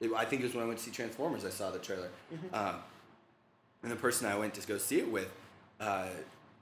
[0.00, 1.46] It, I think it was when I went to see Transformers.
[1.46, 2.10] I saw the trailer,
[2.52, 2.74] uh,
[3.82, 5.30] and the person I went to go see it with
[5.80, 6.08] uh,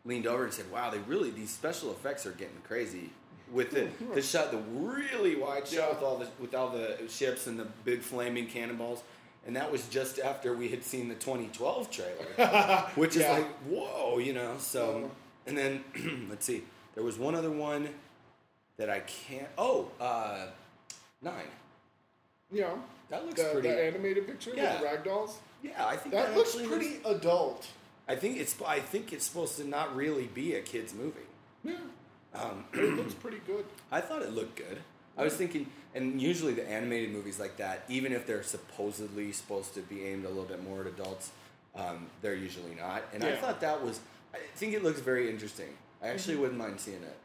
[0.04, 3.10] leaned over and said, "Wow, they really these special effects are getting crazy."
[3.50, 5.88] With the, the shot, the really wide shot Yeah.
[5.88, 9.02] with all the with all the ships and the big flaming cannonballs,
[9.46, 13.32] and that was just after we had seen the 2012 trailer, which is Yeah.
[13.32, 14.54] like whoa, you know.
[14.58, 15.10] So,
[15.46, 15.84] and then
[16.30, 16.64] let's see,
[16.94, 17.88] there was one other one
[18.76, 19.48] that I can't.
[19.56, 20.46] Oh, uh,
[21.22, 21.46] nine.
[22.52, 22.70] Yeah.
[23.08, 23.68] That looks The, pretty.
[23.68, 24.80] the animated picture Yeah.
[24.80, 25.32] with the ragdolls.
[25.62, 27.66] yeah, I think That, that, looks pretty looks- adult.
[28.08, 28.54] I think it's.
[28.66, 31.20] I think it's supposed to not really be a kids movie.
[31.64, 31.74] Yeah.
[32.34, 33.64] Um, it looks pretty good.
[33.90, 34.78] I thought it looked good.
[35.16, 39.74] I was thinking, and usually the animated movies like that, even if they're supposedly supposed
[39.74, 41.30] to be aimed a little bit more at adults,
[41.74, 43.02] um, they're usually not.
[43.14, 44.00] And I thought that was,
[44.34, 45.68] I think it looks very interesting.
[46.02, 46.42] I actually Mm-hmm.
[46.42, 47.16] wouldn't mind seeing it.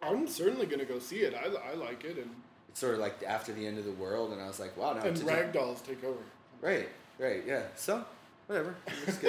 [0.00, 1.34] I'm certainly gonna go see it.
[1.34, 2.30] I, I like it, and
[2.68, 4.92] It's sort of like after the end of the world, and I was like, wow,
[4.94, 6.18] now and to do- ragdolls take over.
[6.60, 7.62] Right, right, yeah.
[7.76, 8.04] So,
[8.52, 8.74] whatever.
[9.06, 9.20] It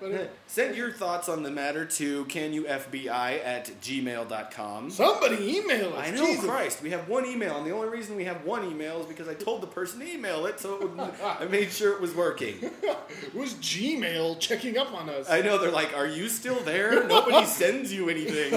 [0.00, 0.12] good.
[0.12, 4.90] Yeah, Send your thoughts on the matter to canyoufbi at gmail.com.
[4.90, 6.08] somebody email us.
[6.08, 6.44] I know, Jesus.
[6.44, 6.82] Christ.
[6.82, 9.34] We have one email, and the only reason we have one email is because I
[9.34, 12.70] told the person to email it, so it would, I made sure it was working.
[13.22, 15.30] It was Gmail checking up on us.
[15.30, 17.06] I know they're like, "Are you still there?
[17.06, 18.52] Nobody sends you anything."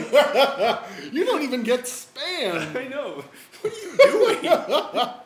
[1.14, 2.76] you don't even get spam.
[2.76, 3.24] I know.
[3.62, 5.20] What are you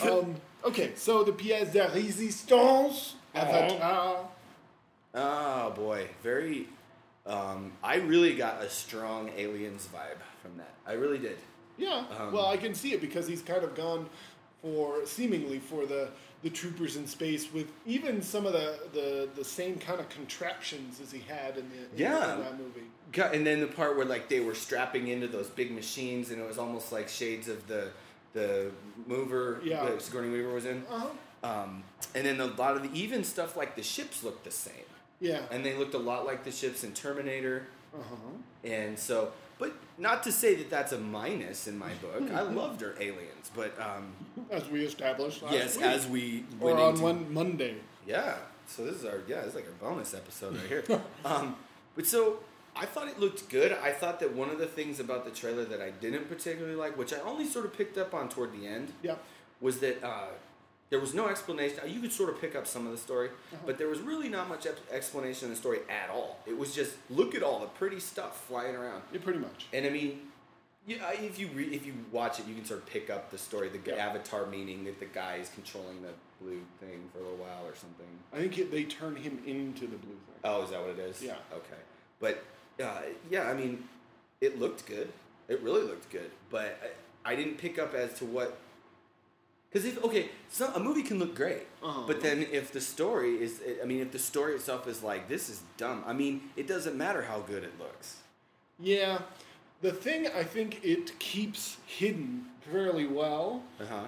[0.00, 0.10] doing?
[0.10, 3.14] um, okay, so the pièce de résistance.
[3.34, 4.28] Avatar.
[5.14, 6.68] Oh boy, very.
[7.26, 10.72] Um, I really got a strong aliens vibe from that.
[10.86, 11.36] I really did.
[11.76, 14.08] Yeah, Um, well, I can see it because he's kind of gone
[14.62, 16.08] for seemingly for the
[16.42, 21.00] the troopers in space with even some of the the, the same kind of contraptions
[21.00, 22.36] as he had in the in Yeah.
[22.36, 22.86] that movie.
[23.36, 26.46] And then the part where like they were strapping into those big machines, and it
[26.46, 27.88] was almost like shades of the
[28.32, 28.70] the
[29.06, 29.84] mover Yeah.
[29.84, 30.84] that Sigourney Weaver was in.
[30.90, 31.08] Uh-huh.
[31.42, 31.82] Um,
[32.14, 34.74] and then a lot of the even stuff like the ships looked the same,
[35.20, 35.40] Yeah.
[35.50, 37.66] and they looked a lot like the ships in Terminator.
[37.94, 38.14] Uh-huh.
[38.68, 42.30] And so, but not to say that that's a minus in my book.
[42.32, 44.12] I loved her aliens, but um,
[44.50, 45.86] As we established last yes, week.
[45.86, 47.76] as we or went on into- one Monday.
[48.06, 48.36] yeah.
[48.66, 50.84] So this is our yeah, this is like a bonus episode right here.
[51.24, 51.56] um,
[51.96, 52.38] but so
[52.76, 53.72] I thought it looked good.
[53.72, 56.96] I thought that one of the things about the trailer that I didn't particularly like,
[56.96, 59.16] which I only sort of picked up on toward the end, Yeah.
[59.60, 60.26] was that uh,
[60.90, 61.78] there was no explanation.
[61.86, 63.30] You could sort of pick up some of the story,
[63.64, 66.38] but there was really not much explanation in the story at all.
[66.46, 69.02] It was just look at all the pretty stuff flying around.
[69.12, 69.66] Yeah, pretty much.
[69.72, 70.20] And I mean,
[70.86, 73.38] yeah, if you re- if you watch it, you can sort of pick up the
[73.38, 74.04] story, the Yeah.
[74.08, 76.08] avatar meaning that the guy is controlling the
[76.40, 78.06] blue thing for a little while or something.
[78.32, 80.40] I think it, they turn him into the blue thing.
[80.42, 81.22] Oh, is that what it is?
[81.22, 81.34] Yeah.
[81.52, 81.80] Okay.
[82.18, 82.42] But
[82.82, 83.84] uh, yeah, I mean,
[84.40, 85.12] it looked good.
[85.48, 86.30] It really looked good.
[86.50, 86.80] But
[87.24, 88.58] I, I didn't pick up as to what.
[89.70, 92.02] Because if okay, so a movie can look great, Uh-huh.
[92.06, 95.48] but then if the story is, I mean, if the story itself is like this
[95.48, 96.02] is dumb.
[96.06, 98.16] I mean, it doesn't matter how good it looks.
[98.80, 99.20] Yeah.
[99.82, 104.04] The thing I think it keeps hidden fairly well Uh huh.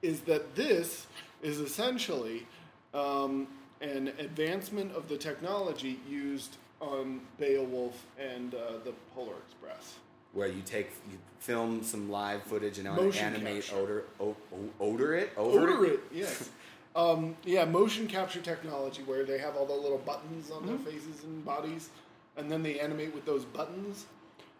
[0.00, 1.06] is that this
[1.42, 2.46] is essentially
[2.94, 3.46] um,
[3.80, 9.94] an advancement of the technology used on Beowulf and uh, the Polar Express.
[10.32, 13.76] Where you take you film some live footage and Motion animate capture.
[13.76, 14.36] odor o,
[14.80, 16.48] odor it over Odor it, yes.
[16.96, 21.24] um, yeah, motion capture technology where they have all the little buttons on their faces
[21.24, 21.90] and bodies,
[22.36, 24.06] and then they animate with those buttons.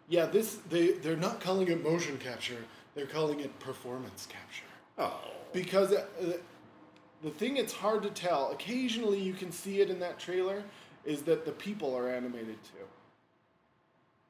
[0.09, 4.65] Yeah, this they they're not calling it motion capture; they're calling it performance capture.
[4.99, 5.21] Oh.
[5.55, 6.05] because uh,
[7.23, 10.63] the thing it's hard to tell occasionally you can see it in that trailer
[11.07, 12.85] is that the people are animated too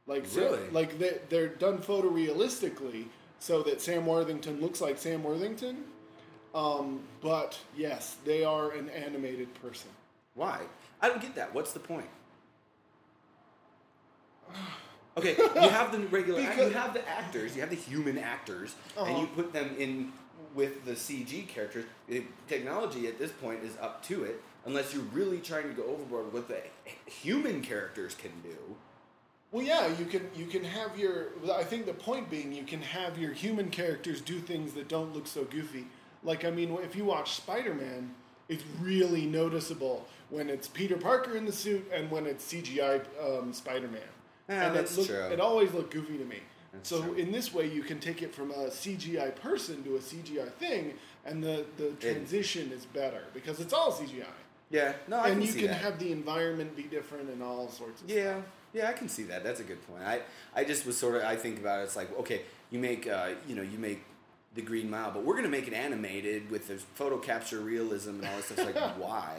[0.06, 0.68] like Really?
[0.70, 3.06] like they, they're done photorealistically
[3.38, 5.84] so that sam worthington looks like sam worthington
[6.54, 9.90] um, but yes they are an animated person
[10.34, 10.60] Why?
[11.00, 11.52] I don't get that.
[11.54, 12.08] What's the point?
[15.14, 18.74] Okay, you have the regular, act- you have the actors, you have the human actors,
[18.96, 19.20] and Uh-huh.
[19.20, 20.10] you put them in
[20.54, 21.84] with the CG characters.
[22.08, 25.82] The technology at this point is up to it, unless you're really trying to go
[25.84, 26.62] overboard with what the
[27.10, 28.56] human characters can do.
[29.52, 31.26] Well, yeah, you can you can have your.
[31.54, 35.14] I think the point being you can have your human characters do things that don't
[35.14, 35.86] look so goofy.
[36.24, 38.14] Like I mean, if you watch Spider Man,
[38.48, 43.52] it's really noticeable when it's Peter Parker in the suit and when it's CGI um,
[43.52, 44.00] Spider Man.
[44.48, 45.16] Yeah, and that's it true.
[45.16, 46.38] It always looked goofy to me.
[46.72, 47.12] That's so true.
[47.14, 50.94] in this way, you can take it from a CGI person to a CGI thing,
[51.26, 54.24] and the the transition is better because it's all CGI.
[54.72, 55.82] Yeah, no, I and can you can that.
[55.82, 58.40] have the environment be different and all sorts of Yeah,
[58.72, 59.44] yeah, I can see that.
[59.44, 60.02] That's a good point.
[60.02, 60.20] I,
[60.56, 61.84] I just was sort of I think about it.
[61.84, 62.40] It's like okay,
[62.70, 64.02] you make uh, you know you make
[64.54, 68.26] the Green Mile, but we're gonna make it animated with the photo capture realism and
[68.26, 68.58] all this stuff.
[68.60, 69.36] It's like why?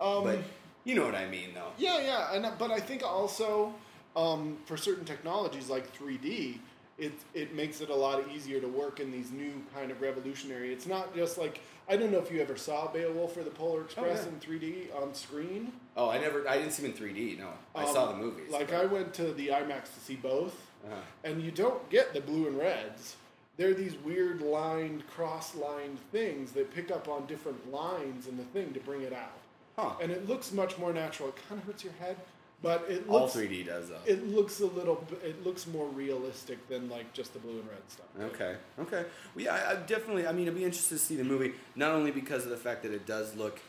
[0.00, 0.38] Um, but
[0.84, 1.70] you know what I mean, though.
[1.78, 3.72] Yeah, yeah, and but I think also
[4.16, 6.58] um, for certain technologies like 3D,
[6.98, 10.72] it it makes it a lot easier to work in these new kind of revolutionary.
[10.72, 13.82] It's not just like I don't know if you ever saw Beowulf or the Polar
[13.82, 14.28] Express yeah.
[14.52, 15.72] in 3D on screen.
[15.96, 17.38] Oh, I never, I didn't see him in 3D.
[17.38, 18.50] No, I Um, saw the movies.
[18.50, 20.54] Like but- I went to the IMAX to see both,
[20.86, 20.94] Uh-huh.
[21.24, 23.16] and you don't get the blue and reds.
[23.56, 28.72] They're these weird lined, cross-lined things that pick up on different lines in the thing
[28.72, 29.38] to bring it out.
[29.76, 29.92] Huh.
[30.00, 31.28] And it looks much more natural.
[31.28, 32.16] It kind of hurts your head,
[32.64, 33.98] but it looks All looks 3D does though.
[34.06, 37.82] it looks a little it looks more realistic than like just the blue and red
[37.88, 38.06] stuff.
[38.32, 38.56] Okay.
[38.80, 39.04] Okay.
[39.34, 40.26] Well, yeah, I, I definitely.
[40.26, 42.82] I mean, I'd be interested to see the movie, not only because of the fact
[42.82, 43.60] that it does look.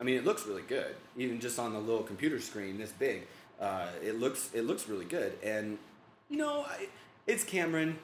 [0.00, 3.26] I mean, it looks really good, even just on the little computer screen this big.
[3.60, 5.78] Uh, it looks it looks really good, and
[6.30, 6.88] you know, I,
[7.26, 7.98] it's Cameron.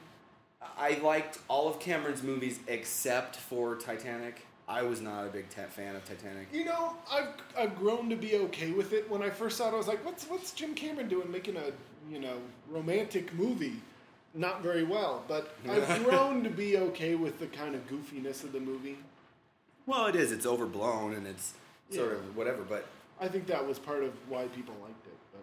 [0.77, 4.45] I liked all of Cameron's movies except for Titanic.
[4.67, 6.47] I was not a big ta- fan of Titanic.
[6.53, 7.27] You know, I've
[7.57, 9.09] I've grown to be okay with it.
[9.09, 11.71] When I first saw it, I was like, "What's what's Jim Cameron doing making a
[12.11, 12.37] you know
[12.69, 13.81] romantic movie?"
[14.33, 18.53] Not very well, but I've grown to be okay with the kind of goofiness of
[18.53, 18.97] the movie.
[19.85, 20.31] Well, it is.
[20.31, 21.53] It's overblown and it's
[21.89, 22.15] sort Yeah.
[22.19, 22.85] of whatever, but
[23.19, 25.39] I think that was part of why people liked it,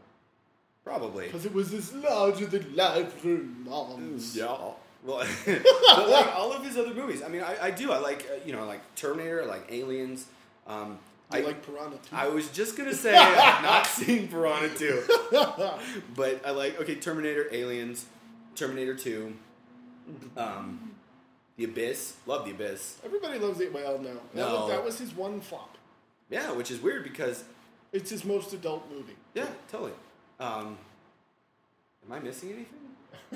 [0.85, 1.27] probably.
[1.27, 4.35] because it was this larger than life for romance.
[4.35, 4.57] Yeah.
[5.05, 7.93] Well, but like all of his other movies, I mean, I, I do.
[7.93, 10.27] I like uh, you know, like Terminator, I like Aliens.
[10.66, 10.99] Um,
[11.31, 12.16] I like Piranha too.
[12.16, 15.03] I was just gonna say I've not seen Piranha 2.
[16.16, 18.07] but I like okay, Terminator, Aliens,
[18.57, 19.35] Terminator 2,
[20.37, 20.93] um,
[21.57, 22.15] The Abyss.
[22.27, 22.99] Love The Abyss.
[23.05, 23.73] Everybody loves it.
[23.73, 24.55] Well, no, that, No.
[24.61, 25.77] Was, that was his one flop.
[26.31, 27.45] Yeah, which is weird because
[27.93, 29.16] It's his most adult movie.
[29.35, 29.93] yeah, totally.
[30.41, 30.79] Um,
[32.07, 32.88] am I missing anything?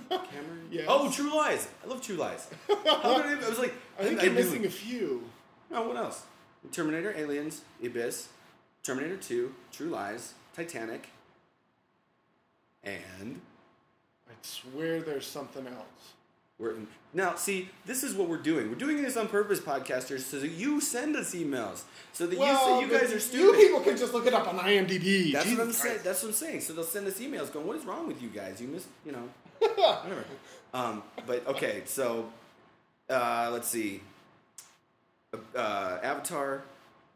[0.08, 0.68] Cameron?
[0.70, 0.84] Yes.
[0.88, 1.68] Oh, True Lies.
[1.84, 2.48] I love True Lies.
[2.68, 5.24] How did I, I was like, I think I you're knew- missing a few.
[5.70, 6.24] No, what else?
[6.70, 8.28] Terminator, Aliens, Abyss,
[8.82, 11.08] Terminator 2, True Lies, Titanic,
[12.84, 13.40] and
[14.28, 16.12] I swear there's something else.
[16.58, 16.86] we're in.
[17.14, 18.68] Now, see, this is what we're doing.
[18.70, 21.82] We're doing this on purpose, podcasters, so that you send us emails,
[22.12, 23.58] so that you say you guys are stupid.
[23.58, 25.32] You people can just look it up on IMDb.
[25.32, 26.00] that's what I'm saying.
[26.04, 26.60] That's what I'm saying.
[26.60, 28.60] So they'll send us emails going, "What is wrong with you guys?
[28.60, 29.28] You miss, you know,
[29.68, 30.24] whatever."
[30.74, 32.28] Um, but okay, so
[33.10, 34.00] uh, let's see.
[35.54, 36.62] Uh, Avatar,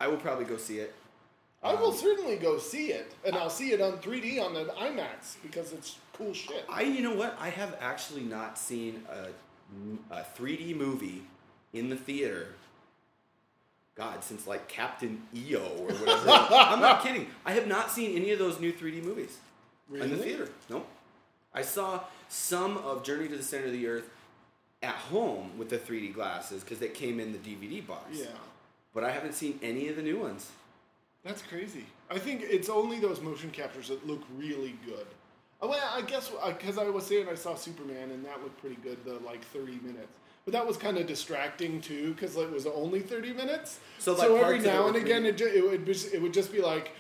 [0.00, 0.94] I will probably go see it.
[1.62, 5.36] I will certainly go see it, and I'll see it on 3D on the IMAX
[5.42, 6.64] because it's cool shit.
[6.70, 7.36] I, you know what?
[7.40, 11.22] I have actually not seen a, a 3D movie
[11.72, 12.48] in the theater.
[13.96, 16.30] God, since like Captain EO or whatever.
[16.54, 17.26] I'm not kidding.
[17.44, 19.38] I have not seen any of those new 3D movies
[19.92, 20.48] in the theater.
[20.68, 20.86] Nope.
[21.56, 24.08] I saw some of Journey to the Center of the Earth
[24.82, 28.04] at home with the 3D glasses because they came in the DVD box.
[28.12, 28.26] Yeah,
[28.94, 30.50] But I haven't seen any of the new ones.
[31.24, 31.86] that's crazy.
[32.10, 35.06] I think it's only those motion captures that look really good.
[35.62, 38.60] Oh, Well, I guess uh, because I was saying I saw Superman and that looked
[38.60, 39.02] pretty good.
[39.04, 40.12] The like 30 minutes.
[40.44, 43.80] But that was kind of distracting too, because it was only thirty minutes.
[43.98, 46.22] So, So, every parts of it now and again, it, ju- it would just, it
[46.22, 46.92] would just be like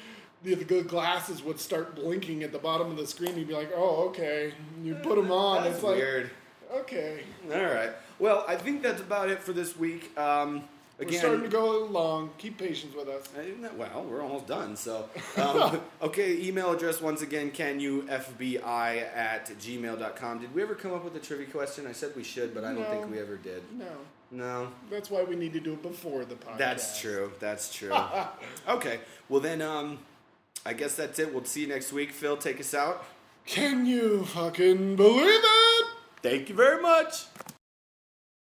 [0.46, 3.36] the, the good glasses would start blinking at the bottom of the screen.
[3.36, 4.52] You'd be like, "Oh, okay."
[4.82, 5.64] You put them on.
[5.64, 6.30] That's it's like, weird.
[6.72, 7.90] okay, All right.
[8.18, 10.16] Well, I think that's about it for this week.
[10.18, 10.62] Um,
[10.98, 12.30] again, we're starting to go along.
[12.38, 13.28] Keep patience with us.
[13.36, 14.76] Uh, Well, we're almost done.
[14.76, 20.38] So, um, okay, email address once again, can you FBI at gmail.com.
[20.40, 21.86] Did we ever come up with a trivia question?
[21.86, 22.90] I said we should, but I don't No.
[22.90, 23.62] think we ever did.
[23.78, 23.86] No,
[24.30, 26.58] No, that's why we need to do it before the podcast.
[26.58, 27.32] that's true.
[27.40, 27.92] That's true.
[28.68, 29.98] okay, well then, um,
[30.66, 31.32] I guess that's it.
[31.32, 32.10] We'll see you next week.
[32.10, 33.04] Phil, take us out.
[33.46, 35.86] Can you fucking believe it?
[36.22, 37.26] Thank you very much.